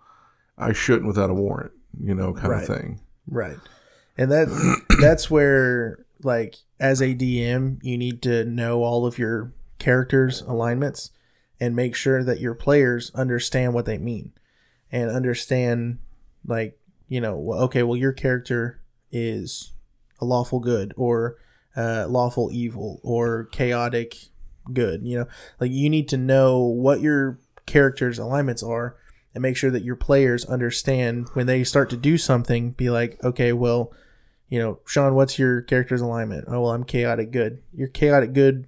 I 0.57 0.73
shouldn't 0.73 1.07
without 1.07 1.29
a 1.29 1.35
warrant, 1.35 1.73
you 2.03 2.15
know, 2.15 2.33
kind 2.33 2.49
Right. 2.49 2.69
of 2.69 2.77
thing. 2.77 3.01
Right. 3.29 3.59
And 4.17 4.31
that 4.33 4.49
that's 5.01 5.31
where 5.31 5.99
like 6.23 6.57
as 6.81 7.03
a 7.03 7.15
DM, 7.15 7.79
you 7.83 7.99
need 7.99 8.23
to 8.23 8.45
know 8.47 8.83
all 8.83 9.05
of 9.07 9.19
your 9.19 9.53
characters 9.79 10.41
alignments 10.43 11.11
and 11.61 11.77
make 11.77 11.95
sure 11.95 12.25
that 12.25 12.41
your 12.41 12.55
players 12.55 13.11
understand 13.15 13.75
what 13.75 13.85
they 13.85 13.99
mean 13.99 14.33
and 14.91 15.11
understand 15.11 15.99
like, 16.47 16.79
you 17.09 17.21
know, 17.21 17.53
okay, 17.53 17.83
well 17.83 17.97
your 17.97 18.13
character 18.13 18.81
is 19.11 19.73
a 20.21 20.25
lawful 20.25 20.61
good 20.61 20.93
or 20.97 21.37
uh, 21.77 22.07
lawful 22.09 22.51
evil 22.53 23.01
or 23.03 23.45
chaotic 23.53 24.17
good, 24.73 25.03
you 25.03 25.19
know. 25.19 25.27
Like 25.61 25.71
you 25.71 25.91
need 25.91 26.09
to 26.09 26.17
know 26.17 26.61
what 26.61 27.01
your 27.01 27.39
characters 27.67 28.19
alignments 28.19 28.63
are 28.63 28.97
and 29.35 29.43
make 29.43 29.57
sure 29.57 29.71
that 29.71 29.85
your 29.85 29.97
players 29.97 30.45
understand 30.47 31.29
when 31.35 31.47
they 31.47 31.63
start 31.65 31.91
to 31.91 31.97
do 31.97 32.17
something 32.17 32.71
be 32.71 32.89
like 32.89 33.23
okay 33.25 33.53
well 33.53 33.93
you 34.49 34.59
know 34.59 34.79
Shawn 34.87 35.15
what's 35.15 35.39
your 35.39 35.61
character's 35.63 36.01
alignment? 36.01 36.45
Oh 36.49 36.63
well 36.63 36.71
i'm 36.73 36.85
chaotic 36.85 37.33
good. 37.33 37.63
You're 37.75 37.89
chaotic 37.89 38.33
good 38.33 38.67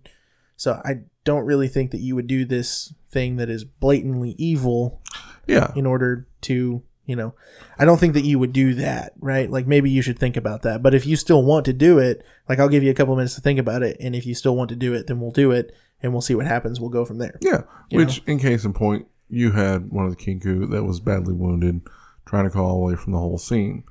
so 0.57 0.83
i 0.85 1.03
don't 1.25 1.47
really 1.47 1.69
think 1.69 1.91
that 1.93 2.01
you 2.01 2.15
would 2.17 2.27
do 2.27 2.45
this 2.45 2.93
thing 3.11 3.37
that 3.37 3.49
is 3.49 3.65
blatantly 3.65 4.35
evil 4.39 5.01
Yeah, 5.47 5.73
in 5.77 5.87
order 5.87 6.27
to 6.43 6.83
you 7.09 7.17
know 7.17 7.35
i 7.79 7.85
don't 7.85 7.99
think 7.99 8.15
that 8.15 8.25
you 8.25 8.39
would 8.39 8.53
do 8.53 8.75
that 8.75 9.13
right 9.19 9.51
like 9.51 9.67
maybe 9.67 9.91
you 9.91 10.03
should 10.03 10.19
think 10.19 10.37
about 10.37 10.63
that 10.63 10.83
but 10.83 10.95
if 10.95 11.05
you 11.05 11.17
still 11.17 11.43
want 11.43 11.65
to 11.65 11.73
do 11.73 11.99
it 11.99 12.25
like 12.49 12.61
i'll 12.61 12.69
give 12.69 12.85
you 12.85 12.91
a 12.91 12.95
couple 12.95 13.17
minutes 13.17 13.35
to 13.35 13.41
think 13.41 13.59
about 13.59 13.83
it 13.83 13.97
and 13.99 14.15
if 14.15 14.25
you 14.25 14.35
still 14.35 14.55
want 14.55 14.69
to 14.69 14.77
do 14.77 14.95
it 14.95 15.09
then 15.09 15.19
we'll 15.19 15.33
do 15.33 15.51
it 15.51 15.75
and 16.01 16.13
we'll 16.13 16.23
see 16.23 16.35
what 16.37 16.47
happens 16.47 16.79
we'll 16.79 16.91
go 16.91 17.05
from 17.05 17.19
there 17.19 17.37
yeah. 17.41 17.63
You 17.91 17.99
Which, 17.99 18.23
in 18.27 18.39
case 18.39 18.65
in 18.65 18.73
point, 18.75 19.07
you 19.29 19.53
had 19.53 19.91
one 19.91 20.07
of 20.07 20.17
the 20.17 20.23
kenku 20.23 20.71
that 20.71 20.85
was 20.85 21.01
badly 21.01 21.35
wounded, 21.35 21.81
trying 22.27 22.45
to 22.45 22.51
call 22.51 22.77
away 22.77 22.97
from 22.97 23.13
the 23.13 23.19
whole 23.19 23.39
scene. 23.39 23.85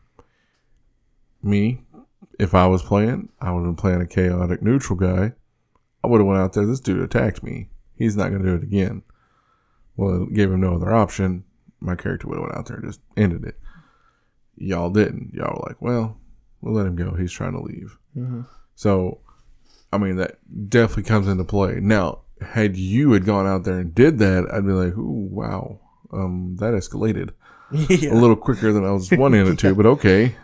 Me, 1.41 1.81
if 2.39 2.53
I 2.53 2.67
was 2.67 2.83
playing, 2.83 3.29
I 3.41 3.51
would 3.51 3.59
have 3.59 3.67
been 3.67 3.75
playing 3.75 4.01
a 4.01 4.07
chaotic 4.07 4.61
neutral 4.61 4.97
guy. 4.97 5.33
I 6.03 6.07
would 6.07 6.19
have 6.19 6.27
went 6.27 6.39
out 6.39 6.53
there. 6.53 6.65
This 6.65 6.79
dude 6.79 7.01
attacked 7.01 7.43
me. 7.43 7.69
He's 7.95 8.15
not 8.15 8.29
going 8.29 8.43
to 8.43 8.49
do 8.49 8.55
it 8.55 8.63
again. 8.63 9.01
Well, 9.95 10.23
it 10.23 10.33
gave 10.33 10.51
him 10.51 10.61
no 10.61 10.75
other 10.75 10.93
option. 10.93 11.43
My 11.79 11.95
character 11.95 12.27
would 12.27 12.35
have 12.37 12.43
went 12.43 12.55
out 12.55 12.65
there 12.67 12.77
and 12.77 12.85
just 12.85 13.01
ended 13.15 13.43
it. 13.45 13.55
Y'all 14.57 14.89
didn't. 14.89 15.33
Y'all 15.33 15.53
were 15.55 15.67
like, 15.67 15.81
well, 15.81 16.17
we'll 16.61 16.73
let 16.73 16.87
him 16.87 16.95
go. 16.95 17.13
He's 17.13 17.31
trying 17.31 17.53
to 17.53 17.61
leave. 17.61 17.97
Mhm. 18.15 18.47
So, 18.75 19.19
I 19.93 19.97
mean, 19.97 20.15
that 20.17 20.39
definitely 20.69 21.03
comes 21.03 21.27
into 21.27 21.43
play. 21.43 21.79
Now, 21.79 22.21
had 22.41 22.75
you 22.77 23.11
had 23.13 23.25
gone 23.25 23.47
out 23.47 23.63
there 23.63 23.79
and 23.79 23.93
did 23.93 24.19
that, 24.19 24.47
I'd 24.51 24.65
be 24.65 24.71
like, 24.71 24.97
"Ooh, 24.97 25.27
wow, 25.31 25.79
um, 26.11 26.55
that 26.59 26.73
escalated 26.73 27.31
yeah. 27.71 28.13
a 28.13 28.15
little 28.15 28.35
quicker 28.35 28.71
than 28.71 28.85
I 28.85 28.91
was 28.91 29.11
wanting 29.11 29.45
it 29.47 29.59
to." 29.59 29.75
But 29.75 29.85
okay, 29.85 30.35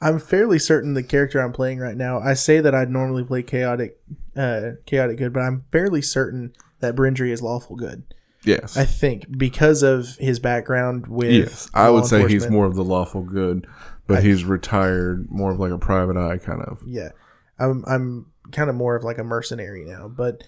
I'm 0.00 0.18
fairly 0.18 0.58
certain 0.58 0.94
the 0.94 1.02
character 1.02 1.40
I'm 1.40 1.52
playing 1.52 1.78
right 1.78 1.96
now. 1.96 2.20
I 2.20 2.34
say 2.34 2.60
that 2.60 2.74
I'd 2.74 2.90
normally 2.90 3.24
play 3.24 3.42
chaotic, 3.42 3.98
uh, 4.36 4.72
chaotic 4.86 5.18
good, 5.18 5.32
but 5.32 5.40
I'm 5.40 5.64
fairly 5.72 6.02
certain 6.02 6.52
that 6.80 6.94
Brindry 6.94 7.30
is 7.30 7.42
lawful 7.42 7.76
good. 7.76 8.02
Yes, 8.44 8.76
I 8.76 8.84
think 8.84 9.38
because 9.38 9.82
of 9.82 10.16
his 10.16 10.38
background 10.38 11.06
with 11.06 11.32
yes, 11.32 11.70
I 11.74 11.90
would 11.90 12.06
say 12.06 12.26
he's 12.28 12.48
more 12.48 12.66
of 12.66 12.74
the 12.74 12.84
lawful 12.84 13.22
good, 13.22 13.66
but 14.06 14.22
he's 14.22 14.44
retired, 14.44 15.30
more 15.30 15.52
of 15.52 15.60
like 15.60 15.72
a 15.72 15.78
private 15.78 16.16
eye 16.16 16.38
kind 16.38 16.62
of. 16.62 16.80
Yeah, 16.86 17.10
I'm 17.58 17.84
I'm 17.86 18.32
kind 18.52 18.70
of 18.70 18.76
more 18.76 18.96
of 18.96 19.04
like 19.04 19.18
a 19.18 19.24
mercenary 19.24 19.84
now, 19.84 20.08
but 20.08 20.44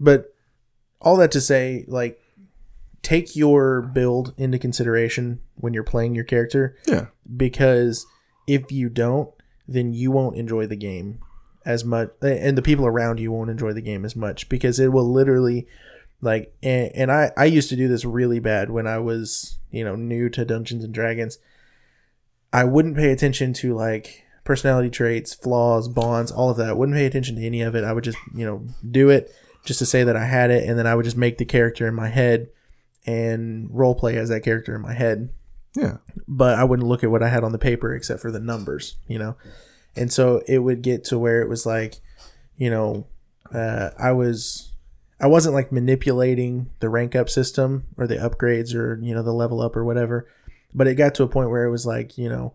but 0.00 0.34
all 1.00 1.16
that 1.16 1.30
to 1.32 1.40
say, 1.40 1.84
like 1.88 2.20
take 3.02 3.36
your 3.36 3.82
build 3.82 4.34
into 4.36 4.58
consideration 4.58 5.40
when 5.54 5.72
you're 5.74 5.84
playing 5.84 6.14
your 6.14 6.24
character. 6.24 6.76
Yeah, 6.86 7.06
because 7.36 8.06
if 8.46 8.72
you 8.72 8.88
don't, 8.88 9.30
then 9.68 9.92
you 9.92 10.10
won't 10.10 10.36
enjoy 10.36 10.66
the 10.66 10.76
game 10.76 11.20
as 11.64 11.84
much, 11.84 12.10
and 12.22 12.56
the 12.56 12.62
people 12.62 12.86
around 12.86 13.20
you 13.20 13.32
won't 13.32 13.50
enjoy 13.50 13.72
the 13.72 13.82
game 13.82 14.04
as 14.04 14.16
much 14.16 14.48
because 14.48 14.78
it 14.78 14.92
will 14.92 15.10
literally 15.10 15.66
like 16.20 16.54
and, 16.62 16.90
and 16.94 17.12
I 17.12 17.30
I 17.36 17.44
used 17.44 17.68
to 17.70 17.76
do 17.76 17.88
this 17.88 18.04
really 18.04 18.40
bad 18.40 18.70
when 18.70 18.86
I 18.86 18.98
was 18.98 19.58
you 19.70 19.84
know 19.84 19.96
new 19.96 20.28
to 20.30 20.44
Dungeons 20.44 20.84
and 20.84 20.94
Dragons. 20.94 21.38
I 22.52 22.64
wouldn't 22.64 22.96
pay 22.96 23.10
attention 23.10 23.52
to 23.54 23.74
like 23.74 24.24
personality 24.44 24.90
traits, 24.90 25.34
flaws, 25.34 25.88
bonds, 25.88 26.30
all 26.30 26.50
of 26.50 26.56
that. 26.58 26.70
I 26.70 26.72
wouldn't 26.72 26.96
pay 26.96 27.06
attention 27.06 27.36
to 27.36 27.44
any 27.44 27.60
of 27.62 27.74
it. 27.74 27.84
I 27.84 27.92
would 27.92 28.04
just 28.04 28.18
you 28.34 28.46
know 28.46 28.66
do 28.88 29.10
it 29.10 29.30
just 29.64 29.78
to 29.80 29.86
say 29.86 30.04
that 30.04 30.16
I 30.16 30.24
had 30.24 30.50
it, 30.50 30.68
and 30.68 30.78
then 30.78 30.86
I 30.86 30.94
would 30.94 31.04
just 31.04 31.16
make 31.16 31.38
the 31.38 31.44
character 31.44 31.86
in 31.86 31.94
my 31.94 32.08
head 32.08 32.48
and 33.04 33.68
role 33.70 33.94
play 33.94 34.16
as 34.16 34.28
that 34.30 34.42
character 34.42 34.74
in 34.74 34.82
my 34.82 34.92
head 34.92 35.30
yeah, 35.76 35.98
but 36.26 36.58
I 36.58 36.64
wouldn't 36.64 36.88
look 36.88 37.04
at 37.04 37.10
what 37.10 37.22
I 37.22 37.28
had 37.28 37.44
on 37.44 37.52
the 37.52 37.58
paper 37.58 37.94
except 37.94 38.20
for 38.20 38.32
the 38.32 38.40
numbers, 38.40 38.96
you 39.06 39.18
know. 39.18 39.36
And 39.94 40.10
so 40.10 40.42
it 40.48 40.58
would 40.58 40.80
get 40.82 41.04
to 41.04 41.18
where 41.18 41.42
it 41.42 41.48
was 41.48 41.66
like, 41.66 42.00
you 42.56 42.70
know, 42.70 43.06
uh, 43.54 43.90
I 43.98 44.12
was, 44.12 44.72
I 45.20 45.26
wasn't 45.26 45.54
like 45.54 45.72
manipulating 45.72 46.70
the 46.80 46.88
rank 46.88 47.16
up 47.16 47.30
system 47.30 47.86
or 47.96 48.06
the 48.06 48.16
upgrades 48.16 48.74
or 48.74 48.98
you 49.02 49.14
know 49.14 49.22
the 49.22 49.32
level 49.32 49.60
up 49.60 49.76
or 49.76 49.84
whatever, 49.84 50.28
but 50.74 50.86
it 50.86 50.94
got 50.94 51.14
to 51.16 51.22
a 51.22 51.28
point 51.28 51.50
where 51.50 51.64
it 51.64 51.70
was 51.70 51.86
like, 51.86 52.18
you 52.18 52.28
know, 52.28 52.54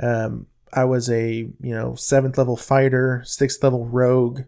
um, 0.00 0.46
I 0.72 0.84
was 0.84 1.10
a 1.10 1.30
you 1.32 1.74
know 1.74 1.94
seventh 1.94 2.36
level 2.38 2.56
fighter, 2.56 3.22
sixth 3.24 3.62
level 3.62 3.86
rogue, 3.86 4.42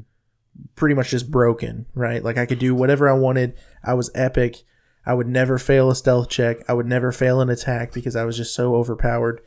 pretty 0.77 0.95
much 0.95 1.11
just 1.11 1.31
broken, 1.31 1.87
right? 1.95 2.23
Like 2.23 2.39
I 2.39 2.47
could 2.47 2.59
do 2.59 2.75
whatever 2.75 3.09
I 3.09 3.15
wanted. 3.15 3.55
I 3.83 3.95
was 3.95 4.11
epic. 4.15 4.62
I 5.07 5.15
would 5.15 5.29
never 5.29 5.59
fail 5.59 5.91
a 5.91 5.95
stealth 5.95 6.31
check. 6.31 6.59
I 6.69 6.73
would 6.73 6.87
never 6.87 7.12
fail 7.12 7.41
an 7.41 7.51
attack 7.51 7.93
because 7.93 8.17
I 8.17 8.25
was 8.25 8.37
just 8.37 8.55
so 8.55 8.75
overpowered. 8.75 9.41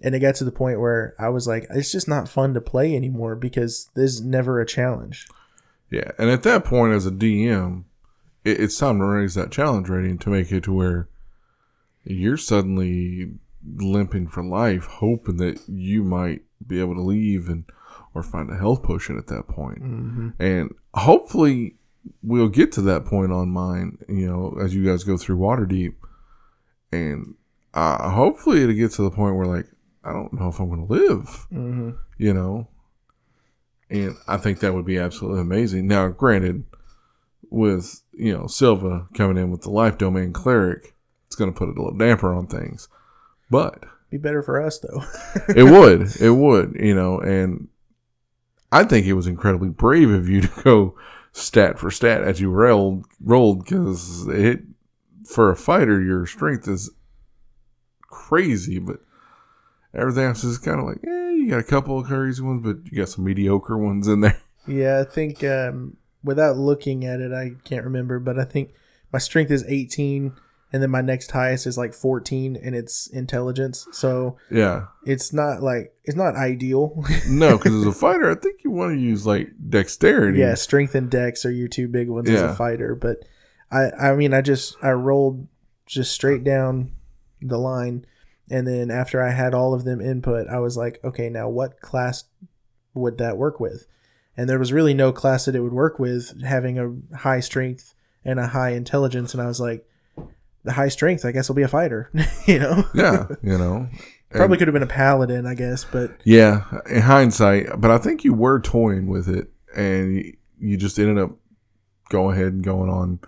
And 0.00 0.14
it 0.14 0.20
got 0.20 0.34
to 0.36 0.44
the 0.44 0.52
point 0.52 0.80
where 0.80 1.14
I 1.18 1.28
was 1.28 1.46
like, 1.46 1.66
it's 1.70 1.92
just 1.92 2.08
not 2.08 2.28
fun 2.28 2.54
to 2.54 2.60
play 2.60 2.94
anymore 2.94 3.36
because 3.36 3.90
there's 3.94 4.22
never 4.22 4.60
a 4.60 4.66
challenge. 4.66 5.26
Yeah. 5.94 6.10
And 6.18 6.30
at 6.30 6.42
that 6.42 6.64
point, 6.64 6.92
as 6.92 7.06
a 7.06 7.10
DM, 7.10 7.84
it, 8.44 8.60
it's 8.60 8.78
time 8.78 8.98
to 8.98 9.04
raise 9.04 9.34
that 9.34 9.52
challenge 9.52 9.88
rating 9.88 10.18
to 10.18 10.30
make 10.30 10.50
it 10.50 10.64
to 10.64 10.72
where 10.72 11.08
you're 12.04 12.36
suddenly 12.36 13.32
limping 13.76 14.26
for 14.26 14.42
life, 14.42 14.84
hoping 14.84 15.36
that 15.38 15.60
you 15.68 16.02
might 16.02 16.42
be 16.66 16.80
able 16.80 16.94
to 16.94 17.00
leave 17.00 17.48
and 17.48 17.64
or 18.14 18.22
find 18.22 18.50
a 18.50 18.56
health 18.56 18.82
potion 18.82 19.18
at 19.18 19.26
that 19.28 19.48
point. 19.48 19.82
Mm-hmm. 19.82 20.30
And 20.38 20.74
hopefully, 20.94 21.76
we'll 22.22 22.48
get 22.48 22.72
to 22.72 22.82
that 22.82 23.04
point 23.04 23.32
on 23.32 23.50
mine. 23.50 23.98
You 24.08 24.26
know, 24.26 24.58
as 24.60 24.74
you 24.74 24.84
guys 24.84 25.04
go 25.04 25.16
through 25.16 25.38
Waterdeep, 25.38 25.94
and 26.92 27.34
uh, 27.72 28.10
hopefully 28.10 28.62
it'll 28.62 28.74
get 28.74 28.92
to 28.92 29.02
the 29.02 29.10
point 29.10 29.36
where 29.36 29.46
like 29.46 29.66
I 30.04 30.12
don't 30.12 30.32
know 30.32 30.48
if 30.48 30.58
I'm 30.58 30.68
going 30.68 30.86
to 30.86 30.92
live. 30.92 31.46
Mm-hmm. 31.52 31.90
You 32.18 32.34
know, 32.34 32.68
and 33.94 34.16
I 34.26 34.36
think 34.36 34.60
that 34.60 34.74
would 34.74 34.84
be 34.84 34.98
absolutely 34.98 35.40
amazing. 35.40 35.86
Now, 35.86 36.08
granted, 36.08 36.64
with 37.50 38.02
you 38.12 38.36
know 38.36 38.46
Silva 38.46 39.06
coming 39.14 39.36
in 39.36 39.50
with 39.50 39.62
the 39.62 39.70
life 39.70 39.98
domain 39.98 40.32
cleric, 40.32 40.94
it's 41.26 41.36
going 41.36 41.52
to 41.52 41.56
put 41.56 41.68
a 41.68 41.72
little 41.72 41.96
damper 41.96 42.34
on 42.34 42.46
things, 42.46 42.88
but 43.50 43.84
Be 44.10 44.18
better 44.18 44.42
for 44.42 44.60
us 44.60 44.78
though. 44.78 45.02
it 45.54 45.64
would, 45.64 46.16
it 46.20 46.30
would, 46.30 46.76
you 46.78 46.94
know, 46.94 47.20
and 47.20 47.68
I 48.72 48.84
think 48.84 49.06
it 49.06 49.14
was 49.14 49.26
incredibly 49.26 49.68
brave 49.68 50.10
of 50.10 50.28
you 50.28 50.40
to 50.42 50.62
go 50.62 50.96
stat 51.32 51.78
for 51.78 51.90
stat 51.90 52.22
as 52.22 52.40
you 52.40 52.50
rolled, 52.50 53.06
rolled 53.20 53.64
because 53.64 54.26
it 54.28 54.62
for 55.24 55.50
a 55.50 55.56
fighter, 55.56 56.00
your 56.00 56.26
strength 56.26 56.68
is 56.68 56.90
crazy, 58.02 58.78
but 58.78 59.00
everything 59.94 60.24
else 60.24 60.44
is 60.44 60.58
kind 60.58 60.80
of 60.80 60.86
like, 60.86 60.98
eh, 61.06 61.30
you 61.30 61.48
got 61.50 61.60
a 61.60 61.64
couple 61.64 61.98
of 61.98 62.06
crazy 62.06 62.42
ones, 62.42 62.62
but 62.62 62.90
you 62.90 62.98
got 62.98 63.08
some 63.08 63.24
mediocre 63.24 63.76
ones 63.78 64.08
in 64.08 64.20
there. 64.20 64.40
yeah, 64.66 65.00
I 65.00 65.04
think 65.04 65.42
um, 65.44 65.96
without 66.22 66.56
looking 66.56 67.04
at 67.04 67.20
it, 67.20 67.32
I 67.32 67.52
can't 67.64 67.84
remember, 67.84 68.18
but 68.18 68.38
I 68.38 68.44
think 68.44 68.74
my 69.12 69.18
strength 69.18 69.50
is 69.50 69.64
18, 69.68 70.32
and 70.72 70.82
then 70.82 70.90
my 70.90 71.02
next 71.02 71.30
highest 71.30 71.66
is 71.66 71.78
like 71.78 71.94
14, 71.94 72.56
and 72.56 72.74
it's 72.74 73.06
intelligence. 73.06 73.86
So 73.92 74.38
Yeah, 74.50 74.86
it's 75.06 75.32
not 75.32 75.62
like 75.62 75.94
it's 76.04 76.16
not 76.16 76.34
ideal. 76.34 77.04
no, 77.28 77.56
because 77.56 77.74
as 77.74 77.86
a 77.86 77.92
fighter, 77.92 78.30
I 78.30 78.34
think 78.34 78.64
you 78.64 78.70
want 78.70 78.94
to 78.94 79.00
use 79.00 79.26
like 79.26 79.50
dexterity. 79.68 80.40
yeah, 80.40 80.54
strength 80.54 80.94
and 80.94 81.08
dex 81.10 81.44
are 81.44 81.52
your 81.52 81.68
two 81.68 81.86
big 81.88 82.08
ones 82.08 82.28
as 82.28 82.42
a 82.42 82.54
fighter. 82.54 82.94
But 82.94 83.18
I, 83.70 83.90
I 83.90 84.14
mean, 84.16 84.34
I 84.34 84.40
just 84.40 84.76
I 84.82 84.90
rolled 84.90 85.46
just 85.86 86.12
straight 86.12 86.42
down 86.42 86.90
the 87.40 87.58
line, 87.58 88.06
and 88.50 88.66
then 88.66 88.90
after 88.90 89.22
I 89.22 89.30
had 89.30 89.54
all 89.54 89.74
of 89.74 89.84
them 89.84 90.00
input, 90.00 90.48
I 90.48 90.58
was 90.58 90.76
like, 90.76 91.00
okay, 91.04 91.28
now 91.28 91.48
what 91.48 91.80
class 91.80 92.24
would 92.94 93.18
that 93.18 93.36
work 93.36 93.60
with? 93.60 93.86
And 94.36 94.48
there 94.48 94.58
was 94.58 94.72
really 94.72 94.94
no 94.94 95.12
class 95.12 95.44
that 95.44 95.54
it 95.54 95.60
would 95.60 95.72
work 95.72 95.98
with 95.98 96.42
having 96.42 96.78
a 96.78 97.16
high 97.16 97.40
strength 97.40 97.94
and 98.24 98.40
a 98.40 98.48
high 98.48 98.70
intelligence, 98.70 99.32
and 99.34 99.42
I 99.42 99.46
was 99.46 99.60
like. 99.60 99.86
The 100.66 100.72
high 100.72 100.88
strength, 100.88 101.26
I 101.26 101.32
guess, 101.32 101.46
will 101.46 101.56
be 101.56 101.62
a 101.62 101.68
fighter. 101.68 102.10
you 102.46 102.58
know, 102.58 102.84
yeah, 102.94 103.26
you 103.42 103.58
know, 103.58 103.86
probably 104.30 104.56
could 104.56 104.66
have 104.66 104.72
been 104.72 104.82
a 104.82 104.86
paladin, 104.86 105.46
I 105.46 105.54
guess, 105.54 105.84
but 105.84 106.12
Yeah, 106.24 106.64
in 106.88 107.02
hindsight, 107.02 107.66
but 107.78 107.90
I 107.90 107.98
think 107.98 108.24
you 108.24 108.32
were 108.32 108.60
toying 108.60 109.06
with 109.06 109.28
it, 109.28 109.50
and 109.76 110.34
you, 110.58 110.76
just 110.76 110.98
ended 110.98 111.18
up 111.18 111.32
going 112.08 112.34
ahead 112.34 112.52
and 112.52 112.64
going 112.64 112.90
on, 112.90 113.20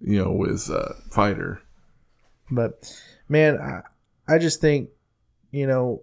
you 0.00 0.22
know, 0.22 0.32
with 0.32 0.70
uh, 0.70 0.94
fighter. 1.10 1.62
But 2.50 2.92
man, 3.28 3.58
I, 3.60 3.82
I 4.28 4.38
just 4.38 4.60
think, 4.60 4.90
you 5.50 5.66
know, 5.66 6.02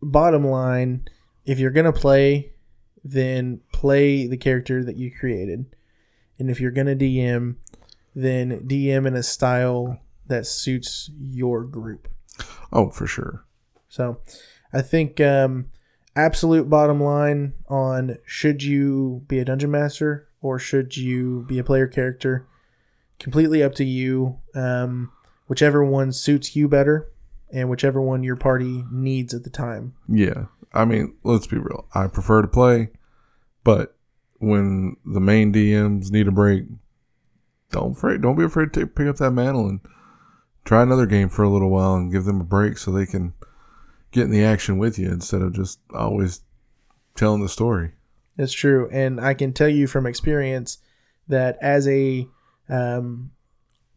bottom 0.00 0.46
line, 0.46 1.08
if 1.44 1.58
you're 1.58 1.70
going 1.70 1.92
to 1.92 1.92
play, 1.92 2.52
then 3.04 3.60
play 3.72 4.26
the 4.26 4.36
character 4.36 4.84
that 4.84 4.96
you 4.96 5.10
created. 5.10 5.66
And 6.38 6.50
if 6.50 6.60
you're 6.60 6.70
going 6.70 6.86
to 6.86 6.96
DM, 6.96 7.56
then 8.14 8.60
DM 8.60 9.06
in 9.06 9.14
a 9.14 9.22
style 9.22 10.00
that 10.26 10.46
suits 10.46 11.10
your 11.18 11.64
group. 11.64 12.08
Oh, 12.72 12.90
for 12.90 13.06
sure. 13.06 13.44
So 13.88 14.20
I 14.72 14.82
think 14.82 15.20
um, 15.20 15.66
absolute 16.16 16.68
bottom 16.68 17.02
line 17.02 17.54
on 17.68 18.18
should 18.24 18.62
you 18.62 19.22
be 19.28 19.38
a 19.38 19.44
dungeon 19.44 19.70
master 19.70 20.28
or 20.40 20.58
should 20.58 20.96
you 20.96 21.44
be 21.48 21.58
a 21.58 21.64
player 21.64 21.86
character, 21.86 22.46
completely 23.18 23.62
up 23.62 23.74
to 23.76 23.84
you. 23.84 24.38
Um, 24.54 25.12
whichever 25.46 25.84
one 25.84 26.10
suits 26.10 26.56
you 26.56 26.68
better 26.68 27.08
and 27.54 27.70
whichever 27.70 28.00
one 28.00 28.24
your 28.24 28.36
party 28.36 28.84
needs 28.90 29.32
at 29.32 29.44
the 29.44 29.50
time. 29.50 29.94
Yeah, 30.08 30.46
I 30.74 30.84
mean, 30.84 31.14
let's 31.22 31.46
be 31.46 31.56
real. 31.56 31.86
I 31.94 32.08
prefer 32.08 32.42
to 32.42 32.48
play, 32.48 32.90
but 33.62 33.96
when 34.38 34.96
the 35.06 35.20
main 35.20 35.52
DMs 35.52 36.10
need 36.10 36.26
a 36.26 36.32
break, 36.32 36.64
don't 37.70 37.96
afraid. 37.96 38.20
Don't 38.20 38.36
be 38.36 38.44
afraid 38.44 38.72
to 38.74 38.86
pick 38.86 39.06
up 39.06 39.16
that 39.16 39.30
mantle 39.30 39.68
and 39.68 39.80
try 40.64 40.82
another 40.82 41.06
game 41.06 41.28
for 41.28 41.44
a 41.44 41.48
little 41.48 41.70
while 41.70 41.94
and 41.94 42.12
give 42.12 42.24
them 42.24 42.40
a 42.40 42.44
break 42.44 42.76
so 42.76 42.90
they 42.90 43.06
can 43.06 43.32
get 44.10 44.24
in 44.24 44.30
the 44.30 44.44
action 44.44 44.76
with 44.76 44.98
you 44.98 45.08
instead 45.08 45.40
of 45.40 45.52
just 45.52 45.78
always 45.94 46.40
telling 47.14 47.40
the 47.40 47.48
story. 47.48 47.92
It's 48.36 48.52
true, 48.52 48.88
and 48.90 49.20
I 49.20 49.34
can 49.34 49.52
tell 49.52 49.68
you 49.68 49.86
from 49.86 50.06
experience 50.06 50.78
that 51.28 51.56
as 51.62 51.86
a 51.86 52.26
um, 52.68 53.30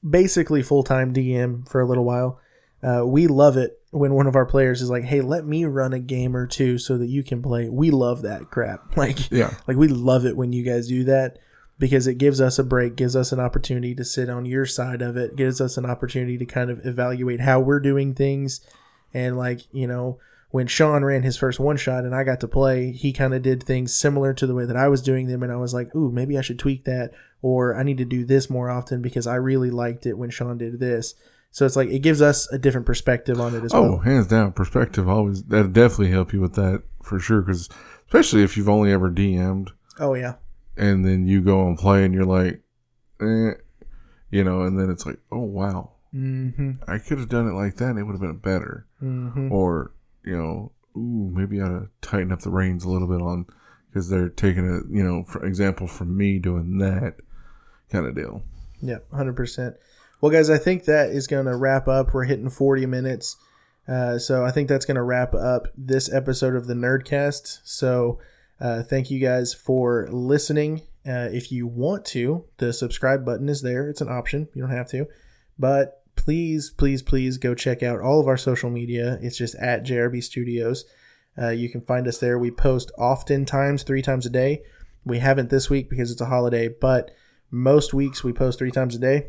basically 0.08 0.62
full 0.62 0.84
time 0.84 1.12
DM 1.12 1.68
for 1.68 1.82
a 1.82 1.88
little 1.88 2.05
while, 2.05 2.39
uh, 2.84 3.03
we 3.05 3.28
love 3.28 3.57
it 3.57 3.80
when 3.91 4.13
one 4.13 4.28
of 4.28 4.36
our 4.36 4.45
players 4.45 4.82
is 4.82 4.89
like, 4.89 5.03
"Hey, 5.03 5.21
let 5.21 5.45
me 5.45 5.65
run 5.65 5.93
a 5.93 5.99
game 5.99 6.36
or 6.36 6.45
two 6.47 6.78
so 6.78 6.97
that 6.97 7.07
you 7.07 7.23
can 7.23 7.41
play." 7.41 7.69
We 7.69 7.91
love 7.91 8.21
that 8.23 8.49
crap. 8.51 8.82
Like, 8.97 9.32
Yeah. 9.32 9.53
like 9.67 9.78
we 9.78 9.88
love 9.88 10.25
it 10.25 10.38
when 10.38 10.53
you 10.53 10.63
guys 10.63 10.88
do 10.88 11.03
that 11.05 11.39
because 11.80 12.07
it 12.07 12.15
gives 12.15 12.41
us 12.41 12.57
a 12.59 12.63
break, 12.63 12.95
gives 12.95 13.15
us 13.15 13.32
an 13.32 13.39
opportunity 13.39 13.93
to 13.95 14.03
sit 14.03 14.30
on 14.30 14.45
your 14.45 14.65
side 14.65 15.01
of 15.01 15.15
it, 15.17 15.36
gives 15.36 15.59
us 15.61 15.78
an 15.78 15.86
opportunity 15.86 16.38
to 16.38 16.45
kind 16.45 16.69
of 16.69 16.86
evaluate 16.86 17.41
how 17.41 17.59
we're 17.59 17.80
doing 17.80 18.13
things, 18.13 18.61
and 19.13 19.38
like 19.38 19.61
you 19.73 19.88
know 19.88 20.19
when 20.49 20.65
Shawn 20.65 21.03
ran 21.03 21.23
his 21.23 21.36
first 21.36 21.59
one 21.59 21.75
shot 21.75 22.05
and 22.05 22.15
I 22.15 22.23
got 22.23 22.39
to 22.39 22.47
play, 22.47 22.93
he 22.93 23.11
kind 23.11 23.34
of 23.34 23.41
did 23.41 23.61
things 23.61 23.93
similar 23.93 24.34
to 24.36 24.47
the 24.47 24.55
way 24.55 24.63
that 24.65 24.78
I 24.78 24.88
was 24.88 25.01
doing 25.01 25.28
them. 25.28 25.43
And 25.43 25.51
I 25.51 25.57
was 25.57 25.73
like, 25.73 25.93
ooh, 25.93 26.09
maybe 26.09 26.38
I 26.38 26.41
should 26.41 26.57
tweak 26.57 26.86
that 26.86 27.11
or 27.41 27.75
I 27.75 27.84
need 27.84 27.97
to 27.97 28.05
do 28.05 28.23
this 28.23 28.49
more 28.49 28.69
often 28.69 29.01
because 29.01 29.28
I 29.28 29.36
really 29.36 29.69
liked 29.69 30.05
it 30.05 30.17
when 30.17 30.30
Shawn 30.30 30.57
did 30.57 30.80
this. 30.80 31.15
So 31.51 31.65
it's 31.65 31.75
like 31.75 31.89
it 31.89 31.99
gives 31.99 32.21
us 32.21 32.51
a 32.51 32.57
different 32.59 32.85
perspective 32.85 33.39
on 33.39 33.55
it 33.55 33.63
as 33.63 33.73
well. 33.73 33.83
Oh, 33.83 33.89
well. 33.93 33.97
hands 33.99 34.27
down, 34.27 34.51
perspective 34.51 35.09
always 35.09 35.43
that 35.45 35.73
definitely 35.73 36.11
help 36.11 36.33
you 36.33 36.41
with 36.41 36.53
that 36.55 36.83
for 37.03 37.19
sure. 37.19 37.41
Because 37.41 37.69
especially 38.05 38.43
if 38.43 38.55
you've 38.57 38.69
only 38.69 38.91
ever 38.91 39.09
DM'd 39.09 39.71
Oh 39.99 40.13
yeah. 40.13 40.35
and 40.75 41.03
then 41.05 41.27
you 41.27 41.41
go 41.41 41.67
and 41.67 41.77
play 41.77 42.05
and 42.05 42.13
you're 42.13 42.25
like, 42.25 42.61
eh, 43.21 43.53
you 44.29 44.43
know, 44.43 44.61
and 44.61 44.79
then 44.79 44.89
it's 44.89 45.05
like, 45.05 45.19
oh 45.31 45.39
wow, 45.43 45.91
Mm-hmm. 46.15 46.71
I 46.89 46.97
could 46.99 47.19
have 47.19 47.29
done 47.29 47.47
it 47.47 47.53
like 47.53 47.75
that 47.75 47.89
and 47.89 47.99
it 47.99 48.03
would 48.03 48.13
have 48.13 48.21
been 48.21 48.37
better. 48.37 48.87
Mm-hmm. 49.03 49.51
Or 49.51 49.91
you 50.23 50.37
know, 50.37 50.71
ooh, 50.95 51.31
maybe 51.33 51.59
I 51.61 51.65
ought 51.65 51.69
to 51.79 51.89
tighten 52.01 52.31
up 52.31 52.41
the 52.41 52.49
reins 52.49 52.83
a 52.83 52.89
little 52.89 53.07
bit 53.07 53.21
on 53.21 53.45
because 53.89 54.09
they're 54.09 54.29
taking 54.29 54.67
a 54.67 54.81
you 54.95 55.03
know, 55.03 55.23
for 55.23 55.45
example, 55.45 55.87
from 55.87 56.15
me 56.15 56.39
doing 56.39 56.77
that 56.79 57.15
kind 57.91 58.05
of 58.05 58.15
deal. 58.15 58.43
Yeah, 58.81 58.97
hundred 59.13 59.35
percent. 59.35 59.75
Well, 60.20 60.32
guys, 60.32 60.49
I 60.49 60.57
think 60.57 60.86
that 60.86 61.11
is 61.11 61.28
going 61.28 61.45
to 61.45 61.55
wrap 61.55 61.88
up. 61.88 62.11
We're 62.11 62.24
hitting 62.24 62.49
forty 62.49 62.88
minutes, 62.88 63.38
uh, 63.88 64.18
so 64.18 64.43
I 64.43 64.49
think 64.49 64.68
that's 64.68 64.86
going 64.86 64.95
to 64.95 65.03
wrap 65.03 65.36
up 65.36 65.68
this 65.78 66.11
episode 66.11 66.55
of 66.55 66.65
the 66.65 66.74
Nerdcast. 66.74 67.59
So, 67.63 68.20
uh, 68.59 68.82
thank 68.82 69.11
you 69.11 69.20
guys 69.20 69.53
for 69.53 70.07
listening. 70.11 70.82
Uh, 71.07 71.30
if 71.32 71.51
you 71.51 71.68
want 71.68 72.03
to, 72.05 72.45
the 72.57 72.74
subscribe 72.74 73.26
button 73.26 73.47
is 73.47 73.61
there. 73.61 73.89
It's 73.89 74.01
an 74.01 74.09
option. 74.09 74.47
You 74.55 74.63
don't 74.63 74.76
have 74.76 74.89
to, 74.89 75.05
but 75.59 76.01
please, 76.15 76.72
please, 76.72 77.03
please 77.03 77.38
go 77.38 77.53
check 77.53 77.84
out 77.84 78.01
all 78.01 78.20
of 78.20 78.28
our 78.28 78.38
social 78.38 78.72
media. 78.72 79.20
It's 79.22 79.38
just 79.38 79.53
at 79.57 79.86
JRB 79.86 80.24
Studios. 80.24 80.84
Uh, 81.39 81.49
you 81.49 81.70
can 81.70 81.82
find 81.82 82.07
us 82.07 82.18
there. 82.18 82.39
We 82.39 82.49
post 82.49 82.91
oftentimes 82.97 83.84
three 83.84 84.01
times 84.01 84.26
a 84.26 84.32
day. 84.32 84.63
We 85.05 85.20
haven't 85.20 85.51
this 85.51 85.70
week 85.70 85.91
because 85.91 86.11
it's 86.11 86.22
a 86.22 86.26
holiday, 86.26 86.70
but 86.70 87.11
most 87.51 87.93
weeks 87.93 88.24
we 88.24 88.34
post 88.34 88.57
three 88.57 88.72
times 88.72 88.95
a 88.95 88.99
day. 88.99 89.28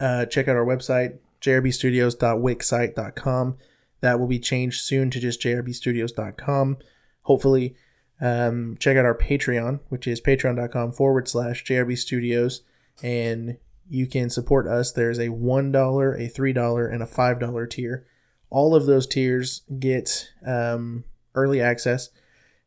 Uh, 0.00 0.24
check 0.26 0.48
out 0.48 0.56
our 0.56 0.64
website, 0.64 1.18
jrbstudios.wixsite.com. 1.40 3.58
That 4.00 4.18
will 4.20 4.26
be 4.26 4.38
changed 4.38 4.82
soon 4.82 5.10
to 5.10 5.20
just 5.20 5.40
jrbstudios.com. 5.40 6.78
Hopefully, 7.22 7.74
um, 8.20 8.76
check 8.78 8.96
out 8.96 9.04
our 9.04 9.16
Patreon, 9.16 9.80
which 9.88 10.06
is 10.06 10.20
patreon.com 10.20 10.92
forward 10.92 11.26
slash 11.28 11.64
jrbstudios. 11.64 12.60
And 13.02 13.56
you 13.88 14.06
can 14.06 14.30
support 14.30 14.68
us. 14.68 14.92
There's 14.92 15.18
a 15.18 15.28
$1, 15.28 15.74
a 15.74 16.30
$3, 16.30 16.92
and 16.92 17.02
a 17.02 17.06
$5 17.06 17.70
tier. 17.70 18.06
All 18.50 18.74
of 18.74 18.86
those 18.86 19.06
tiers 19.06 19.62
get 19.78 20.30
um, 20.46 21.04
early 21.34 21.60
access 21.60 22.08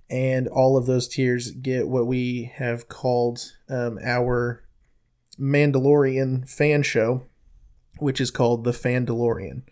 and 0.09 0.47
all 0.47 0.78
of 0.78 0.86
those 0.86 1.07
tiers 1.07 1.51
get 1.51 1.88
what 1.88 2.07
we 2.07 2.51
have 2.55 2.88
called 2.88 3.53
um, 3.70 3.99
our 4.03 4.63
Mandalorian 5.39 6.49
fan 6.49 6.83
show, 6.83 7.23
which 7.99 8.19
is 8.21 8.31
called 8.31 8.63
the 8.63 8.71
Fandalorian, 8.71 9.63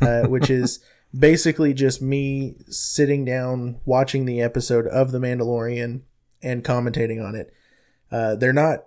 uh, 0.00 0.22
which 0.28 0.50
is 0.50 0.80
basically 1.16 1.72
just 1.72 2.02
me 2.02 2.56
sitting 2.68 3.24
down 3.24 3.80
watching 3.84 4.24
the 4.24 4.40
episode 4.40 4.86
of 4.86 5.12
the 5.12 5.18
Mandalorian 5.18 6.02
and 6.42 6.64
commentating 6.64 7.26
on 7.26 7.34
it. 7.34 7.52
Uh, 8.10 8.36
they're 8.36 8.52
not 8.52 8.84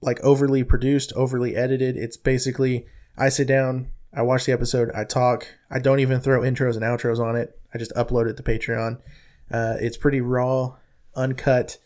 like 0.00 0.20
overly 0.20 0.64
produced, 0.64 1.12
overly 1.14 1.56
edited. 1.56 1.96
It's 1.96 2.16
basically 2.16 2.86
I 3.16 3.28
sit 3.28 3.46
down, 3.46 3.88
I 4.12 4.22
watch 4.22 4.46
the 4.46 4.52
episode, 4.52 4.90
I 4.94 5.04
talk. 5.04 5.46
I 5.70 5.78
don't 5.78 6.00
even 6.00 6.20
throw 6.20 6.40
intros 6.40 6.74
and 6.74 6.82
outros 6.82 7.18
on 7.18 7.36
it. 7.36 7.58
I 7.72 7.78
just 7.78 7.94
upload 7.94 8.28
it 8.28 8.36
to 8.36 8.42
Patreon. 8.42 8.98
Uh, 9.50 9.76
it's 9.80 9.96
pretty 9.96 10.20
raw, 10.20 10.76
uncut, 11.14 11.78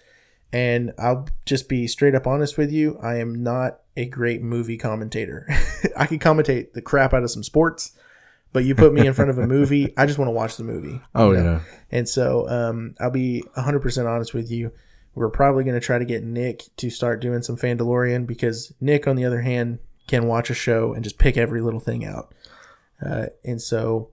and 0.52 0.92
I'll 0.98 1.28
just 1.44 1.68
be 1.68 1.86
straight 1.86 2.14
up 2.14 2.26
honest 2.26 2.56
with 2.56 2.70
you. 2.70 2.98
I 3.02 3.16
am 3.16 3.42
not 3.42 3.80
a 3.96 4.06
great 4.06 4.42
movie 4.42 4.76
commentator. 4.76 5.46
I 5.96 6.06
can 6.06 6.18
commentate 6.18 6.72
the 6.72 6.82
crap 6.82 7.14
out 7.14 7.22
of 7.22 7.30
some 7.30 7.42
sports, 7.42 7.92
but 8.52 8.64
you 8.64 8.74
put 8.74 8.92
me 8.92 9.06
in 9.06 9.12
front 9.12 9.30
of 9.30 9.38
a 9.38 9.46
movie, 9.46 9.92
I 9.96 10.06
just 10.06 10.18
want 10.18 10.28
to 10.28 10.32
watch 10.32 10.56
the 10.56 10.64
movie. 10.64 11.00
Oh 11.14 11.32
you 11.32 11.38
know? 11.38 11.44
yeah, 11.44 11.60
And 11.90 12.08
so 12.08 12.48
um, 12.48 12.94
I'll 13.00 13.10
be 13.10 13.44
100% 13.56 14.06
honest 14.06 14.34
with 14.34 14.50
you. 14.50 14.72
We're 15.14 15.30
probably 15.30 15.64
going 15.64 15.78
to 15.78 15.84
try 15.84 15.98
to 15.98 16.04
get 16.04 16.22
Nick 16.22 16.64
to 16.76 16.90
start 16.90 17.20
doing 17.20 17.42
some 17.42 17.56
Fandalorian 17.56 18.26
because 18.26 18.72
Nick, 18.80 19.06
on 19.06 19.16
the 19.16 19.24
other 19.24 19.40
hand, 19.40 19.78
can 20.06 20.26
watch 20.26 20.50
a 20.50 20.54
show 20.54 20.92
and 20.92 21.02
just 21.02 21.18
pick 21.18 21.36
every 21.36 21.62
little 21.62 21.80
thing 21.80 22.04
out. 22.04 22.34
Uh, 23.04 23.26
and 23.44 23.60
so 23.60 24.10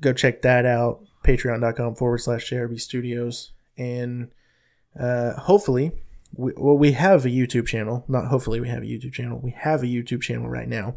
go 0.00 0.12
check 0.12 0.42
that 0.42 0.64
out. 0.64 1.00
Patreon.com 1.24 1.96
forward 1.96 2.18
slash 2.18 2.48
JRB 2.48 2.80
Studios. 2.80 3.50
And 3.76 4.30
uh, 4.98 5.34
hopefully, 5.34 5.92
we, 6.34 6.52
well, 6.56 6.76
we 6.76 6.92
have 6.92 7.24
a 7.24 7.30
YouTube 7.30 7.66
channel. 7.66 8.04
Not 8.08 8.28
hopefully, 8.28 8.60
we 8.60 8.68
have 8.68 8.82
a 8.82 8.86
YouTube 8.86 9.12
channel. 9.12 9.40
We 9.42 9.50
have 9.52 9.82
a 9.82 9.86
YouTube 9.86 10.22
channel 10.22 10.48
right 10.48 10.68
now. 10.68 10.96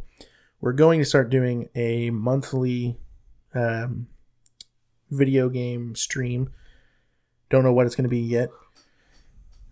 We're 0.62 0.74
going 0.74 1.00
to 1.00 1.06
start 1.06 1.30
doing 1.30 1.70
a 1.76 2.10
monthly 2.10 2.98
um, 3.54 4.08
video 5.10 5.50
game 5.50 5.96
stream. 5.96 6.52
Don't 7.50 7.64
know 7.64 7.74
what 7.74 7.86
it's 7.86 7.96
going 7.96 8.04
to 8.04 8.10
be 8.10 8.20
yet. 8.20 8.50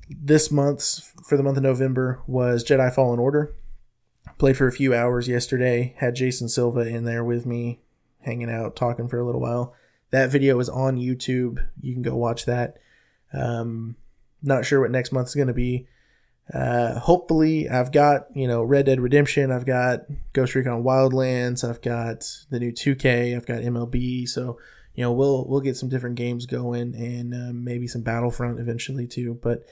This 0.09 0.49
month's 0.51 1.11
for 1.25 1.35
the 1.35 1.43
month 1.43 1.57
of 1.57 1.63
November 1.63 2.21
was 2.27 2.63
Jedi 2.63 2.93
Fallen 2.93 3.19
Order. 3.19 3.53
Played 4.37 4.57
for 4.57 4.67
a 4.67 4.71
few 4.71 4.93
hours 4.93 5.27
yesterday. 5.27 5.95
Had 5.97 6.15
Jason 6.15 6.47
Silva 6.47 6.81
in 6.81 7.03
there 7.03 7.23
with 7.23 7.45
me, 7.45 7.79
hanging 8.21 8.49
out, 8.49 8.75
talking 8.75 9.07
for 9.07 9.19
a 9.19 9.25
little 9.25 9.41
while. 9.41 9.73
That 10.11 10.29
video 10.29 10.59
is 10.59 10.69
on 10.69 10.97
YouTube. 10.97 11.67
You 11.81 11.93
can 11.93 12.03
go 12.03 12.15
watch 12.15 12.45
that. 12.45 12.77
Um, 13.33 13.97
not 14.41 14.65
sure 14.65 14.81
what 14.81 14.91
next 14.91 15.11
month 15.11 15.29
is 15.29 15.35
going 15.35 15.47
to 15.47 15.53
be. 15.53 15.87
Uh, 16.53 16.97
hopefully, 16.99 17.67
I've 17.69 17.91
got 17.91 18.27
you 18.33 18.47
know 18.47 18.63
Red 18.63 18.85
Dead 18.85 19.01
Redemption. 19.01 19.51
I've 19.51 19.65
got 19.65 20.01
Ghost 20.33 20.55
Recon 20.55 20.83
Wildlands. 20.83 21.67
I've 21.67 21.81
got 21.81 22.25
the 22.49 22.59
new 22.59 22.71
2K. 22.71 23.35
I've 23.35 23.45
got 23.45 23.61
MLB. 23.61 24.27
So 24.27 24.57
you 24.95 25.03
know 25.03 25.11
we'll 25.11 25.45
we'll 25.47 25.61
get 25.61 25.75
some 25.75 25.89
different 25.89 26.15
games 26.15 26.45
going 26.45 26.95
and 26.95 27.33
uh, 27.33 27.53
maybe 27.53 27.87
some 27.87 28.01
Battlefront 28.01 28.59
eventually 28.59 29.07
too. 29.07 29.37
But 29.41 29.63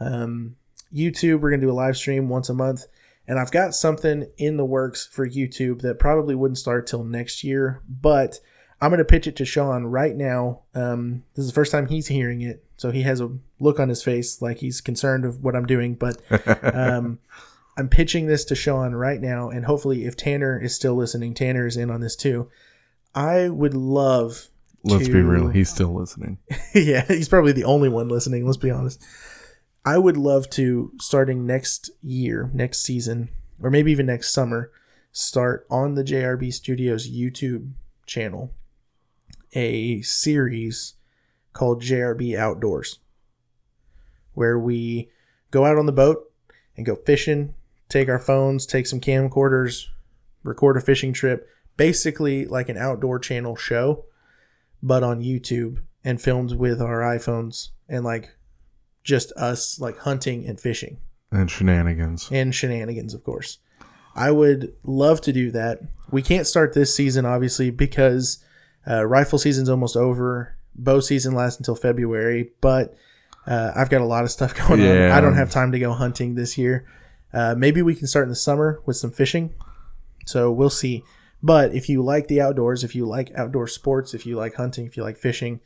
um, 0.00 0.56
YouTube, 0.92 1.40
we're 1.40 1.50
gonna 1.50 1.62
do 1.62 1.70
a 1.70 1.72
live 1.72 1.96
stream 1.96 2.28
once 2.28 2.48
a 2.48 2.54
month, 2.54 2.86
and 3.28 3.38
I've 3.38 3.52
got 3.52 3.74
something 3.74 4.26
in 4.38 4.56
the 4.56 4.64
works 4.64 5.06
for 5.06 5.28
YouTube 5.28 5.82
that 5.82 5.98
probably 5.98 6.34
wouldn't 6.34 6.58
start 6.58 6.86
till 6.86 7.04
next 7.04 7.44
year, 7.44 7.82
but 7.88 8.40
I'm 8.80 8.90
gonna 8.90 9.04
pitch 9.04 9.26
it 9.26 9.36
to 9.36 9.44
Shawn 9.44 9.86
right 9.86 10.16
now. 10.16 10.62
Um, 10.74 11.24
this 11.34 11.44
is 11.44 11.50
the 11.50 11.54
first 11.54 11.72
time 11.72 11.86
he's 11.86 12.08
hearing 12.08 12.40
it, 12.40 12.64
so 12.82 12.90
he 12.90 13.02
has 13.02 13.20
a 13.20 13.30
look 13.60 13.78
on 13.78 13.88
his 13.88 14.02
face 14.02 14.42
like 14.42 14.58
he's 14.58 14.80
concerned 14.80 15.24
of 15.24 15.44
what 15.44 15.54
I'm 15.54 15.66
doing, 15.66 15.94
but 15.94 16.20
um, 16.74 17.20
I'm 17.78 17.88
pitching 17.88 18.26
this 18.26 18.44
to 18.46 18.56
Shawn 18.56 18.92
right 18.96 19.20
now, 19.20 19.50
and 19.50 19.66
hopefully, 19.66 20.04
if 20.04 20.16
Tanner 20.16 20.60
is 20.60 20.74
still 20.74 20.96
listening, 20.96 21.32
Tanner 21.32 21.64
is 21.64 21.76
in 21.76 21.92
on 21.92 22.00
this 22.00 22.16
too. 22.16 22.50
I 23.14 23.48
would 23.50 23.74
love. 23.74 24.48
let's 24.82 25.06
to- 25.06 25.12
be 25.12 25.20
real. 25.20 25.46
He's 25.46 25.70
still 25.70 25.94
listening. 25.94 26.38
yeah, 26.74 27.04
he's 27.06 27.28
probably 27.28 27.52
the 27.52 27.62
only 27.62 27.88
one 27.88 28.08
listening. 28.08 28.44
Let's 28.44 28.56
be 28.56 28.72
honest. 28.72 29.00
I 29.84 29.96
would 29.96 30.16
love 30.16 30.50
to, 30.50 30.90
starting 31.00 31.46
next 31.46 31.88
year, 32.02 32.50
next 32.52 32.80
season, 32.80 33.28
or 33.62 33.70
maybe 33.70 33.92
even 33.92 34.06
next 34.06 34.32
summer, 34.32 34.72
start 35.12 35.68
on 35.70 35.94
the 35.94 36.02
JRB 36.02 36.52
Studios 36.52 37.08
YouTube 37.08 37.74
channel 38.06 38.52
a 39.54 40.02
series 40.02 40.94
called 41.52 41.82
JRB 41.82 42.36
Outdoors, 42.36 42.98
where 44.34 44.58
we 44.58 45.10
go 45.50 45.64
out 45.64 45.78
on 45.78 45.86
the 45.86 45.92
boat 45.92 46.30
and 46.76 46.86
go 46.86 46.94
fishing, 46.96 47.54
take 47.88 48.08
our 48.08 48.18
phones, 48.18 48.64
take 48.66 48.86
some 48.86 49.00
camcorders, 49.00 49.86
record 50.42 50.76
a 50.76 50.80
fishing 50.80 51.12
trip, 51.12 51.48
basically 51.76 52.46
like 52.46 52.68
an 52.68 52.76
outdoor 52.78 53.18
channel 53.18 53.56
show, 53.56 54.04
but 54.82 55.02
on 55.02 55.20
YouTube 55.22 55.78
and 56.04 56.20
filmed 56.20 56.52
with 56.56 56.80
our 56.80 57.00
iPhones 57.00 57.68
and 57.88 58.04
like 58.04 58.36
just 59.04 59.32
us 59.32 59.78
like 59.78 59.98
hunting 59.98 60.46
and 60.46 60.58
fishing 60.60 60.98
And 61.30 61.50
shenanigans. 61.50 62.28
and 62.32 62.54
shenanigans, 62.54 63.14
of 63.14 63.22
course. 63.24 63.58
I 64.14 64.30
would 64.30 64.72
love 64.84 65.20
to 65.22 65.32
do 65.32 65.50
that. 65.52 65.80
We 66.10 66.20
can't 66.22 66.46
start 66.46 66.74
this 66.74 66.94
season, 66.94 67.24
obviously, 67.24 67.70
because 67.70 68.44
uh, 68.88 69.06
rifle 69.06 69.38
season's 69.38 69.70
almost 69.70 69.96
over. 69.96 70.56
Bow 70.74 71.00
season 71.00 71.34
lasts 71.34 71.58
until 71.58 71.74
February, 71.74 72.50
but 72.60 72.96
uh, 73.46 73.72
I've 73.74 73.90
got 73.90 74.00
a 74.00 74.06
lot 74.06 74.24
of 74.24 74.30
stuff 74.30 74.54
going 74.68 74.80
on. 74.80 74.86
I 75.12 75.20
don't 75.20 75.34
have 75.36 75.50
time 75.50 75.72
to 75.72 75.78
go 75.78 75.92
hunting 75.92 76.34
this 76.34 76.56
year. 76.56 76.86
Uh, 77.32 77.54
maybe 77.56 77.82
we 77.82 77.94
can 77.94 78.06
start 78.06 78.24
in 78.24 78.28
the 78.28 78.36
summer 78.36 78.80
with 78.86 78.96
some 78.96 79.10
fishing. 79.10 79.54
So 80.26 80.50
we'll 80.52 80.70
see. 80.70 81.02
But 81.42 81.74
if 81.74 81.88
you 81.88 82.02
like 82.02 82.28
the 82.28 82.40
outdoors, 82.40 82.84
if 82.84 82.94
you 82.94 83.04
like 83.06 83.32
outdoor 83.34 83.66
sports, 83.66 84.14
if 84.14 84.24
you 84.26 84.36
like 84.36 84.54
hunting, 84.54 84.86
if 84.86 84.96
you 84.96 85.02
like 85.02 85.16
fishing, 85.16 85.60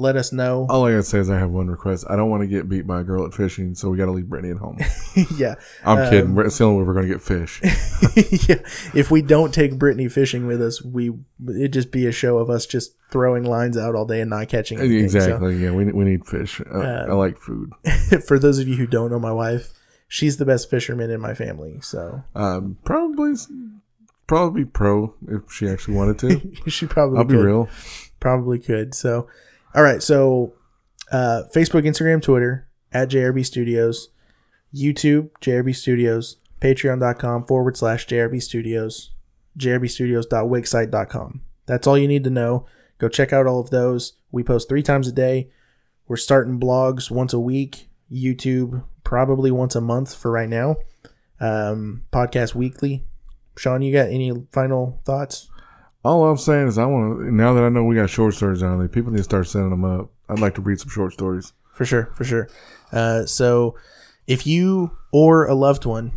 let 0.00 0.16
us 0.16 0.32
know. 0.32 0.66
All 0.70 0.86
I 0.86 0.90
gotta 0.92 1.02
say 1.02 1.18
is 1.18 1.28
I 1.30 1.38
have 1.38 1.50
one 1.50 1.68
request. 1.68 2.06
I 2.08 2.16
don't 2.16 2.30
want 2.30 2.40
to 2.42 2.46
get 2.46 2.68
beat 2.68 2.86
by 2.86 3.00
a 3.00 3.04
girl 3.04 3.24
at 3.26 3.34
fishing, 3.34 3.74
so 3.74 3.90
we 3.90 3.98
gotta 3.98 4.12
leave 4.12 4.28
Brittany 4.28 4.52
at 4.52 4.58
home. 4.58 4.78
yeah, 5.36 5.56
I'm 5.84 5.98
Um, 5.98 6.10
kidding. 6.10 6.38
It's 6.38 6.58
the 6.58 6.64
only 6.64 6.78
way 6.80 6.86
we're 6.86 6.94
gonna 6.94 7.06
get 7.08 7.20
fish. 7.22 7.60
yeah. 8.48 8.56
If 8.94 9.10
we 9.10 9.22
don't 9.22 9.52
take 9.52 9.78
Brittany 9.78 10.08
fishing 10.08 10.46
with 10.46 10.62
us, 10.62 10.82
we 10.82 11.12
it'd 11.48 11.72
just 11.72 11.90
be 11.92 12.06
a 12.06 12.12
show 12.12 12.38
of 12.38 12.48
us 12.50 12.66
just 12.66 12.96
throwing 13.10 13.44
lines 13.44 13.76
out 13.76 13.94
all 13.94 14.04
day 14.06 14.20
and 14.20 14.30
not 14.30 14.48
catching 14.48 14.78
anything. 14.80 15.08
So- 15.10 15.18
exactly. 15.18 15.56
Yeah, 15.56 15.72
we 15.72 15.84
we 15.92 16.04
need 16.04 16.26
fish. 16.26 16.60
Uh, 16.60 16.78
I 17.08 17.12
like 17.12 17.36
food. 17.38 17.70
for 18.26 18.38
those 18.38 18.58
of 18.58 18.66
you 18.68 18.76
who 18.76 18.86
don't 18.86 19.10
know 19.10 19.18
my 19.20 19.32
wife, 19.32 19.68
she's 20.08 20.38
the 20.38 20.46
best 20.46 20.70
fisherman 20.70 21.10
in 21.10 21.20
my 21.20 21.34
family. 21.34 21.78
So 21.82 22.22
Um, 22.34 22.78
probably 22.84 23.34
probably 24.26 24.64
pro 24.64 25.14
if 25.28 25.50
she 25.52 25.68
actually 25.68 25.94
wanted 25.94 26.18
to. 26.20 26.70
she 26.70 26.86
probably 26.86 27.18
I'll 27.18 27.24
be 27.24 27.36
real. 27.36 27.68
probably 28.20 28.58
could. 28.58 28.94
So, 28.94 29.28
all 29.74 29.82
right. 29.82 30.02
So, 30.02 30.54
uh, 31.12 31.42
Facebook, 31.54 31.86
Instagram, 31.86 32.22
Twitter 32.22 32.68
at 32.92 33.10
JRB 33.10 33.44
Studios, 33.44 34.10
YouTube 34.74 35.30
JRB 35.40 35.74
Studios, 35.74 36.36
Patreon.com 36.60 37.44
forward 37.44 37.76
slash 37.76 38.06
JRB 38.06 38.42
Studios, 38.42 39.10
JRB 39.58 39.84
JRBStudios.wixsite.com. 39.84 41.42
That's 41.66 41.86
all 41.86 41.98
you 41.98 42.08
need 42.08 42.24
to 42.24 42.30
know. 42.30 42.66
Go 42.98 43.08
check 43.08 43.32
out 43.32 43.46
all 43.46 43.60
of 43.60 43.70
those. 43.70 44.14
We 44.30 44.42
post 44.42 44.68
three 44.68 44.82
times 44.82 45.08
a 45.08 45.12
day. 45.12 45.50
We're 46.06 46.16
starting 46.16 46.60
blogs 46.60 47.10
once 47.10 47.32
a 47.32 47.40
week. 47.40 47.88
YouTube 48.10 48.82
probably 49.04 49.50
once 49.50 49.74
a 49.74 49.80
month 49.80 50.14
for 50.14 50.30
right 50.30 50.48
now. 50.48 50.76
Um, 51.40 52.02
podcast 52.12 52.54
weekly. 52.54 53.04
Shawn, 53.56 53.82
you 53.82 53.92
got 53.92 54.08
any 54.08 54.32
final 54.52 55.00
thoughts? 55.04 55.48
All 56.04 56.24
I'm 56.24 56.36
saying 56.36 56.68
is 56.68 56.78
I 56.78 56.86
want 56.86 57.18
to. 57.18 57.34
Now 57.34 57.52
that 57.54 57.62
I 57.62 57.68
know 57.68 57.84
we 57.84 57.96
got 57.96 58.08
short 58.08 58.34
stories 58.34 58.62
on 58.62 58.78
there, 58.78 58.88
people 58.88 59.10
need 59.12 59.18
to 59.18 59.24
start 59.24 59.46
sending 59.48 59.70
them 59.70 59.84
up. 59.84 60.10
I'd 60.28 60.38
like 60.38 60.54
to 60.54 60.62
read 60.62 60.80
some 60.80 60.88
short 60.88 61.12
stories. 61.12 61.52
for 61.74 61.84
sure, 61.84 62.10
for 62.14 62.24
sure. 62.24 62.48
Uh, 62.92 63.26
so, 63.26 63.74
if 64.26 64.46
you 64.46 64.96
or 65.12 65.46
a 65.46 65.54
loved 65.54 65.84
one 65.84 66.12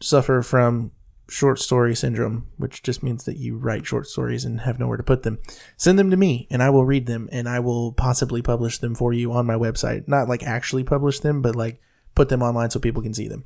suffer 0.00 0.42
from 0.42 0.92
short 1.28 1.58
story 1.58 1.94
syndrome, 1.94 2.46
which 2.56 2.82
just 2.82 3.02
means 3.02 3.24
that 3.24 3.36
you 3.36 3.56
write 3.56 3.86
short 3.86 4.06
stories 4.06 4.44
and 4.44 4.60
have 4.60 4.78
nowhere 4.78 4.96
to 4.96 5.02
put 5.02 5.22
them, 5.22 5.38
send 5.76 5.98
them 5.98 6.10
to 6.10 6.16
me 6.16 6.46
and 6.50 6.62
I 6.62 6.70
will 6.70 6.84
read 6.84 7.06
them 7.06 7.28
and 7.32 7.48
I 7.48 7.60
will 7.60 7.92
possibly 7.92 8.42
publish 8.42 8.78
them 8.78 8.94
for 8.94 9.12
you 9.12 9.32
on 9.32 9.46
my 9.46 9.54
website. 9.54 10.06
Not 10.06 10.28
like 10.28 10.42
actually 10.42 10.84
publish 10.84 11.20
them, 11.20 11.42
but 11.42 11.56
like 11.56 11.80
put 12.14 12.28
them 12.28 12.42
online 12.42 12.70
so 12.70 12.78
people 12.78 13.02
can 13.02 13.14
see 13.14 13.28
them 13.28 13.44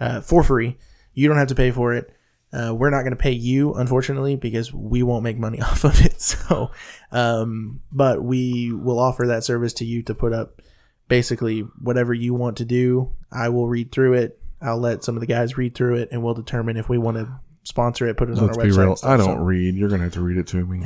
uh, 0.00 0.20
for 0.20 0.42
free. 0.42 0.78
You 1.14 1.28
don't 1.28 1.38
have 1.38 1.48
to 1.48 1.54
pay 1.54 1.70
for 1.70 1.94
it. 1.94 2.12
Uh, 2.52 2.74
we're 2.74 2.90
not 2.90 3.00
going 3.02 3.12
to 3.12 3.16
pay 3.16 3.32
you, 3.32 3.72
unfortunately, 3.74 4.36
because 4.36 4.72
we 4.74 5.02
won't 5.02 5.24
make 5.24 5.38
money 5.38 5.60
off 5.62 5.84
of 5.84 6.00
it. 6.04 6.20
So, 6.20 6.70
um, 7.10 7.80
but 7.90 8.22
we 8.22 8.72
will 8.72 8.98
offer 8.98 9.26
that 9.28 9.44
service 9.44 9.72
to 9.74 9.84
you 9.84 10.02
to 10.04 10.14
put 10.14 10.32
up 10.32 10.60
basically 11.08 11.60
whatever 11.80 12.12
you 12.14 12.34
want 12.34 12.58
to 12.58 12.64
do. 12.64 13.12
I 13.32 13.48
will 13.48 13.68
read 13.68 13.90
through 13.92 14.14
it. 14.14 14.38
I'll 14.60 14.78
let 14.78 15.02
some 15.02 15.16
of 15.16 15.20
the 15.20 15.26
guys 15.26 15.56
read 15.56 15.74
through 15.74 15.96
it, 15.96 16.10
and 16.12 16.22
we'll 16.22 16.34
determine 16.34 16.76
if 16.76 16.88
we 16.88 16.98
want 16.98 17.16
to 17.16 17.28
sponsor 17.64 18.06
it, 18.06 18.16
put 18.16 18.28
it 18.28 18.38
on 18.38 18.46
Let's 18.46 18.58
our 18.58 18.64
be 18.64 18.70
website. 18.70 18.76
real. 18.78 18.96
stuff. 18.96 19.10
I 19.10 19.16
don't 19.16 19.38
So- 19.38 19.42
read. 19.42 19.74
You're 19.74 19.88
gonna 19.88 20.04
have 20.04 20.12
to 20.14 20.20
read 20.20 20.36
it 20.36 20.46
to 20.48 20.64
me. 20.66 20.82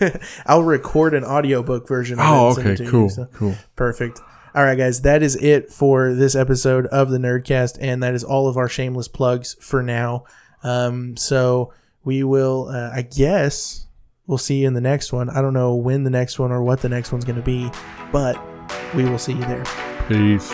I'll 0.46 0.62
record 0.62 1.14
an 1.14 1.24
audiobook 1.24 1.86
version. 1.88 2.18
Of 2.18 2.26
Oh, 2.28 2.44
it 2.44 2.46
and 2.46 2.54
send 2.56 2.66
it 2.66 2.70
okay, 2.70 2.76
to 2.76 2.84
you, 2.84 2.90
cool, 2.90 3.08
so- 3.10 3.28
cool. 3.34 3.54
Perfect. 3.76 4.20
All 4.54 4.64
right, 4.64 4.76
guys, 4.76 5.02
that 5.02 5.22
is 5.22 5.36
it 5.36 5.70
for 5.70 6.12
this 6.12 6.34
episode 6.34 6.86
of 6.86 7.10
the 7.10 7.18
Nerdcast, 7.18 7.78
and 7.80 8.02
that 8.02 8.14
is 8.14 8.24
all 8.24 8.48
of 8.48 8.56
our 8.56 8.68
shameless 8.68 9.06
plugs 9.08 9.54
for 9.60 9.82
now. 9.82 10.24
Um, 10.62 11.16
so 11.16 11.72
we 12.04 12.24
will, 12.24 12.68
uh, 12.68 12.90
I 12.94 13.02
guess, 13.02 13.86
we'll 14.26 14.38
see 14.38 14.60
you 14.60 14.66
in 14.66 14.74
the 14.74 14.80
next 14.80 15.12
one. 15.12 15.30
I 15.30 15.42
don't 15.42 15.54
know 15.54 15.74
when 15.74 16.04
the 16.04 16.10
next 16.10 16.38
one 16.38 16.52
or 16.52 16.62
what 16.62 16.80
the 16.80 16.88
next 16.88 17.12
one's 17.12 17.24
going 17.24 17.36
to 17.36 17.42
be, 17.42 17.70
but 18.12 18.40
we 18.94 19.04
will 19.04 19.18
see 19.18 19.32
you 19.32 19.40
there. 19.40 19.64
Peace. 20.08 20.50